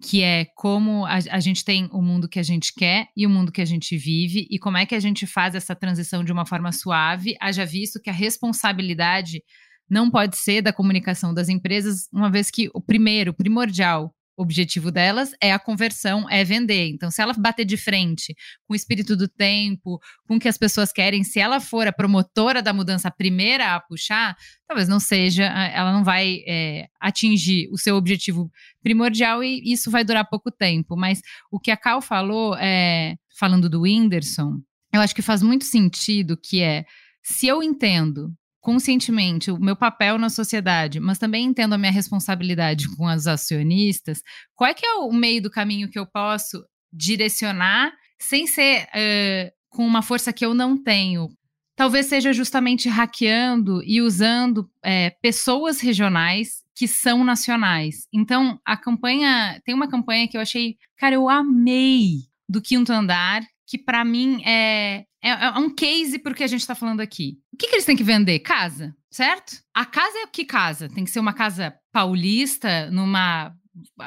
que 0.00 0.22
é 0.22 0.46
como 0.54 1.04
a, 1.06 1.18
a, 1.28 1.40
gente 1.40 1.64
tem 1.64 1.88
o 1.92 2.00
mundo 2.00 2.28
que 2.28 2.38
a 2.38 2.42
gente 2.44 2.72
quer 2.72 3.08
e 3.16 3.26
o 3.26 3.30
mundo 3.30 3.50
que 3.50 3.60
a 3.60 3.64
gente 3.64 3.96
vive, 3.96 4.46
e 4.48 4.60
como 4.60 4.76
é 4.76 4.86
que 4.86 4.94
a 4.94 5.00
gente 5.00 5.26
faz 5.26 5.56
essa 5.56 5.74
transição 5.74 6.22
de 6.22 6.30
uma 6.30 6.46
forma 6.46 6.70
suave, 6.70 7.34
haja 7.40 7.64
visto 7.64 8.00
que 8.00 8.10
a 8.10 8.12
responsabilidade 8.12 9.42
não 9.90 10.08
pode 10.08 10.36
ser 10.36 10.62
da 10.62 10.72
comunicação 10.72 11.34
das 11.34 11.48
empresas, 11.48 12.08
uma 12.12 12.30
vez 12.30 12.48
que 12.48 12.70
o 12.72 12.80
primeiro, 12.80 13.34
primordial, 13.34 14.14
o 14.36 14.42
objetivo 14.42 14.90
delas 14.90 15.32
é 15.40 15.52
a 15.52 15.58
conversão, 15.58 16.28
é 16.28 16.44
vender. 16.44 16.88
Então, 16.88 17.10
se 17.10 17.22
ela 17.22 17.32
bater 17.34 17.64
de 17.64 17.76
frente 17.76 18.34
com 18.66 18.72
o 18.72 18.76
espírito 18.76 19.16
do 19.16 19.28
tempo, 19.28 20.00
com 20.26 20.36
o 20.36 20.38
que 20.40 20.48
as 20.48 20.58
pessoas 20.58 20.92
querem, 20.92 21.22
se 21.22 21.38
ela 21.38 21.60
for 21.60 21.86
a 21.86 21.92
promotora 21.92 22.60
da 22.60 22.72
mudança, 22.72 23.08
a 23.08 23.10
primeira 23.10 23.74
a 23.74 23.80
puxar, 23.80 24.36
talvez 24.66 24.88
não 24.88 24.98
seja, 25.00 25.44
ela 25.44 25.92
não 25.92 26.02
vai 26.02 26.42
é, 26.46 26.88
atingir 27.00 27.68
o 27.70 27.78
seu 27.78 27.96
objetivo 27.96 28.50
primordial 28.82 29.42
e 29.42 29.62
isso 29.64 29.90
vai 29.90 30.04
durar 30.04 30.28
pouco 30.28 30.50
tempo. 30.50 30.96
Mas 30.96 31.20
o 31.50 31.60
que 31.60 31.70
a 31.70 31.76
Cal 31.76 32.02
falou, 32.02 32.56
é, 32.56 33.16
falando 33.38 33.68
do 33.68 33.82
Whindersson, 33.82 34.60
eu 34.92 35.00
acho 35.00 35.14
que 35.14 35.22
faz 35.22 35.42
muito 35.42 35.64
sentido 35.64 36.36
que 36.36 36.62
é, 36.62 36.84
se 37.22 37.46
eu 37.46 37.62
entendo 37.62 38.32
conscientemente 38.64 39.50
o 39.50 39.60
meu 39.60 39.76
papel 39.76 40.16
na 40.16 40.30
sociedade, 40.30 40.98
mas 40.98 41.18
também 41.18 41.44
entendo 41.44 41.74
a 41.74 41.78
minha 41.78 41.92
responsabilidade 41.92 42.88
com 42.96 43.04
os 43.04 43.26
acionistas, 43.26 44.22
qual 44.54 44.70
é 44.70 44.72
que 44.72 44.86
é 44.86 44.94
o 44.94 45.12
meio 45.12 45.42
do 45.42 45.50
caminho 45.50 45.90
que 45.90 45.98
eu 45.98 46.06
posso 46.06 46.64
direcionar 46.90 47.92
sem 48.18 48.46
ser 48.46 48.84
uh, 48.84 49.52
com 49.68 49.86
uma 49.86 50.00
força 50.00 50.32
que 50.32 50.46
eu 50.46 50.54
não 50.54 50.82
tenho? 50.82 51.28
Talvez 51.76 52.06
seja 52.06 52.32
justamente 52.32 52.88
hackeando 52.88 53.82
e 53.84 54.00
usando 54.00 54.66
é, 54.82 55.10
pessoas 55.20 55.80
regionais 55.80 56.64
que 56.74 56.88
são 56.88 57.22
nacionais. 57.22 58.06
Então, 58.12 58.58
a 58.64 58.76
campanha. 58.78 59.60
Tem 59.64 59.74
uma 59.74 59.88
campanha 59.88 60.26
que 60.26 60.38
eu 60.38 60.40
achei. 60.40 60.76
Cara, 60.96 61.16
eu 61.16 61.28
amei 61.28 62.20
do 62.48 62.62
quinto 62.62 62.92
andar, 62.92 63.42
que 63.66 63.76
para 63.76 64.04
mim 64.04 64.42
é, 64.44 65.04
é, 65.24 65.30
é, 65.30 65.50
um 65.52 65.74
case 65.74 66.18
porque 66.18 66.44
a 66.44 66.46
gente 66.46 66.60
está 66.60 66.74
falando 66.74 67.00
aqui. 67.00 67.38
O 67.54 67.56
que, 67.56 67.68
que 67.68 67.76
eles 67.76 67.84
têm 67.84 67.96
que 67.96 68.02
vender? 68.02 68.40
Casa, 68.40 68.92
certo? 69.08 69.62
A 69.72 69.86
casa 69.86 70.18
é 70.18 70.24
o 70.24 70.28
que 70.28 70.44
casa? 70.44 70.88
Tem 70.88 71.04
que 71.04 71.10
ser 71.10 71.20
uma 71.20 71.32
casa 71.32 71.72
paulista, 71.92 72.90
numa 72.90 73.54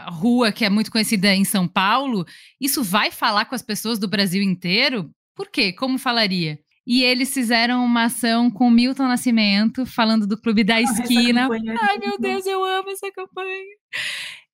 rua 0.10 0.52
que 0.52 0.66
é 0.66 0.70
muito 0.70 0.92
conhecida 0.92 1.34
em 1.34 1.46
São 1.46 1.66
Paulo. 1.66 2.26
Isso 2.60 2.84
vai 2.84 3.10
falar 3.10 3.46
com 3.46 3.56
as 3.56 3.62
pessoas 3.62 3.98
do 3.98 4.08
Brasil 4.08 4.44
inteiro? 4.44 5.10
Por 5.34 5.48
quê? 5.50 5.72
Como 5.72 5.98
falaria? 5.98 6.60
E 6.86 7.04
eles 7.04 7.34
fizeram 7.34 7.86
uma 7.86 8.06
ação 8.06 8.52
com 8.52 8.70
Milton 8.70 9.08
Nascimento, 9.08 9.86
falando 9.86 10.28
do 10.28 10.40
Clube 10.40 10.66
da 10.66 10.82
Esquina. 10.82 11.48
É 11.54 11.88
Ai, 11.90 11.98
meu 12.00 12.20
Deus, 12.20 12.46
eu 12.46 12.64
amo 12.66 12.90
essa 12.90 13.10
campanha. 13.12 13.64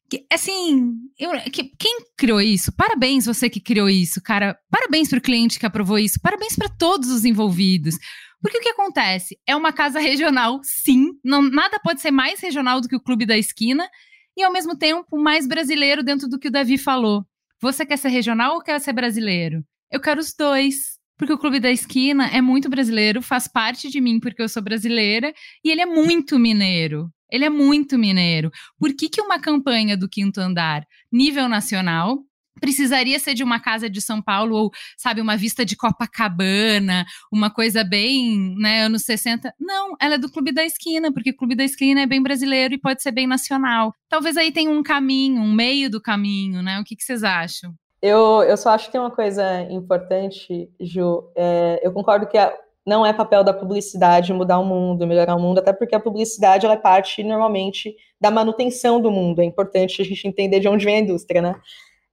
Que, 0.08 0.26
assim, 0.32 0.94
eu, 1.18 1.32
que, 1.52 1.72
quem 1.80 2.06
criou 2.16 2.40
isso? 2.40 2.72
Parabéns 2.72 3.26
você 3.26 3.50
que 3.50 3.60
criou 3.60 3.90
isso, 3.90 4.22
cara. 4.22 4.56
Parabéns 4.70 5.10
para 5.10 5.18
o 5.18 5.22
cliente 5.22 5.58
que 5.58 5.66
aprovou 5.66 5.98
isso. 5.98 6.20
Parabéns 6.22 6.56
para 6.56 6.70
todos 6.70 7.10
os 7.10 7.26
envolvidos. 7.26 7.96
Porque 8.44 8.58
o 8.58 8.62
que 8.62 8.70
acontece? 8.70 9.40
É 9.48 9.56
uma 9.56 9.72
casa 9.72 10.00
regional, 10.02 10.60
sim. 10.64 11.14
Não, 11.24 11.42
nada 11.42 11.80
pode 11.80 12.02
ser 12.02 12.12
mais 12.12 12.42
regional 12.42 12.82
do 12.82 12.90
que 12.90 12.96
o 12.96 13.00
Clube 13.00 13.26
da 13.26 13.38
Esquina. 13.38 13.90
E, 14.36 14.44
ao 14.44 14.52
mesmo 14.52 14.78
tempo, 14.78 15.18
mais 15.18 15.48
brasileiro 15.48 16.04
dentro 16.04 16.28
do 16.28 16.38
que 16.38 16.50
o 16.50 16.52
Davi 16.52 16.78
falou. 16.78 17.26
Você 17.62 17.86
quer 17.86 17.98
ser 17.98 18.10
regional 18.10 18.56
ou 18.56 18.62
quer 18.62 18.82
ser 18.82 18.92
brasileiro? 18.92 19.64
Eu 19.90 20.02
quero 20.02 20.20
os 20.20 20.34
dois. 20.34 21.00
Porque 21.18 21.32
o 21.32 21.38
Clube 21.38 21.60
da 21.60 21.72
Esquina 21.72 22.28
é 22.28 22.42
muito 22.42 22.68
brasileiro, 22.68 23.22
faz 23.22 23.48
parte 23.48 23.90
de 23.90 24.02
mim 24.02 24.20
porque 24.20 24.42
eu 24.42 24.50
sou 24.50 24.62
brasileira, 24.62 25.32
e 25.64 25.72
ele 25.72 25.80
é 25.80 25.86
muito 25.86 26.38
mineiro. 26.38 27.10
Ele 27.32 27.46
é 27.46 27.50
muito 27.50 27.98
mineiro. 27.98 28.52
Por 28.78 28.94
que, 28.94 29.08
que 29.08 29.22
uma 29.22 29.40
campanha 29.40 29.96
do 29.96 30.10
quinto 30.10 30.42
andar, 30.42 30.86
nível 31.12 31.48
nacional, 31.48 32.20
precisaria 32.60 33.20
ser 33.20 33.34
de 33.34 33.44
uma 33.44 33.60
casa 33.60 33.90
de 33.90 34.02
São 34.02 34.22
Paulo 34.22 34.56
ou, 34.56 34.72
sabe, 34.98 35.22
uma 35.22 35.36
vista 35.36 35.66
de 35.66 35.76
Copacabana, 35.76 37.06
uma 37.32 37.50
coisa 37.50 37.84
bem, 37.84 38.56
né, 38.58 38.84
anos 38.84 39.04
60. 39.04 39.54
Não, 39.60 39.96
ela 40.00 40.16
é 40.16 40.18
do 40.18 40.32
Clube 40.32 40.52
da 40.52 40.64
Esquina, 40.64 41.12
porque 41.12 41.32
o 41.32 41.36
Clube 41.36 41.56
da 41.56 41.64
Esquina 41.64 42.02
é 42.02 42.06
bem 42.06 42.22
brasileiro 42.22 42.74
e 42.74 42.80
pode 42.80 43.02
ser 43.02 43.12
bem 43.12 43.28
nacional. 43.28 43.94
Talvez 44.10 44.38
aí 44.38 44.52
tenha 44.52 44.70
um 44.70 44.84
caminho, 44.84 45.42
um 45.42 45.52
meio 45.52 45.90
do 45.90 46.02
caminho, 46.02 46.62
né? 46.62 46.80
O 46.80 46.84
que, 46.84 46.96
que 46.96 47.04
vocês 47.04 47.24
acham? 47.24 47.74
Eu, 48.02 48.44
eu 48.44 48.58
só 48.58 48.72
acho 48.72 48.88
que 48.88 48.92
tem 48.92 49.02
uma 49.02 49.12
coisa 49.12 49.62
importante, 49.72 50.70
Ju. 50.80 51.24
É, 51.38 51.80
eu 51.82 51.94
concordo 51.94 52.28
que 52.28 52.38
a, 52.38 52.54
não 52.86 53.06
é 53.06 53.14
papel 53.14 53.44
da 53.44 53.54
publicidade 53.54 54.34
mudar 54.34 54.60
o 54.60 54.66
mundo, 54.66 55.08
melhorar 55.08 55.36
o 55.36 55.40
mundo, 55.40 55.60
até 55.60 55.72
porque 55.72 55.96
a 55.96 56.00
publicidade 56.00 56.66
ela 56.66 56.76
é 56.76 56.78
parte, 56.78 57.24
normalmente, 57.24 57.96
da 58.20 58.30
manutenção 58.30 59.02
do 59.02 59.10
mundo. 59.10 59.42
É 59.42 59.46
importante 59.46 60.02
a 60.02 60.06
gente 60.06 60.28
entender 60.28 60.60
de 60.60 60.68
onde 60.68 60.84
vem 60.84 60.98
a 60.98 61.00
indústria, 61.00 61.42
né? 61.42 61.56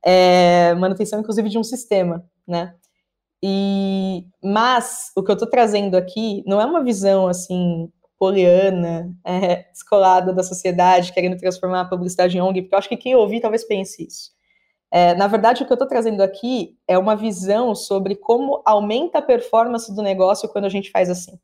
É, 0.05 0.75
manutenção, 0.75 1.21
inclusive, 1.21 1.49
de 1.49 1.59
um 1.59 1.65
sistema, 1.65 2.25
né? 2.47 2.75
E, 3.43 4.27
mas 4.43 5.13
o 5.17 5.23
que 5.23 5.31
eu 5.31 5.35
estou 5.35 5.49
trazendo 5.49 5.97
aqui 5.97 6.43
não 6.47 6.61
é 6.61 6.65
uma 6.65 6.85
visão 6.85 7.27
assim 7.27 7.91
poliana, 8.19 9.11
é, 9.25 9.65
descolada 9.73 10.33
da 10.35 10.43
sociedade, 10.43 11.13
querendo 11.13 11.39
transformar 11.39 11.81
a 11.81 11.89
publicidade 11.89 12.37
em 12.37 12.41
ONG, 12.41 12.63
porque 12.63 12.75
eu 12.75 12.79
acho 12.79 12.89
que 12.89 12.97
quem 12.99 13.15
ouvir 13.15 13.41
talvez 13.41 13.65
pense 13.65 14.07
isso. 14.07 14.31
É, 14.91 15.15
na 15.15 15.27
verdade, 15.27 15.63
o 15.63 15.67
que 15.67 15.73
eu 15.73 15.77
estou 15.77 15.89
trazendo 15.89 16.21
aqui 16.21 16.77
é 16.87 16.99
uma 16.99 17.17
visão 17.17 17.75
sobre 17.75 18.17
como 18.17 18.61
aumenta 18.67 19.19
a 19.19 19.23
performance 19.23 19.95
do 19.95 20.03
negócio 20.03 20.49
quando 20.51 20.67
a 20.67 20.69
gente 20.69 20.91
faz 20.91 21.09
assim, 21.09 21.39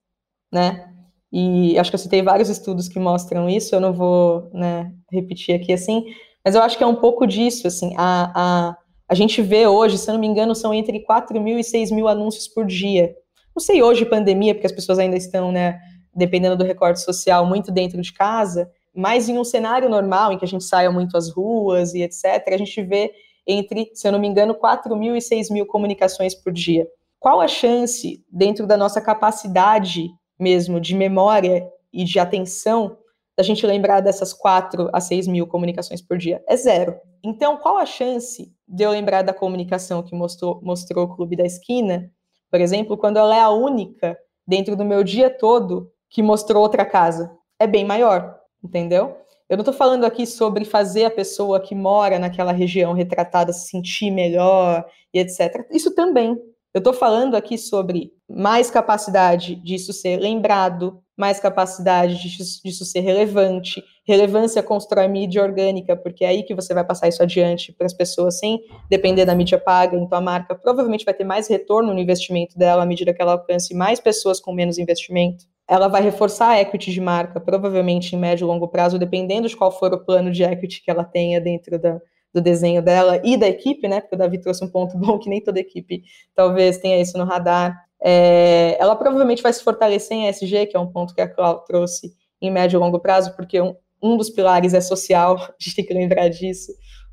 né? 0.53 0.93
E 1.33 1.79
acho 1.79 1.91
que 1.91 1.95
eu 1.95 2.01
citei 2.01 2.23
vários 2.23 2.49
estudos 2.49 2.89
que 2.89 2.99
mostram 2.99 3.49
isso, 3.49 3.75
eu 3.75 3.81
não 3.81 3.93
vou 3.93 4.51
né, 4.53 4.93
repetir 5.11 5.55
aqui 5.55 5.73
assim, 5.73 6.05
mas 6.47 6.55
eu 6.55 6.63
acho 6.63 6.79
que 6.79 6.85
é 6.85 6.87
um 6.87 6.95
pouco 6.95 7.27
disso, 7.27 7.67
assim, 7.67 7.93
a, 7.99 8.31
a, 8.33 8.77
a 9.09 9.15
gente 9.17 9.43
vê 9.43 9.67
hoje, 9.67 9.99
se 9.99 10.09
eu 10.09 10.13
não 10.13 10.21
me 10.21 10.29
engano, 10.29 10.55
são 10.55 10.73
entre 10.73 11.01
4 11.01 11.41
mil 11.41 11.59
e 11.59 11.65
6 11.65 11.91
mil 11.91 12.07
anúncios 12.07 12.47
por 12.47 12.65
dia. 12.65 13.13
Não 13.53 13.61
sei 13.61 13.83
hoje, 13.83 14.07
pandemia, 14.07 14.55
porque 14.55 14.69
as 14.69 14.73
pessoas 14.73 15.01
ainda 15.01 15.17
estão, 15.17 15.51
né, 15.51 15.81
dependendo 16.15 16.57
do 16.57 16.63
recorte 16.63 17.01
social, 17.01 17.45
muito 17.45 17.73
dentro 17.73 18.01
de 18.01 18.13
casa, 18.13 18.71
mas 18.95 19.29
em 19.29 19.37
um 19.37 19.43
cenário 19.43 19.89
normal, 19.89 20.33
em 20.33 20.39
que 20.39 20.45
a 20.45 20.49
gente 20.49 20.63
saia 20.63 20.89
muito 20.89 21.17
às 21.17 21.29
ruas 21.29 21.95
e 21.95 22.03
etc., 22.03 22.25
a 22.53 22.57
gente 22.57 22.81
vê 22.81 23.13
entre, 23.45 23.91
se 23.93 24.07
eu 24.07 24.13
não 24.13 24.21
me 24.21 24.29
engano, 24.29 24.55
4 24.55 24.95
mil 24.95 25.17
e 25.17 25.21
6 25.21 25.51
mil 25.51 25.67
comunicações 25.67 26.33
por 26.33 26.53
dia. 26.53 26.87
Qual 27.19 27.41
a 27.41 27.49
chance, 27.49 28.25
dentro 28.31 28.69
da 28.69 28.77
nossa 28.77 29.01
capacidade 29.01 30.11
mesmo 30.39 30.81
de 30.81 30.95
memória 30.95 31.67
e 31.93 32.05
de 32.05 32.21
atenção, 32.21 32.99
da 33.37 33.43
gente 33.43 33.67
lembrar 33.67 34.01
dessas 34.01 34.33
4 34.33 34.89
a 34.93 35.01
6 35.01 35.29
mil 35.29 35.47
comunicações 35.47 36.01
por 36.01 36.17
dia? 36.17 36.43
É 36.49 36.57
zero. 36.57 36.97
Então, 37.23 37.59
qual 37.59 37.77
a 37.77 37.85
chance 37.85 38.53
de 38.67 38.83
eu 38.83 38.91
lembrar 38.91 39.23
da 39.23 39.35
comunicação 39.35 40.03
que 40.03 40.15
mostrou, 40.15 40.61
mostrou 40.63 41.05
o 41.05 41.15
Clube 41.15 41.37
da 41.37 41.45
Esquina, 41.45 42.11
por 42.51 42.61
exemplo, 42.61 42.97
quando 42.97 43.19
ela 43.19 43.37
é 43.37 43.41
a 43.41 43.51
única 43.51 44.17
dentro 44.47 44.75
do 44.75 44.85
meu 44.85 45.05
dia 45.05 45.29
todo 45.29 45.93
que 46.09 46.23
mostrou 46.23 46.63
outra 46.63 46.85
casa? 46.85 47.31
É 47.59 47.67
bem 47.67 47.85
maior, 47.85 48.39
entendeu? 48.65 49.17
Eu 49.49 49.57
não 49.57 49.63
estou 49.63 49.75
falando 49.75 50.05
aqui 50.05 50.27
sobre 50.27 50.65
fazer 50.65 51.05
a 51.05 51.11
pessoa 51.11 51.61
que 51.61 51.75
mora 51.75 52.19
naquela 52.19 52.53
região 52.53 52.93
retratada 52.93 53.53
se 53.53 53.69
sentir 53.69 54.11
melhor 54.11 54.85
e 55.15 55.21
etc. 55.21 55.67
Isso 55.71 55.95
também. 55.95 56.37
Eu 56.75 56.79
estou 56.79 56.93
falando 56.93 57.37
aqui 57.37 57.57
sobre 57.57 58.13
mais 58.29 58.71
capacidade 58.71 59.55
disso 59.55 59.93
ser 59.93 60.19
lembrado, 60.19 61.03
mais 61.17 61.41
capacidade 61.41 62.17
disso 62.17 62.85
ser 62.85 63.01
relevante. 63.01 63.83
Relevância 64.07 64.63
constrói 64.63 65.09
mídia 65.09 65.43
orgânica, 65.43 65.97
porque 65.97 66.25
é 66.25 66.29
aí 66.29 66.43
que 66.43 66.55
você 66.55 66.75
vai 66.75 66.85
passar 66.85 67.09
isso 67.09 67.23
adiante 67.23 67.73
para 67.73 67.87
as 67.87 67.95
pessoas 67.95 68.39
sem 68.39 68.61
depender 68.91 69.25
da 69.25 69.35
mídia 69.35 69.59
paga. 69.59 69.97
Então 69.97 70.19
a 70.19 70.21
marca 70.21 70.55
provavelmente 70.55 71.05
vai 71.05 71.15
ter 71.15 71.25
mais 71.25 71.49
retorno 71.49 71.95
no 71.95 72.01
investimento 72.01 72.59
dela 72.59 72.83
à 72.83 72.87
medida 72.87 73.15
que 73.15 73.23
ela 73.23 73.33
alcance 73.33 73.75
mais 73.75 73.99
pessoas 73.99 74.39
com 74.41 74.53
menos 74.53 74.79
investimento 74.79 75.47
ela 75.69 75.89
vai 75.89 76.01
reforçar 76.01 76.51
a 76.51 76.61
equity 76.61 76.93
de 76.93 77.01
marca, 77.01 77.41
provavelmente 77.41 78.15
em 78.15 78.19
médio 78.19 78.45
e 78.45 78.47
longo 78.47 78.69
prazo, 78.69 78.99
dependendo 78.99 79.49
de 79.49 79.57
qual 79.57 79.77
for 79.77 79.93
o 79.93 79.99
plano 79.99 80.31
de 80.31 80.45
equity 80.45 80.83
que 80.83 80.91
ela 80.91 81.03
tenha 81.03 81.41
dentro 81.41 81.79
da, 81.79 82.01
do 82.33 82.41
desenho 82.41 82.83
dela 82.83 83.21
e 83.25 83.37
da 83.37 83.49
equipe, 83.49 83.89
né? 83.89 84.01
Porque 84.01 84.15
o 84.15 84.19
Davi 84.19 84.39
trouxe 84.39 84.65
um 84.65 84.69
ponto 84.69 84.97
bom 84.99 85.19
que 85.19 85.29
nem 85.29 85.43
toda 85.43 85.59
equipe 85.59 86.05
talvez 86.35 86.79
tenha 86.79 87.01
isso 87.01 87.19
no 87.19 87.25
radar. 87.25 87.86
É, 88.03 88.77
ela 88.79 88.95
provavelmente 88.95 89.43
vai 89.43 89.53
se 89.53 89.63
fortalecer 89.63 90.17
em 90.17 90.29
SG, 90.29 90.67
que 90.67 90.77
é 90.77 90.81
um 90.81 90.91
ponto 90.91 91.15
que 91.15 91.21
a 91.21 91.29
Clau 91.29 91.65
trouxe 91.65 92.13
em 92.41 92.51
médio 92.51 92.77
e 92.77 92.81
longo 92.81 93.01
prazo, 93.01 93.35
porque 93.35 93.61
um, 93.61 93.75
um 94.03 94.17
dos 94.17 94.31
pilares 94.31 94.75
é 94.75 94.81
social, 94.81 95.37
a 95.41 95.55
gente 95.59 95.77
tem 95.77 95.85
que 95.85 95.95
lembrar 95.95 96.29
disso, 96.29 96.73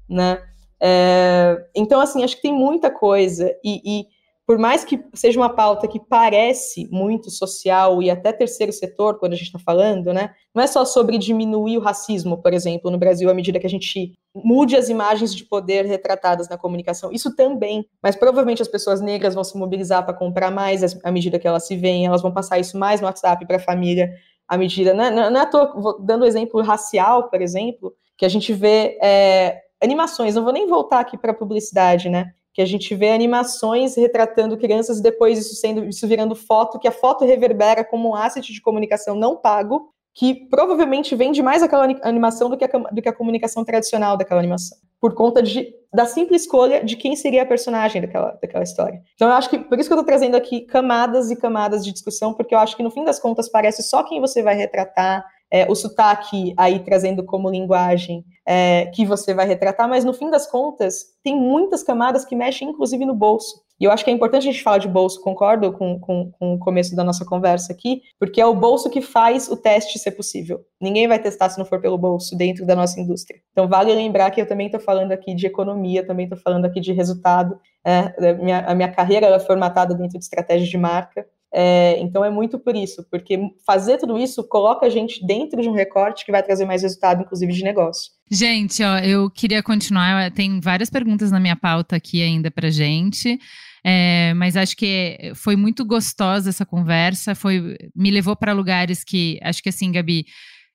né? 0.09 0.41
É, 0.81 1.65
então, 1.75 2.01
assim, 2.01 2.23
acho 2.23 2.35
que 2.35 2.41
tem 2.41 2.53
muita 2.53 2.91
coisa, 2.91 3.49
e, 3.63 3.81
e 3.85 4.05
por 4.45 4.57
mais 4.57 4.83
que 4.83 4.99
seja 5.13 5.39
uma 5.39 5.49
pauta 5.49 5.87
que 5.87 5.99
parece 5.99 6.87
muito 6.91 7.31
social 7.31 8.01
e 8.01 8.09
até 8.09 8.33
terceiro 8.33 8.73
setor, 8.73 9.17
quando 9.17 9.33
a 9.33 9.35
gente 9.35 9.47
está 9.47 9.59
falando, 9.59 10.13
né? 10.13 10.31
Não 10.53 10.61
é 10.61 10.67
só 10.67 10.83
sobre 10.83 11.17
diminuir 11.17 11.77
o 11.77 11.81
racismo, 11.81 12.41
por 12.41 12.53
exemplo, 12.53 12.91
no 12.91 12.97
Brasil, 12.97 13.29
à 13.29 13.33
medida 13.33 13.59
que 13.59 13.65
a 13.65 13.69
gente 13.69 14.13
mude 14.35 14.75
as 14.75 14.89
imagens 14.89 15.33
de 15.33 15.45
poder 15.45 15.85
retratadas 15.85 16.49
na 16.49 16.57
comunicação. 16.57 17.11
Isso 17.11 17.33
também, 17.35 17.85
mas 18.01 18.15
provavelmente 18.15 18.61
as 18.61 18.67
pessoas 18.67 18.99
negras 18.99 19.33
vão 19.33 19.43
se 19.43 19.57
mobilizar 19.57 20.03
para 20.03 20.13
comprar 20.13 20.51
mais 20.51 20.83
à 21.03 21.11
medida 21.11 21.39
que 21.39 21.47
elas 21.47 21.65
se 21.65 21.77
veem, 21.77 22.05
elas 22.05 22.21
vão 22.21 22.33
passar 22.33 22.59
isso 22.59 22.77
mais 22.77 22.99
no 22.99 23.07
WhatsApp 23.07 23.45
para 23.47 23.57
a 23.57 23.61
família 23.61 24.13
à 24.47 24.57
medida. 24.57 24.93
Não, 24.93 25.09
não, 25.09 25.31
não 25.31 25.39
é 25.39 25.43
à 25.43 25.45
toa, 25.45 25.97
dando 26.01 26.25
exemplo 26.25 26.61
racial, 26.61 27.29
por 27.29 27.41
exemplo, 27.41 27.93
que 28.17 28.25
a 28.25 28.29
gente 28.29 28.51
vê 28.51 28.97
é, 29.01 29.61
animações, 29.81 30.35
não 30.35 30.43
vou 30.43 30.53
nem 30.53 30.67
voltar 30.67 30.99
aqui 30.99 31.17
para 31.17 31.33
publicidade, 31.33 32.09
né? 32.09 32.33
Que 32.53 32.61
a 32.61 32.65
gente 32.65 32.93
vê 32.93 33.09
animações 33.09 33.95
retratando 33.95 34.57
crianças 34.57 34.99
e 34.99 35.03
depois 35.03 35.39
isso 35.39 35.55
sendo 35.55 35.85
isso 35.85 36.07
virando 36.07 36.35
foto, 36.35 36.79
que 36.79 36.87
a 36.87 36.91
foto 36.91 37.25
reverbera 37.25 37.83
como 37.83 38.09
um 38.09 38.15
asset 38.15 38.53
de 38.53 38.61
comunicação 38.61 39.15
não 39.15 39.35
pago, 39.35 39.89
que 40.13 40.47
provavelmente 40.47 41.15
vende 41.15 41.41
mais 41.41 41.63
aquela 41.63 41.87
animação 42.03 42.49
do 42.49 42.55
que 42.55 42.63
a, 42.63 42.67
do 42.67 43.01
que 43.01 43.09
a 43.09 43.13
comunicação 43.13 43.65
tradicional 43.65 44.15
daquela 44.15 44.39
animação, 44.39 44.77
por 45.01 45.15
conta 45.15 45.41
de, 45.41 45.73
da 45.91 46.05
simples 46.05 46.43
escolha 46.43 46.83
de 46.83 46.95
quem 46.95 47.15
seria 47.15 47.41
a 47.41 47.45
personagem 47.45 47.99
daquela, 47.99 48.37
daquela 48.39 48.63
história. 48.63 49.01
Então 49.15 49.27
eu 49.27 49.33
acho 49.33 49.49
que, 49.49 49.57
por 49.57 49.79
isso 49.79 49.89
que 49.89 49.93
eu 49.93 49.99
estou 49.99 50.05
trazendo 50.05 50.37
aqui 50.37 50.61
camadas 50.61 51.31
e 51.31 51.35
camadas 51.35 51.83
de 51.83 51.91
discussão, 51.91 52.33
porque 52.33 52.53
eu 52.53 52.59
acho 52.59 52.77
que 52.77 52.83
no 52.83 52.91
fim 52.91 53.03
das 53.03 53.19
contas 53.19 53.49
parece 53.49 53.81
só 53.81 54.03
quem 54.03 54.21
você 54.21 54.43
vai 54.43 54.55
retratar, 54.55 55.25
é, 55.53 55.69
o 55.69 55.75
sotaque 55.75 56.51
aí 56.57 56.79
trazendo 56.79 57.23
como 57.23 57.47
linguagem 57.47 58.25
é, 58.43 58.87
que 58.87 59.05
você 59.05 59.35
vai 59.35 59.45
retratar, 59.45 59.87
mas 59.87 60.03
no 60.03 60.11
fim 60.11 60.31
das 60.31 60.49
contas 60.49 61.13
tem 61.23 61.39
muitas 61.39 61.83
camadas 61.83 62.25
que 62.25 62.35
mexem 62.35 62.69
inclusive 62.69 63.05
no 63.05 63.13
bolso. 63.13 63.61
E 63.79 63.85
eu 63.85 63.91
acho 63.91 64.03
que 64.03 64.09
é 64.09 64.13
importante 64.13 64.47
a 64.47 64.51
gente 64.51 64.63
falar 64.63 64.77
de 64.79 64.87
bolso, 64.87 65.21
concordo 65.21 65.71
com, 65.73 65.99
com, 65.99 66.31
com 66.31 66.53
o 66.53 66.59
começo 66.59 66.95
da 66.95 67.03
nossa 67.03 67.25
conversa 67.25 67.71
aqui, 67.71 68.01
porque 68.19 68.41
é 68.41 68.45
o 68.45 68.55
bolso 68.55 68.89
que 68.89 69.01
faz 69.01 69.49
o 69.49 69.57
teste 69.57 69.99
ser 69.99 70.11
possível. 70.11 70.61
Ninguém 70.81 71.07
vai 71.07 71.19
testar 71.19 71.49
se 71.49 71.59
não 71.59 71.65
for 71.65 71.81
pelo 71.81 71.97
bolso 71.97 72.35
dentro 72.35 72.65
da 72.65 72.75
nossa 72.75 72.99
indústria. 72.99 73.39
Então, 73.51 73.67
vale 73.67 73.93
lembrar 73.93 74.31
que 74.31 74.41
eu 74.41 74.47
também 74.47 74.67
estou 74.67 74.79
falando 74.79 75.11
aqui 75.11 75.35
de 75.35 75.47
economia, 75.47 76.05
também 76.05 76.25
estou 76.25 76.39
falando 76.39 76.65
aqui 76.65 76.79
de 76.79 76.93
resultado. 76.93 77.59
É, 77.85 78.29
a, 78.29 78.33
minha, 78.35 78.59
a 78.59 78.75
minha 78.75 78.91
carreira 78.91 79.27
é 79.27 79.39
formatada 79.39 79.93
dentro 79.93 80.17
de 80.17 80.23
estratégia 80.23 80.67
de 80.67 80.77
marca. 80.77 81.25
É, 81.55 81.99
então 81.99 82.25
é 82.25 82.31
muito 82.31 82.57
por 82.57 82.75
isso, 82.75 83.05
porque 83.11 83.39
fazer 83.63 83.99
tudo 83.99 84.17
isso 84.17 84.43
coloca 84.47 84.87
a 84.87 84.89
gente 84.89 85.23
dentro 85.23 85.61
de 85.61 85.69
um 85.69 85.73
recorte 85.73 86.25
que 86.25 86.31
vai 86.31 86.41
trazer 86.41 86.65
mais 86.65 86.81
resultado, 86.81 87.21
inclusive 87.21 87.53
de 87.53 87.63
negócio. 87.63 88.11
Gente, 88.31 88.81
ó, 88.81 88.97
eu 88.97 89.29
queria 89.29 89.61
continuar. 89.61 90.31
Tem 90.31 90.59
várias 90.59 90.89
perguntas 90.89 91.31
na 91.31 91.39
minha 91.39 91.55
pauta 91.55 91.95
aqui 91.95 92.23
ainda 92.23 92.49
para 92.49 92.71
gente. 92.71 93.37
É, 93.85 94.33
mas 94.33 94.57
acho 94.57 94.75
que 94.75 95.33
foi 95.35 95.55
muito 95.55 95.85
gostosa 95.85 96.49
essa 96.49 96.65
conversa. 96.65 97.35
Foi, 97.35 97.77
me 97.95 98.09
levou 98.09 98.35
para 98.35 98.51
lugares 98.53 99.03
que 99.03 99.39
acho 99.43 99.61
que 99.61 99.69
assim, 99.69 99.91
Gabi. 99.91 100.25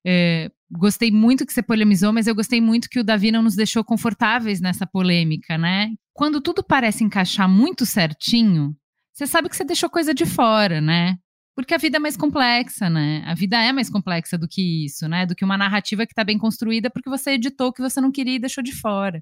É, 0.07 0.49
gostei 0.70 1.11
muito 1.11 1.45
que 1.45 1.53
você 1.53 1.62
polemizou, 1.62 2.12
mas 2.12 2.29
eu 2.29 2.35
gostei 2.35 2.61
muito 2.61 2.89
que 2.89 3.01
o 3.01 3.05
Davi 3.05 3.33
não 3.33 3.43
nos 3.43 3.57
deixou 3.57 3.83
confortáveis 3.83 4.61
nessa 4.61 4.87
polêmica, 4.87 5.59
né? 5.59 5.91
Quando 6.14 6.41
tudo 6.41 6.62
parece 6.62 7.03
encaixar 7.03 7.49
muito 7.49 7.85
certinho, 7.85 8.76
você 9.19 9.27
sabe 9.27 9.49
que 9.49 9.57
você 9.57 9.64
deixou 9.64 9.91
coisa 9.91 10.14
de 10.14 10.25
fora, 10.25 10.81
né? 10.81 11.16
Porque 11.57 11.75
a 11.75 11.79
vida 11.79 11.97
é 11.97 11.99
mais 11.99 12.16
complexa, 12.16 12.89
né? 12.89 13.25
A 13.27 13.35
vida 13.35 13.61
é 13.61 13.73
mais 13.73 13.91
complexa 13.91 14.39
do 14.39 14.47
que 14.47 14.85
isso, 14.85 15.09
né? 15.09 15.27
Do 15.27 15.35
que 15.35 15.45
uma 15.45 15.59
narrativa 15.59 16.07
que 16.07 16.12
está 16.12 16.23
bem 16.23 16.39
construída 16.39 16.89
porque 16.89 17.11
você 17.11 17.33
editou 17.33 17.66
o 17.66 17.73
que 17.73 17.83
você 17.83 18.01
não 18.01 18.12
queria 18.12 18.37
e 18.37 18.39
deixou 18.39 18.62
de 18.62 18.71
fora. 18.73 19.21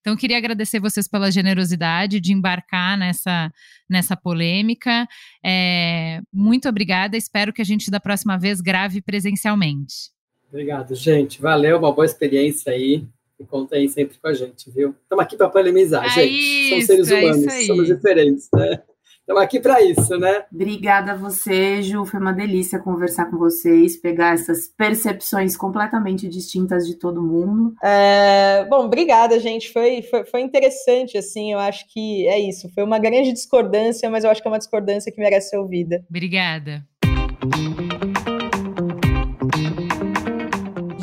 Então, 0.00 0.14
eu 0.14 0.16
queria 0.16 0.38
agradecer 0.38 0.80
vocês 0.80 1.06
pela 1.06 1.30
generosidade 1.30 2.20
de 2.20 2.32
embarcar 2.32 2.96
nessa, 2.96 3.52
nessa 3.88 4.16
polêmica. 4.16 5.06
É, 5.44 6.22
muito 6.32 6.66
obrigada. 6.66 7.14
Espero 7.14 7.52
que 7.52 7.60
a 7.60 7.66
gente, 7.66 7.90
da 7.90 8.00
próxima 8.00 8.38
vez, 8.38 8.62
grave 8.62 9.02
presencialmente. 9.02 10.10
Obrigado, 10.48 10.94
gente. 10.94 11.38
Valeu, 11.38 11.76
uma 11.76 11.92
boa 11.92 12.06
experiência 12.06 12.72
aí. 12.72 13.06
E 13.38 13.44
conta 13.44 13.76
aí 13.76 13.90
sempre 13.90 14.16
com 14.16 14.28
a 14.28 14.32
gente, 14.32 14.70
viu? 14.70 14.94
Estamos 15.02 15.22
aqui 15.22 15.36
para 15.36 15.50
polemizar, 15.50 16.06
é 16.06 16.08
gente. 16.08 16.32
Isso, 16.32 16.70
Somos 16.70 16.86
seres 16.86 17.10
é 17.10 17.18
humanos, 17.18 17.66
somos 17.66 17.86
diferentes, 17.86 18.48
né? 18.54 18.82
Estamos 19.24 19.42
aqui 19.42 19.58
para 19.58 19.82
isso, 19.82 20.18
né? 20.18 20.44
Obrigada 20.52 21.12
a 21.12 21.16
você, 21.16 21.80
Ju. 21.80 22.04
Foi 22.04 22.20
uma 22.20 22.30
delícia 22.30 22.78
conversar 22.78 23.30
com 23.30 23.38
vocês, 23.38 23.96
pegar 23.96 24.34
essas 24.34 24.68
percepções 24.68 25.56
completamente 25.56 26.28
distintas 26.28 26.86
de 26.86 26.98
todo 26.98 27.22
mundo. 27.22 27.74
É, 27.82 28.66
bom, 28.68 28.84
obrigada, 28.84 29.40
gente. 29.40 29.72
Foi, 29.72 30.02
foi, 30.02 30.26
foi, 30.26 30.42
interessante, 30.42 31.16
assim. 31.16 31.54
Eu 31.54 31.58
acho 31.58 31.86
que 31.90 32.28
é 32.28 32.38
isso. 32.38 32.68
Foi 32.74 32.84
uma 32.84 32.98
grande 32.98 33.32
discordância, 33.32 34.10
mas 34.10 34.24
eu 34.24 34.30
acho 34.30 34.42
que 34.42 34.46
é 34.48 34.50
uma 34.50 34.58
discordância 34.58 35.10
que 35.10 35.18
merece 35.18 35.48
ser 35.48 35.56
ouvida. 35.56 36.04
Obrigada. 36.10 36.84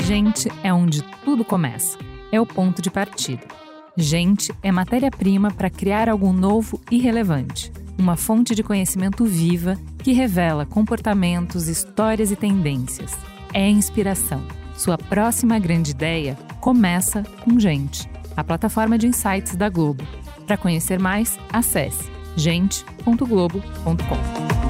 Gente 0.06 0.48
é 0.64 0.72
onde 0.72 1.04
tudo 1.26 1.44
começa. 1.44 1.98
É 2.32 2.40
o 2.40 2.46
ponto 2.46 2.84
de 2.84 2.92
partida. 2.92 3.48
Gente 3.98 4.54
é 4.62 4.72
matéria-prima 4.72 5.50
para 5.52 5.72
criar 5.72 6.08
algo 6.08 6.32
novo 6.32 6.80
e 6.92 7.00
relevante 7.00 7.81
uma 8.02 8.18
fonte 8.18 8.56
de 8.56 8.64
conhecimento 8.64 9.24
viva 9.24 9.78
que 10.00 10.12
revela 10.12 10.66
comportamentos, 10.66 11.68
histórias 11.68 12.32
e 12.32 12.36
tendências. 12.36 13.16
É 13.54 13.70
inspiração. 13.70 14.44
Sua 14.76 14.98
próxima 14.98 15.60
grande 15.60 15.92
ideia 15.92 16.36
começa 16.60 17.24
com 17.44 17.60
Gente, 17.60 18.10
a 18.36 18.44
plataforma 18.44 18.98
de 18.98 19.08
insights 19.08 19.56
da 19.56 19.70
Globo. 19.70 20.04
Para 20.48 20.58
conhecer 20.58 21.00
mais, 21.00 21.38
acesse 21.54 22.10
gente.globo.com. 22.36 24.61